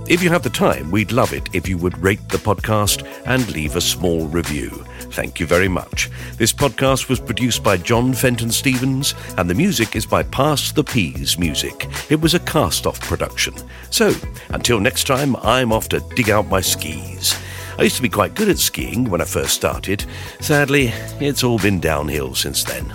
If 0.09 0.23
you 0.23 0.31
have 0.31 0.43
the 0.43 0.51
time, 0.51 0.91
we'd 0.91 1.13
love 1.13 1.33
it 1.33 1.49
if 1.55 1.69
you 1.69 1.79
would 1.79 1.97
rate 2.03 2.29
the 2.29 2.39
podcast 2.39 3.07
and 3.27 3.49
leave 3.53 3.77
a 3.77 3.81
small 3.81 4.27
review. 4.27 4.69
Thank 5.13 5.39
you 5.41 5.47
very 5.47 5.69
much. 5.69 6.11
This 6.37 6.53
podcast 6.53 7.09
was 7.09 7.21
produced 7.21 7.63
by 7.63 7.77
John 7.77 8.13
Fenton 8.13 8.51
Stevens, 8.51 9.15
and 9.37 9.49
the 9.49 9.55
music 9.55 9.95
is 9.95 10.07
by 10.07 10.23
Pass 10.23 10.73
the 10.73 10.83
Peas 10.83 11.39
Music. 11.39 11.87
It 12.11 12.21
was 12.21 12.35
a 12.35 12.41
cast 12.41 12.87
off 12.87 13.01
production. 13.01 13.55
So, 13.91 14.15
until 14.49 14.81
next 14.81 15.07
time, 15.07 15.37
I'm 15.37 15.73
off 15.73 15.89
to 15.91 16.01
dig 16.17 16.31
out 16.31 16.47
my 16.49 16.61
skis. 16.61 17.39
I 17.79 17.83
used 17.83 17.97
to 17.97 18.03
be 18.03 18.09
quite 18.09 18.35
good 18.35 18.49
at 18.49 18.59
skiing 18.59 19.09
when 19.09 19.21
I 19.21 19.25
first 19.25 19.55
started. 19.55 20.05
Sadly, 20.41 20.89
it's 21.21 21.45
all 21.45 21.59
been 21.59 21.81
downhill 21.81 22.35
since 22.35 22.65
then. 22.65 22.93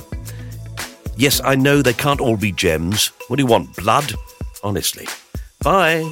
Yes, 1.15 1.41
I 1.43 1.55
know 1.55 1.81
they 1.81 1.93
can't 1.93 2.21
all 2.21 2.37
be 2.37 2.51
gems. 2.51 3.07
What 3.27 3.37
do 3.37 3.43
you 3.43 3.47
want, 3.47 3.75
blood? 3.75 4.13
Honestly. 4.63 5.07
Bye. 5.63 6.11